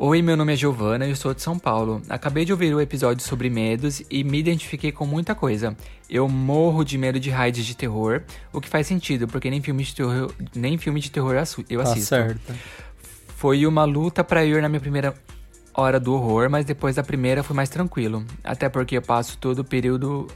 [0.00, 2.00] Oi, meu nome é Giovana e eu sou de São Paulo.
[2.08, 5.76] Acabei de ouvir o episódio sobre medos e me identifiquei com muita coisa.
[6.08, 8.22] Eu morro de medo de raids de terror,
[8.52, 11.34] o que faz sentido, porque nem filme de terror, nem filme de terror
[11.68, 12.08] eu Tá assisto.
[12.10, 12.54] certo.
[13.36, 15.12] Foi uma luta pra ir na minha primeira
[15.74, 18.24] hora do horror, mas depois da primeira foi mais tranquilo.
[18.44, 20.28] Até porque eu passo todo o período.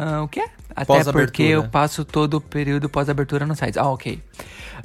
[0.00, 0.44] Ah, o quê?
[0.76, 3.78] Até porque eu passo todo o período pós-abertura no site.
[3.78, 4.20] Ah, ok.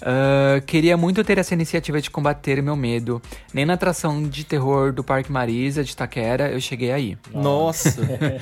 [0.01, 3.21] Ah, queria muito ter essa iniciativa de combater meu medo.
[3.53, 7.17] Nem na atração de terror do Parque Marisa, de Taquera, eu cheguei aí.
[7.33, 8.01] Nossa.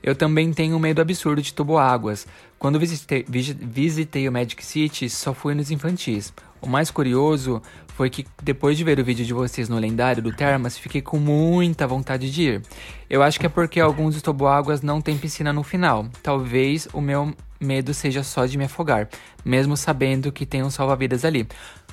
[0.00, 2.24] Eu também tenho um medo absurdo de tuboáguas.
[2.56, 6.32] Quando visitei, visi- visitei o Magic City, só fui nos infantis.
[6.60, 10.32] O mais curioso foi que depois de ver o vídeo de vocês no lendário do
[10.32, 12.62] Termas, fiquei com muita vontade de ir.
[13.10, 16.06] Eu acho que é porque alguns dos toboáguas não têm piscina no final.
[16.22, 19.08] Talvez o meu medo seja só de me afogar,
[19.44, 21.46] mesmo sabendo que tem um salva-vidas ali.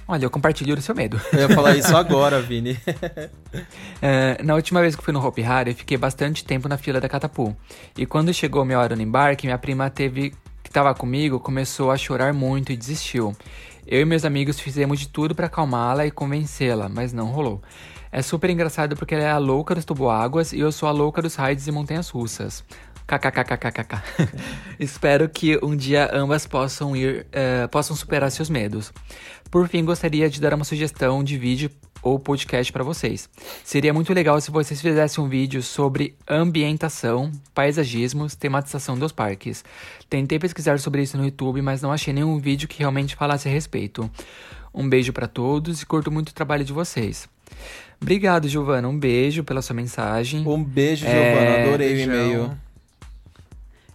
[0.08, 1.20] Olha, eu compartilho o seu medo.
[1.34, 2.78] Eu ia falar isso agora, Vini.
[4.00, 7.02] É, na última vez que fui no Hopi Hari, eu fiquei bastante tempo na fila
[7.02, 7.56] da Catapu.
[7.98, 10.32] E quando chegou minha hora no embarque, minha prima teve
[10.62, 13.36] que estava comigo começou a chorar muito e desistiu.
[13.88, 17.62] Eu e meus amigos fizemos de tudo para acalmá-la e convencê-la, mas não rolou.
[18.12, 21.22] É super engraçado porque ela é a louca dos tuboáguas e eu sou a louca
[21.22, 22.64] dos raids e montanhas russas.
[23.06, 24.02] KKKKKK.
[24.80, 28.92] Espero que um dia ambas possam ir, eh, possam superar seus medos.
[29.52, 31.70] Por fim, gostaria de dar uma sugestão de vídeo
[32.06, 33.28] ou podcast para vocês.
[33.64, 39.66] Seria muito legal se vocês fizessem um vídeo sobre ambientação, paisagismos, tematização dos parques.
[40.08, 43.52] Tentei pesquisar sobre isso no YouTube, mas não achei nenhum vídeo que realmente falasse a
[43.52, 44.10] respeito.
[44.72, 47.28] Um beijo para todos e curto muito o trabalho de vocês.
[48.00, 48.88] Obrigado, Giovana.
[48.88, 50.48] Um beijo pela sua mensagem.
[50.48, 51.64] Um beijo, É, Giovana.
[51.64, 52.58] Adorei o e-mail.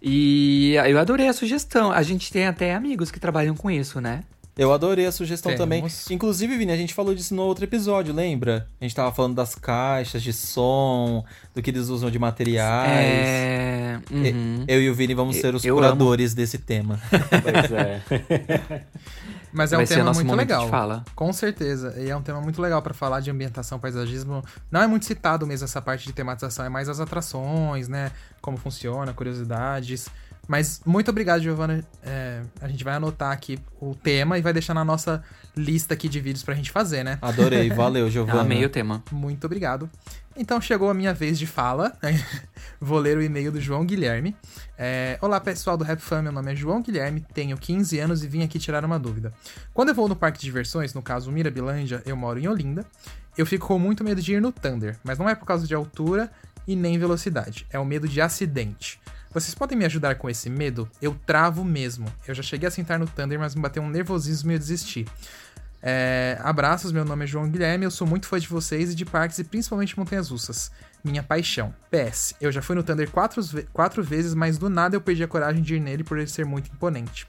[0.02, 1.92] E eu adorei a sugestão.
[1.92, 4.24] A gente tem até amigos que trabalham com isso, né?
[4.60, 5.58] Eu adorei a sugestão Temos.
[5.58, 6.14] também.
[6.14, 8.68] Inclusive, Vini, a gente falou disso no outro episódio, lembra?
[8.78, 11.24] A gente tava falando das caixas de som,
[11.54, 13.26] do que eles usam de materiais.
[13.26, 14.00] É.
[14.10, 14.64] uhum.
[14.68, 17.00] Eu e o Vini vamos ser os Eu curadores desse tema.
[17.42, 18.84] Pois é.
[19.50, 20.68] Mas é Vai um tema muito legal.
[20.68, 21.04] fala.
[21.14, 21.94] Com certeza.
[21.96, 24.44] E é um tema muito legal pra falar de ambientação, paisagismo.
[24.70, 28.12] Não é muito citado mesmo essa parte de tematização, é mais as atrações, né?
[28.42, 30.10] Como funciona, curiosidades.
[30.50, 31.84] Mas muito obrigado, Giovana.
[32.02, 35.22] É, a gente vai anotar aqui o tema e vai deixar na nossa
[35.56, 37.20] lista aqui de vídeos pra gente fazer, né?
[37.22, 38.40] Adorei, valeu, Giovana.
[38.40, 39.00] Amei o tema.
[39.12, 39.88] Muito obrigado.
[40.36, 41.96] Então chegou a minha vez de fala.
[42.02, 42.20] né?
[42.80, 44.34] Vou ler o e-mail do João Guilherme.
[44.76, 48.26] É, Olá pessoal do Rap Fan, meu nome é João Guilherme, tenho 15 anos e
[48.26, 49.32] vim aqui tirar uma dúvida.
[49.72, 52.84] Quando eu vou no parque de diversões, no caso Mirabilândia, eu moro em Olinda,
[53.38, 55.76] eu fico com muito medo de ir no Thunder, mas não é por causa de
[55.76, 56.28] altura
[56.66, 58.98] e nem velocidade, é o medo de acidente.
[59.32, 60.90] Vocês podem me ajudar com esse medo?
[61.00, 62.12] Eu travo mesmo.
[62.26, 65.06] Eu já cheguei a sentar no Thunder, mas me bateu um nervosismo e eu desisti.
[65.80, 69.06] É, abraços, meu nome é João Guilherme, eu sou muito fã de vocês e de
[69.06, 70.72] parques e principalmente montanhas russas.
[71.04, 71.72] Minha paixão.
[71.90, 73.40] PS, eu já fui no Thunder quatro,
[73.72, 76.44] quatro vezes, mas do nada eu perdi a coragem de ir nele por ele ser
[76.44, 77.26] muito imponente.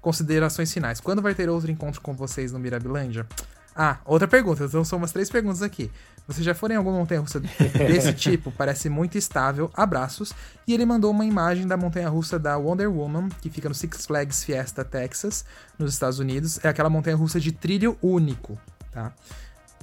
[0.00, 1.00] Considerações finais.
[1.00, 3.26] Quando vai ter outro encontro com vocês no Mirabilândia?
[3.74, 4.64] Ah, outra pergunta.
[4.64, 5.90] Então são umas três perguntas aqui.
[6.26, 8.50] Vocês já foram em alguma montanha russa desse tipo?
[8.50, 9.70] Parece muito estável.
[9.74, 10.32] Abraços.
[10.66, 14.06] E ele mandou uma imagem da montanha russa da Wonder Woman, que fica no Six
[14.06, 15.44] Flags Fiesta, Texas,
[15.78, 16.58] nos Estados Unidos.
[16.64, 18.58] É aquela montanha russa de trilho único,
[18.90, 19.12] tá?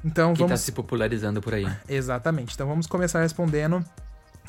[0.04, 0.52] Então Que vamos.
[0.54, 1.68] tá se popularizando por aí.
[1.88, 2.56] Exatamente.
[2.56, 3.86] Então vamos começar respondendo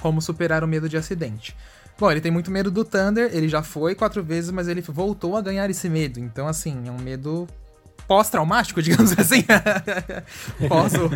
[0.01, 1.55] como superar o medo de acidente.
[1.99, 5.37] Bom, ele tem muito medo do Thunder, ele já foi quatro vezes, mas ele voltou
[5.37, 6.19] a ganhar esse medo.
[6.19, 7.47] Então, assim, é um medo
[8.07, 9.45] pós-traumático, digamos assim.
[10.69, 11.07] Pós o,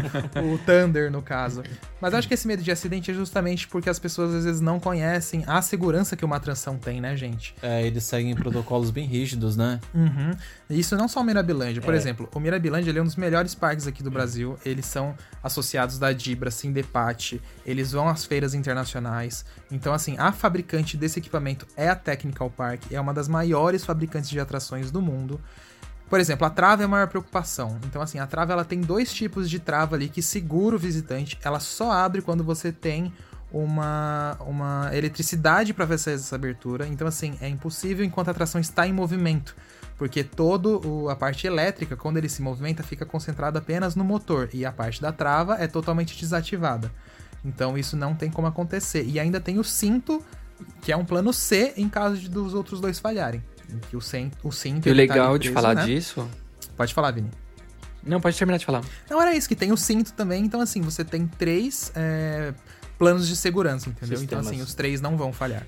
[0.55, 1.63] o Thunder, no caso.
[2.01, 4.61] Mas eu acho que esse medo de acidente é justamente porque as pessoas às vezes
[4.61, 7.55] não conhecem a segurança que uma atração tem, né, gente?
[7.63, 9.81] É, eles seguem protocolos bem rígidos, né?
[9.95, 10.33] Uhum.
[10.71, 11.81] Isso não só o Mirabilândia.
[11.83, 11.97] Por É.
[11.97, 14.59] exemplo, o Mirabilândia é um dos melhores parques aqui do Brasil.
[14.65, 17.41] Eles são associados da Dibra, Sindepat.
[17.65, 19.45] Eles vão às feiras internacionais.
[19.71, 22.83] Então, assim, a fabricante desse equipamento é a Technical Park.
[22.91, 25.41] É uma das maiores fabricantes de atrações do mundo.
[26.09, 27.79] Por exemplo, a trava é a maior preocupação.
[27.85, 31.39] Então, assim, a trava ela tem dois tipos de trava ali que segura o visitante.
[31.43, 33.13] Ela só abre quando você tem
[33.53, 36.87] uma, uma eletricidade para fazer essa abertura.
[36.87, 39.57] Então, assim, é impossível enquanto a atração está em movimento.
[39.99, 40.69] Porque toda
[41.11, 44.49] a parte elétrica, quando ele se movimenta, fica concentrada apenas no motor.
[44.53, 46.93] E a parte da trava é totalmente desativada.
[47.45, 49.05] Então isso não tem como acontecer.
[49.05, 50.23] E ainda tem o cinto,
[50.83, 53.43] que é um plano C em caso de, dos outros dois falharem.
[53.73, 54.87] Em Que o, cen- o cinto.
[54.89, 55.85] E o ele tá legal de preso, falar né?
[55.85, 56.29] disso.
[56.77, 57.31] Pode falar, Vini.
[58.05, 58.83] Não, pode terminar de falar.
[59.11, 60.45] Não era isso, que tem o cinto também.
[60.45, 62.55] Então, assim, você tem três é,
[62.99, 64.19] planos de segurança, entendeu?
[64.19, 64.47] Sistemas.
[64.47, 65.67] Então, assim, os três não vão falhar.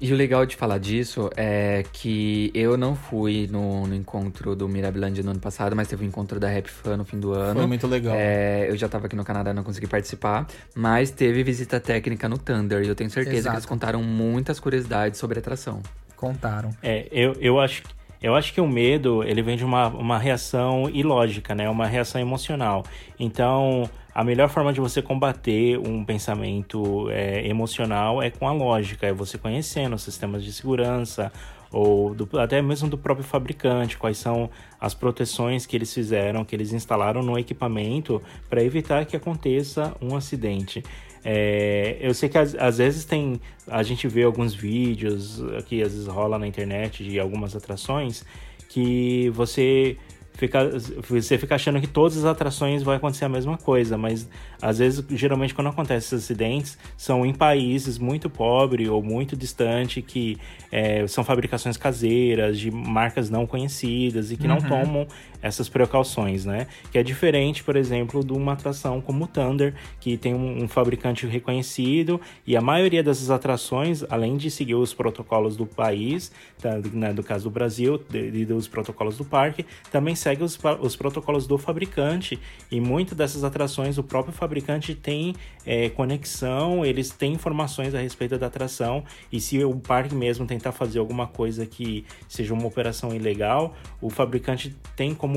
[0.00, 4.68] E o legal de falar disso é que eu não fui no, no encontro do
[4.68, 7.58] Mirabiland no ano passado, mas teve o encontro da Rap Fan no fim do ano.
[7.58, 8.14] Foi muito legal.
[8.16, 12.38] É, eu já tava aqui no Canadá, não consegui participar, mas teve visita técnica no
[12.38, 13.50] Thunder e eu tenho certeza Exato.
[13.54, 15.82] que eles contaram muitas curiosidades sobre a atração.
[16.18, 16.70] Contaram.
[16.82, 17.82] É, eu, eu acho
[18.20, 21.70] eu acho que o medo ele vem de uma, uma reação ilógica, né?
[21.70, 22.82] Uma reação emocional.
[23.18, 29.06] Então, a melhor forma de você combater um pensamento é, emocional é com a lógica,
[29.06, 31.30] é você conhecendo os sistemas de segurança
[31.70, 34.50] ou do- até mesmo do próprio fabricante, quais são
[34.80, 38.20] as proteções que eles fizeram, que eles instalaram no equipamento
[38.50, 40.82] para evitar que aconteça um acidente.
[41.24, 43.40] É, eu sei que às, às vezes tem.
[43.66, 48.24] A gente vê alguns vídeos que às vezes rola na internet de algumas atrações
[48.68, 49.96] que você
[50.34, 50.70] fica,
[51.08, 54.28] você fica achando que todas as atrações vai acontecer a mesma coisa, mas
[54.62, 60.04] às vezes, geralmente, quando acontecem esses acidentes, são em países muito pobres ou muito distantes,
[60.06, 60.38] que
[60.70, 64.68] é, são fabricações caseiras, de marcas não conhecidas e que não Uhum.
[64.68, 65.06] tomam
[65.40, 66.66] essas precauções, né?
[66.90, 70.68] Que é diferente, por exemplo, de uma atração como o Thunder, que tem um, um
[70.68, 76.78] fabricante reconhecido e a maioria dessas atrações, além de seguir os protocolos do país, tá,
[76.92, 81.46] né, do caso do Brasil e dos protocolos do parque, também segue os, os protocolos
[81.46, 82.38] do fabricante
[82.70, 85.34] e muitas dessas atrações o próprio fabricante tem
[85.66, 90.72] é, conexão, eles têm informações a respeito da atração e se o parque mesmo tentar
[90.72, 95.27] fazer alguma coisa que seja uma operação ilegal, o fabricante tem como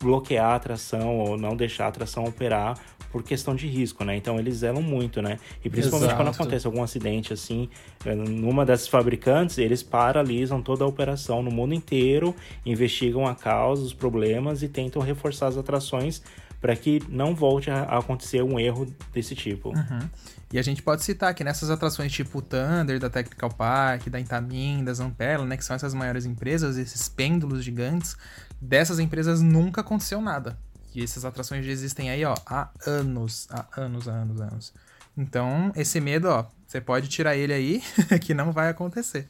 [0.00, 2.78] bloquear a atração ou não deixar a atração operar
[3.14, 4.16] por questão de risco, né?
[4.16, 5.38] Então eles zelam muito, né?
[5.64, 6.42] E principalmente quando Exato.
[6.42, 7.68] acontece algum acidente assim,
[8.04, 12.34] eh, numa dessas fabricantes, eles paralisam toda a operação no mundo inteiro,
[12.66, 16.22] investigam a causa, os problemas e tentam reforçar as atrações
[16.60, 19.68] para que não volte a acontecer um erro desse tipo.
[19.68, 20.08] Uhum.
[20.52, 24.18] E a gente pode citar que nessas atrações tipo o Thunder, da Technical Park, da
[24.18, 28.16] Intamin, da Zampella, né, que são essas maiores empresas, esses pêndulos gigantes,
[28.60, 30.58] dessas empresas nunca aconteceu nada.
[30.94, 34.72] E essas atrações já existem aí, ó, há anos, há anos, há anos, há anos.
[35.16, 37.82] Então, esse medo, ó, você pode tirar ele aí,
[38.22, 39.28] que não vai acontecer.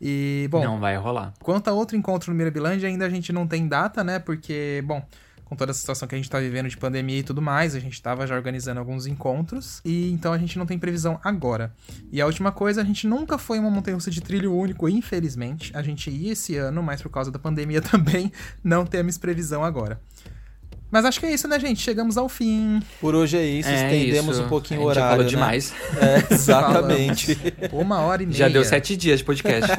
[0.00, 1.34] E, bom, não vai rolar.
[1.40, 4.18] Quanto a outro encontro no Mirabilândia, ainda a gente não tem data, né?
[4.18, 5.04] Porque, bom,
[5.48, 7.80] com toda a situação que a gente tá vivendo de pandemia e tudo mais, a
[7.80, 11.74] gente tava já organizando alguns encontros, e então a gente não tem previsão agora.
[12.12, 15.74] E a última coisa, a gente nunca foi uma montanha-russa de trilho único, infelizmente.
[15.74, 18.30] A gente ia esse ano, mas por causa da pandemia também
[18.62, 20.00] não temos previsão agora.
[20.90, 21.80] Mas acho que é isso, né, gente?
[21.80, 22.80] Chegamos ao fim.
[23.00, 24.44] Por hoje é isso, É estendemos isso.
[24.46, 25.10] um pouquinho o A gente já horário.
[25.10, 25.30] falou né?
[25.30, 25.74] demais.
[26.00, 27.38] É, exatamente.
[27.72, 28.38] Uma hora e meia.
[28.38, 29.70] Já deu sete dias de podcast.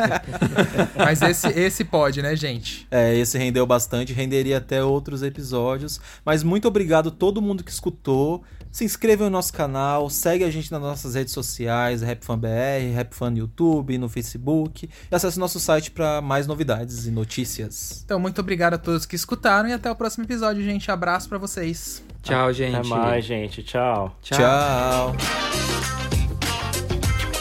[0.96, 2.88] Mas esse, esse pode, né, gente?
[2.92, 6.00] É, esse rendeu bastante, renderia até outros episódios.
[6.26, 8.44] Mas muito obrigado a todo mundo que escutou.
[8.72, 13.38] Se inscreva no nosso canal, segue a gente nas nossas redes sociais, RapFanBR, RapFan no
[13.40, 14.90] YouTube, no Facebook.
[15.12, 18.04] E acesse nosso site para mais novidades e notícias.
[18.06, 20.92] Então, muito obrigado a todos que escutaram e até o próximo episódio, gente.
[20.92, 22.04] Abraço pra vocês.
[22.22, 22.76] Tchau, gente.
[22.76, 23.64] Até mais, gente.
[23.64, 24.16] Tchau.
[24.22, 24.38] Tchau.
[24.38, 25.16] Tchau.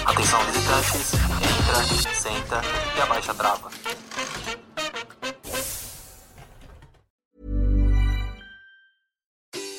[0.07, 2.63] Atenção visitantes, entra, senta
[2.97, 3.71] e abaixa a trava.